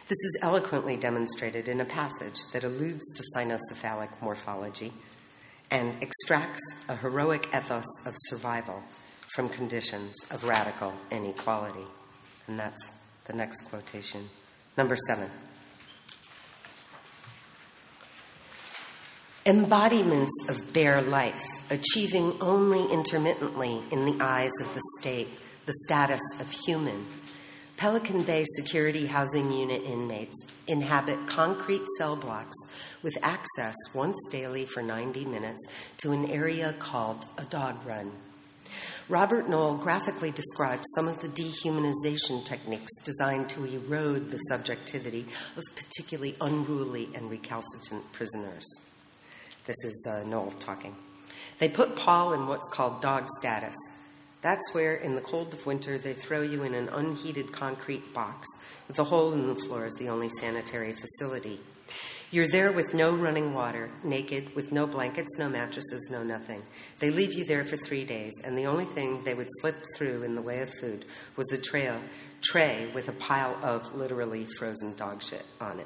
This 0.07 0.11
is 0.11 0.39
eloquently 0.43 0.97
demonstrated 0.97 1.67
in 1.67 1.81
a 1.81 1.85
passage 1.85 2.39
that 2.51 2.63
alludes 2.63 3.03
to 3.15 3.23
cynocephalic 3.35 4.09
morphology 4.21 4.91
and 5.71 5.95
extracts 6.01 6.61
a 6.87 6.95
heroic 6.95 7.47
ethos 7.47 7.85
of 8.05 8.13
survival 8.27 8.83
from 9.35 9.49
conditions 9.49 10.13
of 10.31 10.43
radical 10.43 10.93
inequality. 11.11 11.85
And 12.47 12.59
that's 12.59 12.91
the 13.25 13.33
next 13.33 13.61
quotation. 13.61 14.29
Number 14.77 14.95
seven. 15.07 15.29
Embodiments 19.45 20.49
of 20.49 20.73
bare 20.73 21.01
life, 21.01 21.43
achieving 21.69 22.33
only 22.39 22.91
intermittently 22.93 23.81
in 23.91 24.05
the 24.05 24.23
eyes 24.23 24.51
of 24.61 24.73
the 24.73 24.81
state 24.99 25.27
the 25.65 25.73
status 25.85 26.21
of 26.39 26.49
human, 26.65 27.05
Pelican 27.77 28.23
Bay 28.23 28.43
Security 28.59 29.07
Housing 29.07 29.51
Unit 29.51 29.81
inmates 29.83 30.63
inhabit 30.67 31.25
concrete 31.25 31.83
cell 31.97 32.15
blocks 32.15 32.55
with 33.01 33.17
access 33.21 33.75
once 33.95 34.17
daily 34.29 34.65
for 34.65 34.83
90 34.83 35.25
minutes 35.25 35.65
to 35.97 36.11
an 36.11 36.29
area 36.29 36.73
called 36.79 37.25
a 37.37 37.43
dog 37.43 37.77
run. 37.85 38.11
Robert 39.09 39.49
Noel 39.49 39.75
graphically 39.75 40.31
describes 40.31 40.83
some 40.95 41.09
of 41.09 41.19
the 41.19 41.27
dehumanization 41.27 42.45
techniques 42.45 42.91
designed 43.03 43.49
to 43.49 43.65
erode 43.65 44.31
the 44.31 44.37
subjectivity 44.37 45.25
of 45.57 45.63
particularly 45.75 46.37
unruly 46.39 47.09
and 47.13 47.29
recalcitrant 47.29 48.13
prisoners. 48.13 48.63
This 49.65 49.75
is 49.83 50.07
uh, 50.09 50.23
Noel 50.25 50.51
talking. 50.51 50.95
They 51.59 51.67
put 51.67 51.97
Paul 51.97 52.31
in 52.33 52.47
what's 52.47 52.69
called 52.69 53.01
dog 53.01 53.27
status. 53.39 53.75
That's 54.41 54.73
where, 54.73 54.95
in 54.95 55.15
the 55.15 55.21
cold 55.21 55.53
of 55.53 55.65
winter, 55.65 55.97
they 55.97 56.13
throw 56.13 56.41
you 56.41 56.63
in 56.63 56.73
an 56.73 56.87
unheated 56.87 57.51
concrete 57.51 58.13
box 58.13 58.47
with 58.87 58.97
a 58.99 59.03
hole 59.03 59.33
in 59.33 59.47
the 59.47 59.55
floor 59.55 59.83
as 59.83 59.95
the 59.95 60.09
only 60.09 60.29
sanitary 60.39 60.93
facility. 60.93 61.59
You're 62.33 62.47
there 62.47 62.71
with 62.71 62.95
no 62.95 63.15
running 63.15 63.53
water, 63.53 63.91
naked, 64.03 64.55
with 64.55 64.71
no 64.71 64.87
blankets, 64.87 65.37
no 65.37 65.49
mattresses, 65.49 66.09
no 66.11 66.23
nothing. 66.23 66.63
They 66.97 67.11
leave 67.11 67.31
you 67.35 67.45
there 67.45 67.63
for 67.63 67.77
three 67.77 68.05
days, 68.05 68.33
and 68.43 68.57
the 68.57 68.65
only 68.65 68.85
thing 68.85 69.23
they 69.23 69.35
would 69.35 69.49
slip 69.61 69.75
through 69.95 70.23
in 70.23 70.33
the 70.33 70.41
way 70.41 70.61
of 70.61 70.73
food 70.81 71.05
was 71.37 71.51
a 71.51 71.61
trail, 71.61 71.95
tray 72.41 72.87
with 72.95 73.07
a 73.07 73.11
pile 73.11 73.55
of 73.61 73.93
literally 73.93 74.47
frozen 74.57 74.95
dog 74.97 75.21
shit 75.21 75.45
on 75.61 75.79
it. 75.79 75.85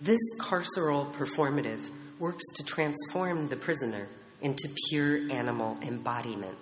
This 0.00 0.22
carceral 0.40 1.12
performative 1.12 1.90
works 2.18 2.44
to 2.54 2.64
transform 2.64 3.48
the 3.48 3.56
prisoner 3.56 4.08
into 4.40 4.70
pure 4.88 5.30
animal 5.30 5.76
embodiment 5.82 6.56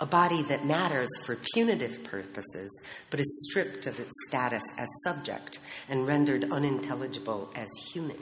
a 0.00 0.06
body 0.06 0.42
that 0.42 0.64
matters 0.64 1.08
for 1.24 1.36
punitive 1.54 2.04
purposes, 2.04 2.70
but 3.10 3.20
is 3.20 3.48
stripped 3.48 3.86
of 3.86 3.98
its 3.98 4.12
status 4.28 4.62
as 4.78 4.88
subject 5.02 5.58
and 5.88 6.06
rendered 6.06 6.50
unintelligible 6.50 7.50
as 7.54 7.68
human. 7.92 8.18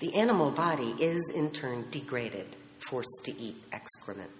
The 0.00 0.14
animal 0.14 0.50
body 0.50 0.94
is 0.98 1.32
in 1.34 1.50
turn 1.50 1.84
degraded, 1.90 2.56
forced 2.78 3.24
to 3.24 3.36
eat 3.38 3.56
excrement. 3.72 4.30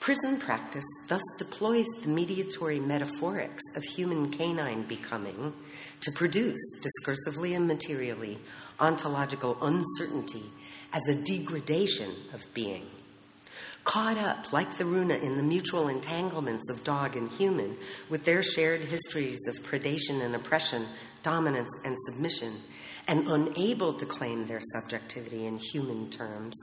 Prison 0.00 0.38
practice 0.38 0.84
thus 1.08 1.22
deploys 1.38 1.86
the 2.02 2.08
mediatory 2.08 2.78
metaphorics 2.78 3.62
of 3.76 3.82
human 3.82 4.30
canine 4.30 4.82
becoming 4.82 5.52
to 6.00 6.12
produce, 6.12 6.80
discursively 6.80 7.56
and 7.56 7.66
materially, 7.66 8.38
ontological 8.78 9.58
uncertainty 9.60 10.44
as 10.92 11.08
a 11.08 11.14
degradation 11.14 12.10
of 12.32 12.42
being 12.54 12.86
caught 13.88 14.18
up, 14.18 14.52
like 14.52 14.76
the 14.76 14.84
runa, 14.84 15.14
in 15.14 15.38
the 15.38 15.42
mutual 15.42 15.88
entanglements 15.88 16.68
of 16.68 16.84
dog 16.84 17.16
and 17.16 17.30
human, 17.30 17.74
with 18.10 18.22
their 18.26 18.42
shared 18.42 18.82
histories 18.82 19.38
of 19.48 19.64
predation 19.64 20.22
and 20.22 20.34
oppression, 20.34 20.84
dominance 21.22 21.70
and 21.84 21.96
submission, 22.06 22.52
and 23.06 23.26
unable 23.26 23.94
to 23.94 24.04
claim 24.04 24.46
their 24.46 24.60
subjectivity 24.72 25.46
in 25.46 25.58
human 25.58 26.10
terms, 26.10 26.54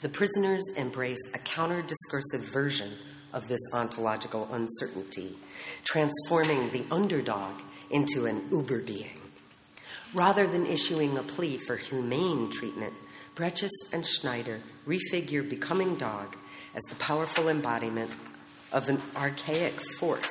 the 0.00 0.08
prisoners 0.08 0.64
embrace 0.76 1.20
a 1.34 1.38
counter 1.38 1.80
discursive 1.82 2.44
version 2.52 2.90
of 3.32 3.46
this 3.48 3.60
ontological 3.72 4.48
uncertainty, 4.52 5.30
transforming 5.84 6.70
the 6.70 6.84
underdog 6.90 7.60
into 7.90 8.26
an 8.26 8.42
uber 8.50 8.80
being. 8.80 9.18
Rather 10.12 10.46
than 10.46 10.66
issuing 10.66 11.16
a 11.16 11.22
plea 11.22 11.56
for 11.56 11.76
humane 11.76 12.50
treatment, 12.50 12.92
Bretches 13.34 13.70
and 13.92 14.06
Schneider 14.06 14.60
refigure 14.86 15.48
becoming 15.48 15.96
dog 15.96 16.36
as 16.74 16.82
the 16.88 16.96
powerful 16.96 17.48
embodiment 17.48 18.10
of 18.72 18.88
an 18.88 19.00
archaic 19.16 19.72
force 19.98 20.30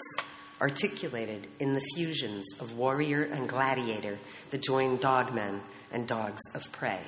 articulated 0.62 1.48
in 1.60 1.74
the 1.74 1.82
fusions 1.96 2.46
of 2.60 2.78
warrior 2.78 3.24
and 3.24 3.50
gladiator 3.50 4.20
that 4.52 4.62
join 4.62 4.98
dogmen 5.00 5.60
and 5.92 6.08
dogs 6.08 6.42
of 6.54 6.72
prey. 6.72 7.02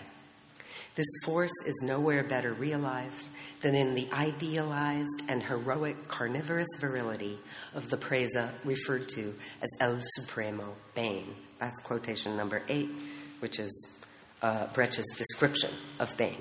This 0.95 1.08
force 1.24 1.54
is 1.66 1.84
nowhere 1.84 2.24
better 2.24 2.54
realized 2.54 3.30
than 3.62 3.74
in 3.74 3.95
the 3.95 4.08
idealized 4.12 5.24
and 5.28 5.41
heroic 5.41 6.08
carnivorous 6.08 6.68
virility 6.80 7.39
of 7.74 7.89
the 7.89 7.97
presa 7.97 8.49
referred 8.64 9.08
to 9.10 9.34
as 9.62 9.70
El 9.80 9.97
Supremo, 10.01 10.76
Bane. 10.93 11.36
That's 11.60 11.80
quotation 11.80 12.38
number 12.38 12.62
eight, 12.68 12.89
which 13.39 13.58
is 13.58 14.04
uh, 14.41 14.68
Bretches' 14.68 15.18
description 15.18 15.72
of 15.99 16.16
Bane. 16.18 16.36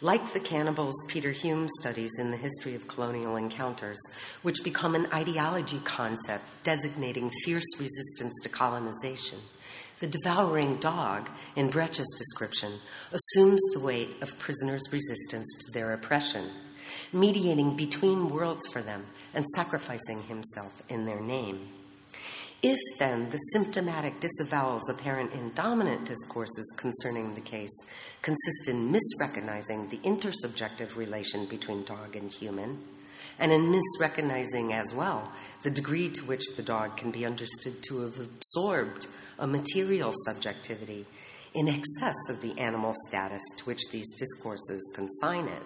Like 0.00 0.32
the 0.32 0.38
cannibals 0.38 0.94
Peter 1.08 1.32
Hulme 1.32 1.68
studies 1.80 2.12
in 2.20 2.30
the 2.30 2.36
history 2.36 2.76
of 2.76 2.86
colonial 2.86 3.34
encounters, 3.34 3.98
which 4.42 4.62
become 4.62 4.94
an 4.94 5.12
ideology 5.12 5.80
concept 5.82 6.44
designating 6.62 7.32
fierce 7.44 7.66
resistance 7.80 8.38
to 8.44 8.48
colonization, 8.48 9.38
the 9.98 10.06
devouring 10.06 10.76
dog, 10.76 11.28
in 11.56 11.68
Bretches' 11.68 12.16
description, 12.16 12.74
assumes 13.10 13.60
the 13.72 13.80
weight 13.80 14.10
of 14.22 14.38
prisoners' 14.38 14.86
resistance 14.92 15.52
to 15.64 15.72
their 15.72 15.92
oppression, 15.92 16.44
mediating 17.12 17.76
between 17.76 18.30
worlds 18.30 18.68
for 18.68 18.80
them 18.80 19.04
and 19.34 19.44
sacrificing 19.56 20.22
himself 20.22 20.80
in 20.88 21.06
their 21.06 21.20
name. 21.20 21.70
If 22.62 22.78
then 22.98 23.30
the 23.30 23.38
symptomatic 23.52 24.20
disavowals 24.20 24.88
apparent 24.88 25.32
in 25.32 25.52
dominant 25.54 26.06
discourses 26.06 26.72
concerning 26.76 27.34
the 27.34 27.40
case 27.40 27.70
consist 28.22 28.68
in 28.68 28.92
misrecognizing 28.92 29.90
the 29.90 29.98
intersubjective 29.98 30.96
relation 30.96 31.46
between 31.46 31.84
dog 31.84 32.16
and 32.16 32.30
human, 32.30 32.78
and 33.38 33.52
in 33.52 33.72
misrecognizing 33.72 34.72
as 34.72 34.92
well 34.94 35.32
the 35.62 35.70
degree 35.70 36.08
to 36.08 36.24
which 36.24 36.44
the 36.56 36.62
dog 36.62 36.96
can 36.96 37.10
be 37.10 37.24
understood 37.24 37.82
to 37.82 38.00
have 38.00 38.18
absorbed 38.18 39.06
a 39.38 39.46
material 39.46 40.12
subjectivity 40.26 41.06
in 41.54 41.68
excess 41.68 42.16
of 42.28 42.40
the 42.42 42.58
animal 42.58 42.94
status 43.08 43.42
to 43.56 43.64
which 43.64 43.80
these 43.90 44.10
discourses 44.16 44.92
consign 44.94 45.46
it, 45.46 45.62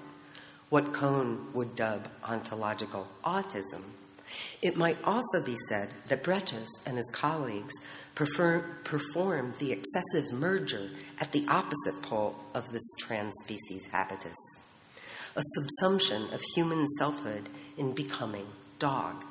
what 0.68 0.92
Kohn 0.92 1.52
would 1.52 1.74
dub 1.74 2.08
ontological 2.24 3.08
autism 3.24 3.82
it 4.60 4.76
might 4.76 4.96
also 5.04 5.44
be 5.44 5.56
said 5.68 5.90
that 6.08 6.22
Bretches 6.22 6.68
and 6.86 6.96
his 6.96 7.10
colleagues 7.14 7.74
prefer, 8.14 8.60
perform 8.84 9.54
the 9.58 9.72
excessive 9.72 10.32
merger 10.32 10.90
at 11.20 11.32
the 11.32 11.44
opposite 11.48 12.02
pole 12.02 12.36
of 12.54 12.70
this 12.72 12.86
trans-species 12.98 13.88
habitus, 13.90 14.36
a 15.36 15.42
subsumption 15.58 16.32
of 16.32 16.42
human 16.54 16.86
selfhood 16.98 17.48
in 17.76 17.92
becoming 17.92 18.46
dog. 18.78 19.24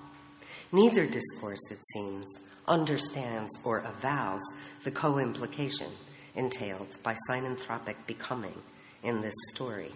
Neither 0.71 1.05
discourse, 1.05 1.71
it 1.71 1.79
seems, 1.93 2.27
understands 2.67 3.51
or 3.63 3.79
avows 3.79 4.41
the 4.83 4.91
co 4.91 5.19
implication 5.19 5.87
entailed 6.35 6.97
by 7.03 7.15
synanthropic 7.29 7.95
becoming 8.07 8.61
in 9.03 9.21
this 9.21 9.33
story. 9.53 9.91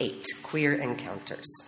8. 0.00 0.24
Queer 0.42 0.74
encounters. 0.74 1.67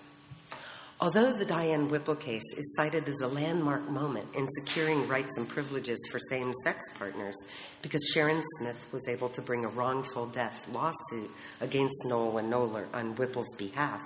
Although 1.03 1.33
the 1.33 1.47
Diane 1.47 1.89
Whipple 1.89 2.15
case 2.15 2.45
is 2.59 2.75
cited 2.77 3.09
as 3.09 3.23
a 3.23 3.27
landmark 3.27 3.89
moment 3.89 4.27
in 4.35 4.47
securing 4.51 5.09
rights 5.09 5.39
and 5.39 5.49
privileges 5.49 5.99
for 6.11 6.19
same 6.19 6.53
sex 6.63 6.79
partners, 6.99 7.37
because 7.81 8.05
Sharon 8.13 8.43
Smith 8.59 8.87
was 8.93 9.09
able 9.09 9.31
to 9.31 9.41
bring 9.41 9.65
a 9.65 9.69
wrongful 9.69 10.27
death 10.27 10.69
lawsuit 10.71 11.31
against 11.63 12.05
Noel 12.05 12.37
and 12.37 12.53
Knoller 12.53 12.85
on 12.93 13.15
Whipple's 13.15 13.49
behalf, 13.57 14.03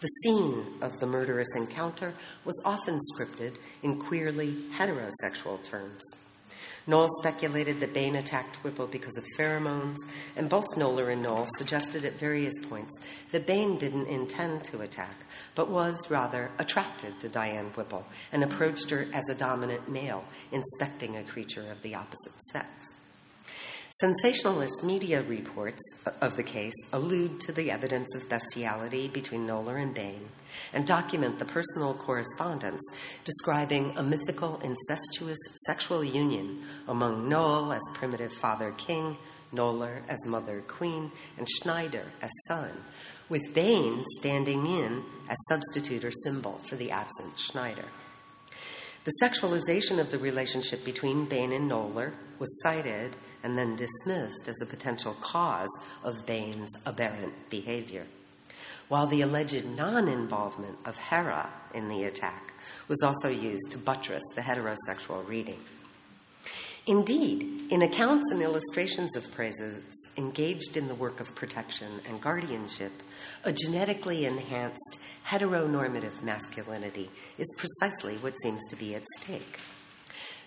the 0.00 0.06
scene 0.22 0.66
of 0.82 0.98
the 0.98 1.06
murderous 1.06 1.56
encounter 1.56 2.12
was 2.44 2.60
often 2.62 2.98
scripted 3.14 3.54
in 3.82 3.98
queerly 3.98 4.52
heterosexual 4.76 5.64
terms. 5.64 6.02
Noel 6.88 7.08
speculated 7.20 7.80
that 7.80 7.92
Bane 7.92 8.16
attacked 8.16 8.64
Whipple 8.64 8.86
because 8.86 9.18
of 9.18 9.24
pheromones, 9.36 9.98
and 10.36 10.48
both 10.48 10.74
Knoller 10.74 11.12
and 11.12 11.22
Noel 11.22 11.46
suggested 11.58 12.06
at 12.06 12.14
various 12.14 12.54
points 12.66 12.98
that 13.30 13.46
Bane 13.46 13.76
didn't 13.76 14.06
intend 14.06 14.64
to 14.64 14.80
attack, 14.80 15.14
but 15.54 15.68
was 15.68 16.10
rather 16.10 16.50
attracted 16.58 17.20
to 17.20 17.28
Diane 17.28 17.66
Whipple 17.74 18.06
and 18.32 18.42
approached 18.42 18.88
her 18.88 19.06
as 19.12 19.28
a 19.28 19.34
dominant 19.34 19.86
male, 19.90 20.24
inspecting 20.50 21.14
a 21.14 21.22
creature 21.22 21.70
of 21.70 21.82
the 21.82 21.94
opposite 21.94 22.32
sex. 22.50 22.97
Sensationalist 23.90 24.84
media 24.84 25.22
reports 25.22 25.80
of 26.20 26.36
the 26.36 26.42
case 26.42 26.74
allude 26.92 27.40
to 27.40 27.52
the 27.52 27.70
evidence 27.70 28.14
of 28.14 28.28
bestiality 28.28 29.08
between 29.08 29.46
Knoller 29.46 29.80
and 29.80 29.94
Bane 29.94 30.28
and 30.74 30.86
document 30.86 31.38
the 31.38 31.46
personal 31.46 31.94
correspondence 31.94 32.82
describing 33.24 33.96
a 33.96 34.02
mythical 34.02 34.60
incestuous 34.62 35.38
sexual 35.64 36.04
union 36.04 36.62
among 36.86 37.30
Noel 37.30 37.72
as 37.72 37.80
primitive 37.94 38.30
father 38.30 38.72
king, 38.76 39.16
Knoller 39.54 40.02
as 40.06 40.18
mother 40.26 40.62
queen, 40.68 41.10
and 41.38 41.48
Schneider 41.48 42.04
as 42.20 42.30
son, 42.46 42.70
with 43.30 43.54
Bane 43.54 44.04
standing 44.18 44.66
in 44.66 45.02
as 45.30 45.38
substitute 45.48 46.04
or 46.04 46.12
symbol 46.12 46.60
for 46.68 46.76
the 46.76 46.90
absent 46.90 47.38
Schneider. 47.38 47.86
The 49.04 49.26
sexualization 49.26 49.98
of 49.98 50.10
the 50.10 50.18
relationship 50.18 50.84
between 50.84 51.24
Bane 51.24 51.52
and 51.52 51.70
Knoller 51.70 52.12
was 52.38 52.60
cited 52.62 53.16
and 53.42 53.56
then 53.56 53.76
dismissed 53.76 54.48
as 54.48 54.60
a 54.60 54.66
potential 54.66 55.14
cause 55.20 55.70
of 56.04 56.26
Bane's 56.26 56.70
aberrant 56.86 57.50
behavior. 57.50 58.06
while 58.88 59.06
the 59.06 59.20
alleged 59.20 59.66
non 59.76 60.08
involvement 60.08 60.78
of 60.86 60.96
Hera 60.96 61.50
in 61.74 61.88
the 61.88 62.04
attack 62.04 62.52
was 62.88 63.02
also 63.04 63.28
used 63.28 63.70
to 63.70 63.78
buttress 63.78 64.22
the 64.34 64.40
heterosexual 64.40 65.26
reading. 65.28 65.60
Indeed, 66.86 67.70
in 67.70 67.82
accounts 67.82 68.30
and 68.32 68.40
illustrations 68.40 69.14
of 69.14 69.30
presas 69.30 69.82
engaged 70.16 70.74
in 70.74 70.88
the 70.88 70.94
work 70.94 71.20
of 71.20 71.34
protection 71.34 72.00
and 72.08 72.18
guardianship, 72.18 72.92
a 73.44 73.52
genetically 73.52 74.24
enhanced 74.24 74.98
heteronormative 75.26 76.22
masculinity 76.22 77.10
is 77.36 77.54
precisely 77.58 78.16
what 78.16 78.40
seems 78.40 78.66
to 78.70 78.76
be 78.76 78.94
at 78.94 79.02
stake. 79.18 79.60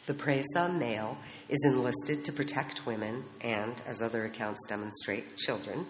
The 0.07 0.13
Presa 0.13 0.75
male 0.75 1.17
is 1.47 1.59
enlisted 1.63 2.25
to 2.25 2.33
protect 2.33 2.85
women 2.85 3.23
and, 3.41 3.81
as 3.85 4.01
other 4.01 4.25
accounts 4.25 4.65
demonstrate, 4.67 5.37
children 5.37 5.85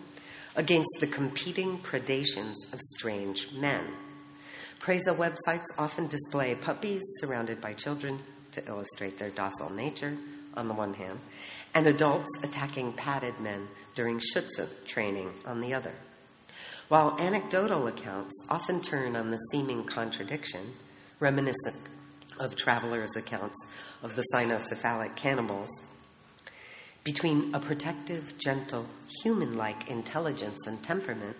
against 0.55 0.91
the 0.99 1.07
competing 1.07 1.79
predations 1.79 2.55
of 2.73 2.79
strange 2.97 3.53
men. 3.53 3.85
Presa 4.81 5.15
websites 5.15 5.67
often 5.77 6.07
display 6.07 6.55
puppies 6.55 7.01
surrounded 7.19 7.61
by 7.61 7.73
children 7.73 8.19
to 8.51 8.65
illustrate 8.67 9.17
their 9.17 9.29
docile 9.29 9.69
nature 9.69 10.17
on 10.57 10.67
the 10.67 10.73
one 10.73 10.95
hand, 10.95 11.19
and 11.73 11.87
adults 11.87 12.27
attacking 12.43 12.91
padded 12.93 13.39
men 13.39 13.69
during 13.95 14.19
Schutzhund 14.19 14.85
training 14.85 15.31
on 15.45 15.61
the 15.61 15.73
other. 15.73 15.93
While 16.89 17.15
anecdotal 17.17 17.87
accounts 17.87 18.33
often 18.49 18.81
turn 18.81 19.15
on 19.15 19.31
the 19.31 19.39
seeming 19.51 19.85
contradiction, 19.85 20.73
reminiscent 21.21 21.90
of 22.41 22.55
travelers' 22.55 23.15
accounts 23.15 23.57
of 24.03 24.15
the 24.15 24.23
cynocephalic 24.33 25.15
cannibals, 25.15 25.69
between 27.03 27.53
a 27.55 27.59
protective, 27.59 28.37
gentle, 28.37 28.85
human 29.23 29.57
like 29.57 29.89
intelligence 29.89 30.67
and 30.67 30.83
temperament 30.83 31.35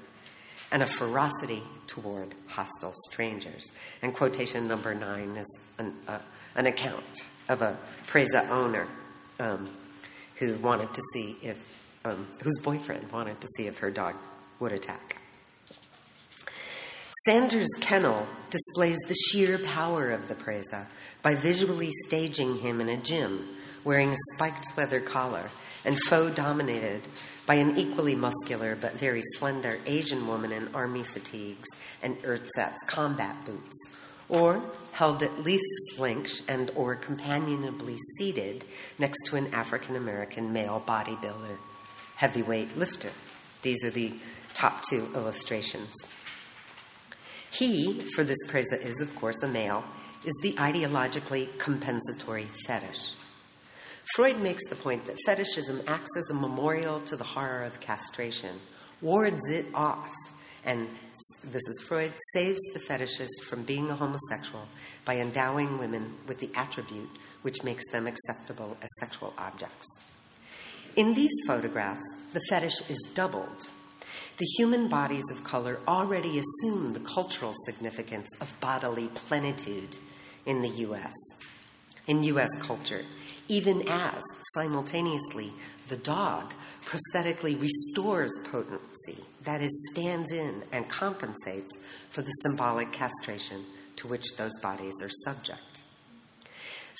and 0.72 0.82
a 0.82 0.88
ferocity 0.88 1.62
toward 1.86 2.34
hostile 2.48 2.94
strangers. 3.12 3.64
And 4.02 4.14
quotation 4.14 4.68
number 4.68 4.96
nine 4.96 5.36
is 5.38 5.60
an, 5.78 5.94
uh, 6.08 6.20
an 6.56 6.66
account 6.66 7.04
of 7.50 7.62
a 7.62 7.78
Presa 8.08 8.50
owner 8.50 8.88
um, 9.40 9.70
who 10.38 10.56
wanted 10.56 10.94
to 10.94 11.02
see 11.14 11.36
if, 11.44 11.86
um, 12.06 12.28
whose 12.42 12.58
boyfriend 12.60 13.12
wanted 13.12 13.40
to 13.42 13.48
see 13.58 13.68
if 13.68 13.80
her 13.80 13.92
dog 13.92 14.16
would 14.60 14.72
attack. 14.72 15.21
Sanders' 17.26 17.70
kennel 17.80 18.26
displays 18.50 18.98
the 19.08 19.14
sheer 19.14 19.60
power 19.60 20.10
of 20.10 20.28
the 20.28 20.34
Presa 20.34 20.88
by 21.22 21.36
visually 21.36 21.92
staging 22.08 22.58
him 22.58 22.82
in 22.82 22.90
a 22.90 22.98
gym 22.98 23.48
wearing 23.84 24.12
a 24.12 24.18
spiked 24.34 24.76
leather 24.76 25.00
collar 25.00 25.52
and 25.86 26.00
faux 26.08 26.34
dominated 26.36 27.04
by 27.46 27.54
an 27.56 27.78
equally 27.78 28.16
muscular 28.16 28.76
but 28.76 28.94
very 28.94 29.22
slender 29.36 29.78
Asian 29.86 30.26
woman 30.26 30.52
in 30.52 30.74
army 30.74 31.04
fatigues 31.04 31.68
and 32.02 32.18
ersatz 32.24 32.78
combat 32.88 33.46
boots, 33.46 33.96
or 34.28 34.64
held 34.94 35.22
at 35.22 35.44
least 35.44 36.00
length 36.00 36.50
and 36.50 36.72
or 36.76 36.96
companionably 36.96 37.98
seated 38.18 38.66
next 38.98 39.28
to 39.28 39.36
an 39.36 39.54
African 39.54 39.96
American 39.96 40.52
male 40.52 40.82
bodybuilder, 40.88 41.58
heavyweight 42.16 42.76
lifter. 42.80 43.12
These 43.62 43.86
are 43.86 43.92
the 43.92 44.12
top 44.56 44.82
two 44.90 45.08
illustrations. 45.14 45.94
He, 47.52 48.02
for 48.16 48.24
this 48.24 48.38
Presa 48.48 48.84
is 48.84 49.02
of 49.02 49.16
course 49.16 49.42
a 49.44 49.48
male, 49.48 49.84
is 50.26 50.34
the 50.42 50.54
ideologically 50.54 51.48
compensatory 51.58 52.46
fetish. 52.66 53.14
Freud 54.16 54.40
makes 54.42 54.68
the 54.70 54.76
point 54.76 55.06
that 55.06 55.18
fetishism 55.26 55.82
acts 55.88 56.18
as 56.18 56.30
a 56.30 56.34
memorial 56.34 57.00
to 57.02 57.16
the 57.16 57.24
horror 57.24 57.64
of 57.64 57.80
castration, 57.80 58.56
wards 59.02 59.50
it 59.50 59.66
off, 59.74 60.12
and 60.66 60.88
this 61.46 61.68
is 61.68 61.84
Freud, 61.88 62.12
saves 62.34 62.60
the 62.74 62.80
fetishist 62.80 63.46
from 63.48 63.64
being 63.64 63.90
a 63.90 63.96
homosexual 63.96 64.68
by 65.06 65.18
endowing 65.18 65.78
women 65.78 66.14
with 66.28 66.40
the 66.40 66.52
attribute 66.56 67.10
which 67.42 67.64
makes 67.64 67.90
them 67.92 68.06
acceptable 68.06 68.78
as 68.82 68.90
sexual 69.00 69.34
objects. 69.38 69.88
In 70.96 71.14
these 71.14 71.32
photographs, 71.48 72.04
the 72.34 72.42
fetish 72.50 72.90
is 72.90 73.02
doubled. 73.14 73.70
The 74.42 74.56
human 74.58 74.88
bodies 74.88 75.26
of 75.32 75.44
color 75.44 75.80
already 75.88 76.40
assume 76.40 76.94
the 76.94 77.00
cultural 77.02 77.54
significance 77.68 78.28
of 78.42 78.60
bodily 78.60 79.08
plenitude 79.10 79.98
in 80.48 80.64
the 80.64 80.70
US, 80.88 81.14
in 82.08 82.24
US 82.24 82.50
culture, 82.60 83.06
even 83.48 83.88
as 83.88 84.20
simultaneously 84.56 85.54
the 85.90 85.98
dog 85.98 86.56
prosthetically 86.84 87.62
restores 87.62 88.32
potency, 88.52 89.24
that 89.44 89.62
is, 89.62 89.92
stands 89.94 90.32
in 90.32 90.64
and 90.72 90.90
compensates 90.90 91.78
for 92.10 92.24
the 92.24 92.32
symbolic 92.42 92.92
castration 92.92 93.64
to 93.98 94.08
which 94.08 94.26
those 94.40 94.58
bodies 94.64 94.96
are 95.04 95.10
subject. 95.24 95.84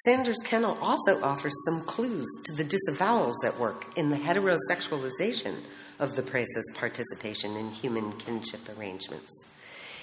Sanders 0.06 0.42
Kennel 0.46 0.78
also 0.80 1.24
offers 1.24 1.56
some 1.66 1.82
clues 1.82 2.28
to 2.46 2.54
the 2.54 2.64
disavowals 2.64 3.44
at 3.44 3.60
work 3.60 3.98
in 3.98 4.10
the 4.10 4.18
heterosexualization 4.18 5.56
of 6.02 6.16
the 6.16 6.24
Presa's 6.24 6.70
participation 6.76 7.56
in 7.56 7.70
human 7.70 8.12
kinship 8.14 8.60
arrangements. 8.78 9.48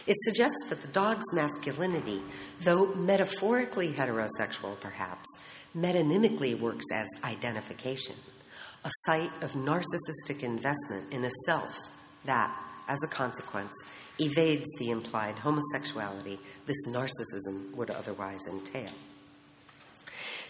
It 0.07 0.16
suggests 0.20 0.68
that 0.70 0.80
the 0.80 0.88
dog's 0.88 1.26
masculinity, 1.34 2.22
though 2.61 2.94
metaphorically 2.94 3.92
heterosexual 3.92 4.80
perhaps, 4.80 5.26
metonymically 5.76 6.59
works 6.59 6.86
as 6.94 7.07
identification, 7.24 8.14
a 8.84 8.90
site 9.05 9.30
of 9.42 9.53
narcissistic 9.53 10.42
investment 10.42 11.12
in 11.12 11.24
a 11.24 11.30
self 11.44 11.92
that, 12.24 12.57
as 12.88 12.99
a 13.05 13.09
consequence, 13.09 13.74
evades 14.18 14.66
the 14.78 14.90
implied 14.90 15.34
homosexuality 15.36 16.38
this 16.66 16.88
narcissism 16.88 17.74
would 17.74 17.90
otherwise 17.90 18.40
entail. 18.51 18.90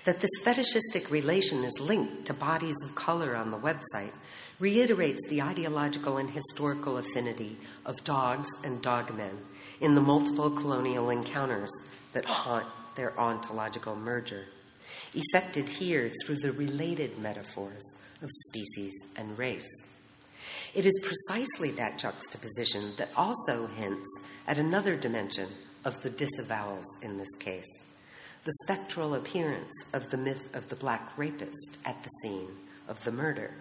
That 0.05 0.21
this 0.21 0.31
fetishistic 0.43 1.11
relation 1.11 1.65
is 1.65 1.81
linked 1.81 2.27
to 2.27 2.35
bodies 2.35 2.77
of 2.85 2.95
color 2.95 3.35
on 3.35 3.51
the 3.51 3.59
website 3.59 4.15
reiterates 4.59 5.21
the 5.29 5.41
ideological 5.41 6.17
and 6.17 6.31
historical 6.31 6.99
affinity 6.99 7.57
of 7.87 8.03
dogs 8.05 8.49
and 8.65 8.83
dogmen 8.83 9.39
in 9.81 9.95
the 9.95 10.01
multiple 10.01 10.51
colonial 10.51 11.11
encounters 11.11 11.71
that 12.13 12.25
haunt 12.25 12.67
their 12.97 13.19
ontological 13.19 13.95
merger, 13.95 14.47
effected 15.15 15.69
here 15.69 16.11
through 16.25 16.37
the 16.37 16.53
related 16.53 17.19
metaphors 17.19 17.85
of 18.21 18.29
species 18.49 18.93
and 19.17 19.39
race. 19.39 19.71
It 20.75 20.85
is 20.85 21.05
precisely 21.05 21.71
that 21.73 21.99
juxtaposition 21.99 22.93
that 22.97 23.11
also 23.17 23.69
hints 23.69 24.09
at 24.47 24.59
another 24.59 24.97
dimension 24.97 25.49
of 25.85 26.03
the 26.03 26.11
disavowals 26.11 26.85
in 27.03 27.19
this 27.19 27.35
case 27.39 27.85
the 28.45 28.53
spectral 28.65 29.15
appearance 29.15 29.75
of 29.93 30.11
the 30.11 30.17
myth 30.17 30.55
of 30.55 30.69
the 30.69 30.77
black 30.77 31.11
rapist 31.19 31.77
at 31.85 32.03
the 32.03 32.09
scene 32.23 32.49
of 32.87 33.03
the 33.05 33.13
murder, 33.13 33.53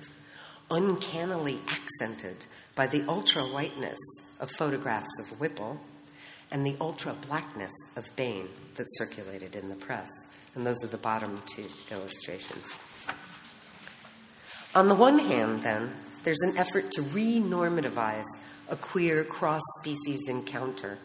uncannily 0.69 1.59
accented 1.67 2.45
by 2.75 2.87
the 2.87 3.03
ultra 3.07 3.43
whiteness 3.43 3.97
of 4.39 4.51
photographs 4.51 5.19
of 5.19 5.39
Whipple 5.39 5.79
and 6.51 6.65
the 6.65 6.75
ultra 6.79 7.13
blackness 7.13 7.71
of 7.95 8.15
Bane 8.15 8.49
that 8.75 8.87
circulated 8.91 9.55
in 9.55 9.69
the 9.69 9.75
press. 9.75 10.09
And 10.55 10.65
those 10.65 10.83
are 10.83 10.87
the 10.87 10.97
bottom 10.97 11.41
two 11.45 11.65
illustrations. 11.91 12.77
On 14.75 14.87
the 14.87 14.95
one 14.95 15.19
hand, 15.19 15.63
then, 15.63 15.93
there's 16.23 16.41
an 16.41 16.57
effort 16.57 16.91
to 16.91 17.01
renormativize 17.01 18.25
a 18.69 18.75
queer 18.75 19.23
cross 19.23 19.61
species 19.81 20.27
encounter 20.27 20.97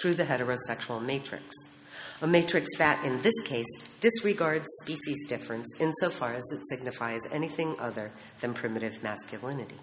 through 0.00 0.14
the 0.14 0.24
heterosexual 0.24 1.02
matrix 1.02 1.54
a 2.22 2.26
matrix 2.26 2.66
that, 2.78 3.04
in 3.04 3.20
this 3.22 3.34
case, 3.44 3.66
disregards 4.00 4.66
species 4.82 5.26
difference 5.28 5.66
insofar 5.80 6.34
as 6.34 6.44
it 6.52 6.60
signifies 6.68 7.20
anything 7.32 7.76
other 7.78 8.10
than 8.40 8.54
primitive 8.54 9.02
masculinity. 9.02 9.76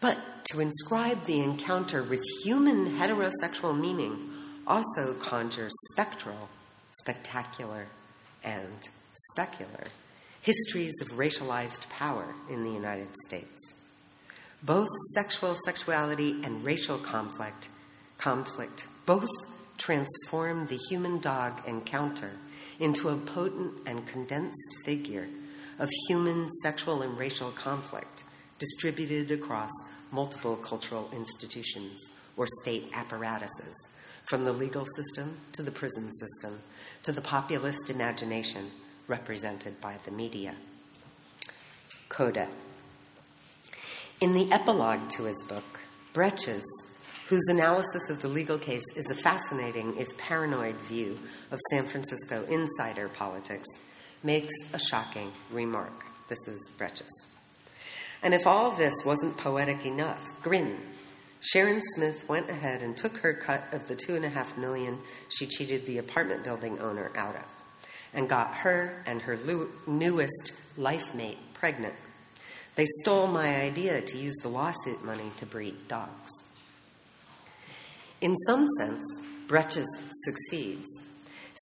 But 0.00 0.18
to 0.52 0.60
inscribe 0.60 1.26
the 1.26 1.40
encounter 1.40 2.02
with 2.02 2.22
human 2.42 2.98
heterosexual 2.98 3.78
meaning 3.78 4.30
also 4.66 5.14
conjures 5.14 5.72
spectral, 5.92 6.48
spectacular, 6.92 7.86
and 8.42 8.88
specular 9.36 9.88
histories 10.42 10.94
of 11.02 11.18
racialized 11.18 11.88
power 11.90 12.34
in 12.48 12.64
the 12.64 12.70
United 12.70 13.08
States. 13.26 13.90
Both 14.62 14.88
sexual 15.14 15.56
sexuality 15.64 16.42
and 16.42 16.64
racial 16.64 16.98
conflict, 16.98 17.68
conflict 18.16 18.86
both 19.06 19.28
transform 19.76 20.66
the 20.66 20.78
human 20.88 21.18
dog 21.18 21.62
encounter 21.66 22.32
into 22.80 23.10
a 23.10 23.16
potent 23.16 23.74
and 23.86 24.06
condensed 24.06 24.76
figure 24.84 25.28
of 25.78 25.88
human 26.08 26.50
sexual 26.62 27.02
and 27.02 27.16
racial 27.16 27.50
conflict 27.50 28.24
distributed 28.58 29.30
across 29.30 29.70
multiple 30.10 30.56
cultural 30.56 31.08
institutions 31.12 32.10
or 32.36 32.46
state 32.62 32.90
apparatuses, 32.94 33.76
from 34.24 34.44
the 34.44 34.52
legal 34.52 34.86
system 34.96 35.36
to 35.52 35.62
the 35.62 35.70
prison 35.70 36.10
system 36.12 36.58
to 37.02 37.12
the 37.12 37.20
populist 37.20 37.90
imagination 37.90 38.70
represented 39.06 39.80
by 39.80 39.96
the 40.04 40.10
media. 40.10 40.54
Coda. 42.08 42.48
In 44.20 44.32
the 44.32 44.50
epilogue 44.52 45.08
to 45.10 45.24
his 45.24 45.42
book, 45.48 45.80
Bretches 46.12 46.64
whose 47.30 47.46
analysis 47.48 48.10
of 48.10 48.20
the 48.22 48.28
legal 48.28 48.58
case 48.58 48.82
is 48.96 49.08
a 49.08 49.14
fascinating, 49.14 49.96
if 49.96 50.08
paranoid, 50.18 50.74
view 50.88 51.16
of 51.52 51.60
San 51.70 51.84
Francisco 51.84 52.44
insider 52.50 53.08
politics, 53.08 53.68
makes 54.24 54.52
a 54.74 54.78
shocking 54.80 55.30
remark. 55.52 55.92
This 56.28 56.48
is 56.48 56.72
Bretches. 56.76 57.06
And 58.20 58.34
if 58.34 58.48
all 58.48 58.72
this 58.72 58.94
wasn't 59.06 59.36
poetic 59.36 59.86
enough, 59.86 60.42
grin. 60.42 60.76
Sharon 61.38 61.80
Smith 61.94 62.28
went 62.28 62.50
ahead 62.50 62.82
and 62.82 62.96
took 62.96 63.18
her 63.18 63.32
cut 63.32 63.62
of 63.72 63.86
the 63.86 63.94
two 63.94 64.16
and 64.16 64.24
a 64.24 64.28
half 64.28 64.58
million 64.58 64.98
she 65.28 65.46
cheated 65.46 65.86
the 65.86 65.98
apartment 65.98 66.42
building 66.42 66.80
owner 66.80 67.12
out 67.14 67.36
of, 67.36 67.46
and 68.12 68.28
got 68.28 68.52
her 68.54 69.04
and 69.06 69.22
her 69.22 69.38
newest 69.86 70.52
life 70.76 71.14
mate 71.14 71.38
pregnant. 71.54 71.94
They 72.74 72.86
stole 73.02 73.28
my 73.28 73.60
idea 73.60 74.00
to 74.00 74.18
use 74.18 74.36
the 74.42 74.48
lawsuit 74.48 75.04
money 75.04 75.30
to 75.36 75.46
breed 75.46 75.86
dogs. 75.86 76.39
In 78.20 78.36
some 78.36 78.66
sense, 78.78 79.26
Bretches 79.46 79.86
succeeds. 80.24 80.86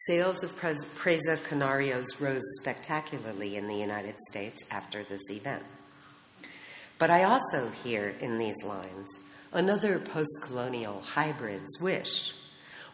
Sales 0.06 0.42
of 0.42 0.60
Presa 0.60 1.36
Canarios 1.48 2.20
rose 2.20 2.42
spectacularly 2.60 3.56
in 3.56 3.68
the 3.68 3.76
United 3.76 4.16
States 4.28 4.64
after 4.68 5.04
this 5.04 5.22
event. 5.30 5.62
But 6.98 7.10
I 7.10 7.22
also 7.22 7.70
hear 7.84 8.08
in 8.20 8.38
these 8.38 8.60
lines 8.64 9.06
another 9.52 10.00
post 10.00 10.40
colonial 10.42 11.00
hybrid's 11.00 11.80
wish, 11.80 12.34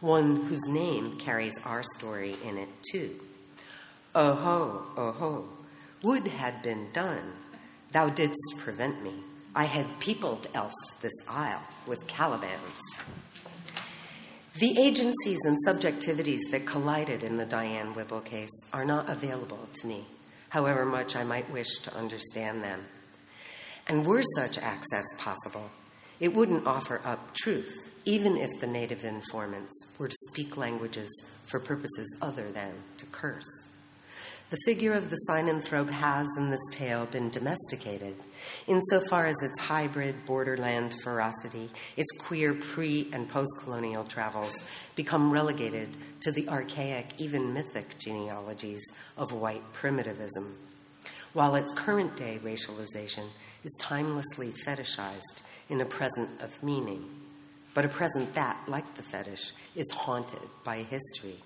one 0.01 0.45
whose 0.45 0.67
name 0.69 1.17
carries 1.19 1.59
our 1.65 1.83
story 1.97 2.37
in 2.45 2.59
it 2.59 2.69
too. 2.93 3.13
Oh 4.15 4.35
ho, 4.35 4.83
oh 4.99 5.13
ho, 5.13 5.49
would 6.03 6.27
had 6.27 6.63
been 6.63 6.89
done, 6.93 7.33
thou 7.93 8.11
didst 8.11 8.59
prevent 8.59 9.03
me. 9.03 9.15
I 9.55 9.65
had 9.65 10.01
peopled 10.01 10.49
else 10.53 10.75
this 11.01 11.15
isle 11.31 11.63
with 11.87 12.07
Calibans. 12.07 13.24
The 14.57 14.79
agencies 14.79 15.41
and 15.47 15.59
subjectivities 15.67 16.43
that 16.53 16.65
collided 16.65 17.25
in 17.25 17.39
the 17.39 17.45
Diane 17.45 17.93
Whipple 17.93 18.21
case 18.21 18.53
are 18.73 18.85
not 18.85 19.11
available 19.11 19.69
to 19.81 19.87
me, 19.89 20.05
however 20.49 20.85
much 20.85 21.17
I 21.17 21.25
might 21.25 21.51
wish 21.51 21.79
to 21.79 21.97
understand 21.97 22.63
them. 22.63 22.85
And 23.89 24.07
were 24.07 24.23
such 24.37 24.59
access 24.59 25.05
possible, 25.19 25.73
it 26.21 26.33
wouldn't 26.33 26.69
offer 26.69 27.01
up 27.05 27.35
truth, 27.35 28.01
even 28.05 28.37
if 28.37 28.61
the 28.61 28.69
native 28.69 29.03
informants 29.03 29.97
were 29.99 30.07
to 30.07 30.17
speak 30.31 30.57
languages 30.57 31.11
for 31.47 31.59
purposes 31.59 32.17
other 32.23 32.49
than 32.53 32.75
to 32.99 33.07
curse. 33.07 33.64
The 34.51 34.59
figure 34.67 34.93
of 34.93 35.11
the 35.11 35.19
synanthrope 35.29 35.89
has, 35.89 36.29
in 36.37 36.51
this 36.51 36.61
tale, 36.71 37.07
been 37.07 37.31
domesticated, 37.31 38.15
insofar 38.67 39.27
as 39.27 39.43
its 39.43 39.59
hybrid 39.59 40.27
borderland 40.27 40.95
ferocity, 41.03 41.71
its 41.97 42.11
queer 42.21 42.53
pre 42.53 43.09
and 43.13 43.29
post 43.29 43.51
colonial 43.63 44.05
travels, 44.05 44.53
become 44.95 45.31
relegated 45.33 45.97
to 46.21 46.31
the 46.31 46.47
archaic, 46.49 47.07
even 47.19 47.55
mythic 47.55 47.99
genealogies 47.99 48.85
of 49.17 49.33
white 49.33 49.73
primitivism, 49.73 50.55
while 51.33 51.55
its 51.55 51.73
current 51.73 52.15
day 52.17 52.39
racialization 52.45 53.25
is 53.65 53.77
timelessly 53.81 54.53
fetishized 54.67 55.43
in 55.71 55.81
a 55.81 55.87
present 55.87 56.43
of 56.43 56.63
meaning, 56.63 57.03
but 57.73 57.87
a 57.87 57.89
present 57.89 58.35
that, 58.35 58.59
like 58.69 58.95
the 58.95 59.03
fetish, 59.03 59.53
is 59.75 59.91
haunted 59.91 60.49
by 60.65 60.83
history. 60.83 61.39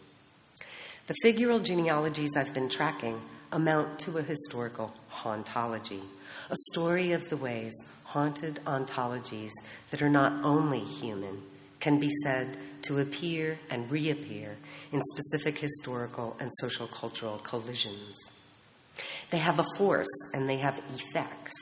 The 1.09 1.17
figural 1.25 1.65
genealogies 1.65 2.37
I've 2.37 2.53
been 2.53 2.69
tracking 2.69 3.19
amount 3.51 3.99
to 4.01 4.19
a 4.19 4.23
historical 4.23 4.93
hauntology, 5.11 6.03
a 6.51 6.57
story 6.71 7.13
of 7.13 7.31
the 7.31 7.37
ways 7.39 7.73
haunted 8.05 8.61
ontologies 8.67 9.53
that 9.91 10.03
are 10.03 10.11
not 10.11 10.45
only 10.45 10.81
human 10.81 11.41
can 11.81 11.99
be 11.99 12.11
said 12.23 12.59
to 12.83 12.99
appear 12.99 13.59
and 13.71 13.91
reappear 13.91 14.57
in 14.93 15.01
specific 15.03 15.59
historical 15.59 16.37
and 16.41 16.51
social 16.61 16.87
cultural 16.89 17.39
collisions. 17.39 18.15
They 19.31 19.39
have 19.39 19.59
a 19.59 19.77
force 19.79 20.15
and 20.35 20.47
they 20.47 20.59
have 20.59 20.79
effects. 20.95 21.55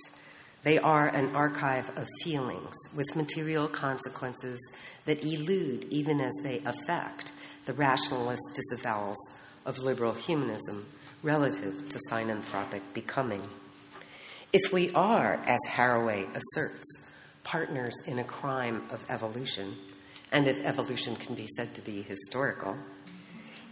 They 0.64 0.78
are 0.78 1.06
an 1.06 1.36
archive 1.36 1.96
of 1.96 2.08
feelings 2.24 2.74
with 2.96 3.14
material 3.14 3.68
consequences 3.68 4.58
that 5.04 5.22
elude 5.22 5.84
even 5.90 6.20
as 6.20 6.32
they 6.42 6.62
affect 6.66 7.30
the 7.66 7.72
rationalist 7.74 8.42
disavowals 8.54 9.16
of 9.64 9.80
liberal 9.80 10.14
humanism 10.14 10.86
relative 11.22 11.88
to 11.88 11.98
synanthropic 12.10 12.80
becoming. 12.94 13.42
If 14.52 14.72
we 14.72 14.92
are, 14.94 15.40
as 15.44 15.58
Haraway 15.68 16.28
asserts, 16.34 17.12
partners 17.42 17.94
in 18.06 18.18
a 18.18 18.24
crime 18.24 18.84
of 18.90 19.04
evolution, 19.08 19.74
and 20.32 20.46
if 20.46 20.64
evolution 20.64 21.16
can 21.16 21.34
be 21.34 21.48
said 21.56 21.74
to 21.74 21.80
be 21.80 22.02
historical, 22.02 22.76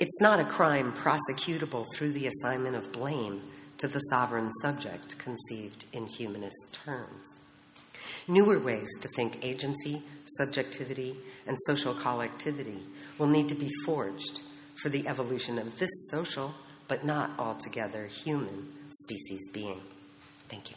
it's 0.01 0.20
not 0.20 0.40
a 0.40 0.45
crime 0.45 0.92
prosecutable 0.92 1.86
through 1.95 2.12
the 2.12 2.26
assignment 2.26 2.74
of 2.74 2.92
blame 2.92 3.42
to 3.78 3.86
the 3.86 4.01
sovereign 4.11 4.51
subject 4.61 5.18
conceived 5.18 5.84
in 5.92 6.07
humanist 6.07 6.74
terms. 6.84 7.36
Newer 8.26 8.59
ways 8.59 8.88
to 9.03 9.09
think 9.09 9.45
agency, 9.45 10.03
subjectivity, 10.24 11.14
and 11.47 11.57
social 11.66 11.95
collectivity 11.95 12.80
will 13.18 13.26
need 13.26 13.48
to 13.48 13.54
be 13.54 13.70
forged 13.84 14.42
for 14.82 14.88
the 14.88 15.06
evolution 15.06 15.58
of 15.58 15.78
this 15.78 15.90
social, 16.10 16.54
but 16.88 17.04
not 17.04 17.30
altogether 17.38 18.06
human, 18.06 18.68
species 18.88 19.48
being. 19.52 19.80
Thank 20.48 20.70
you. 20.70 20.76